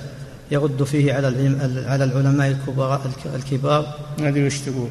يرد 0.52 0.82
فيه 0.82 1.12
على 1.12 1.26
على 1.86 2.04
العلماء 2.04 2.48
الكبار 2.48 3.00
الكبار. 3.34 3.98
هذه 4.20 4.46
وش 4.46 4.58
تقول؟ 4.58 4.88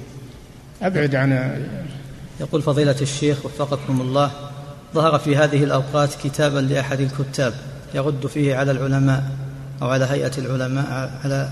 أبعد 0.82 1.16
عن 1.16 1.62
يقول 2.40 2.62
فضيلة 2.62 2.96
الشيخ 3.02 3.46
وفقكم 3.46 4.02
الله 4.02 4.32
ظهر 4.94 5.20
في 5.20 5.38
هذه 5.38 5.64
الأوقات 5.64 6.10
كتابا 6.24 6.60
لأحد 6.60 7.00
الكتاب 7.00 7.54
يرد 7.94 8.28
فيه 8.28 8.56
على 8.56 8.72
العلماء 8.72 9.24
أو 9.82 9.90
على 9.90 10.06
هيئة 10.06 10.32
العلماء 10.38 11.20
على 11.24 11.50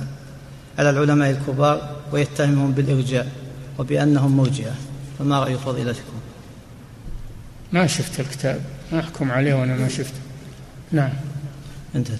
على 0.79 0.89
العلماء 0.89 1.29
الكبار 1.29 1.95
ويتهمهم 2.11 2.71
بالإرجاء 2.71 3.27
وبأنهم 3.79 4.37
مرجئة. 4.37 4.73
فما 5.19 5.39
رأي 5.39 5.57
فضيلتكم؟ 5.57 6.19
ما 7.71 7.87
شفت 7.87 8.19
الكتاب. 8.19 8.61
ما 8.91 8.99
أحكم 8.99 9.31
عليه 9.31 9.53
وأنا 9.53 9.75
ما 9.75 9.87
شفته. 9.87 10.19
نعم. 10.91 11.11
انتهت 11.95 12.19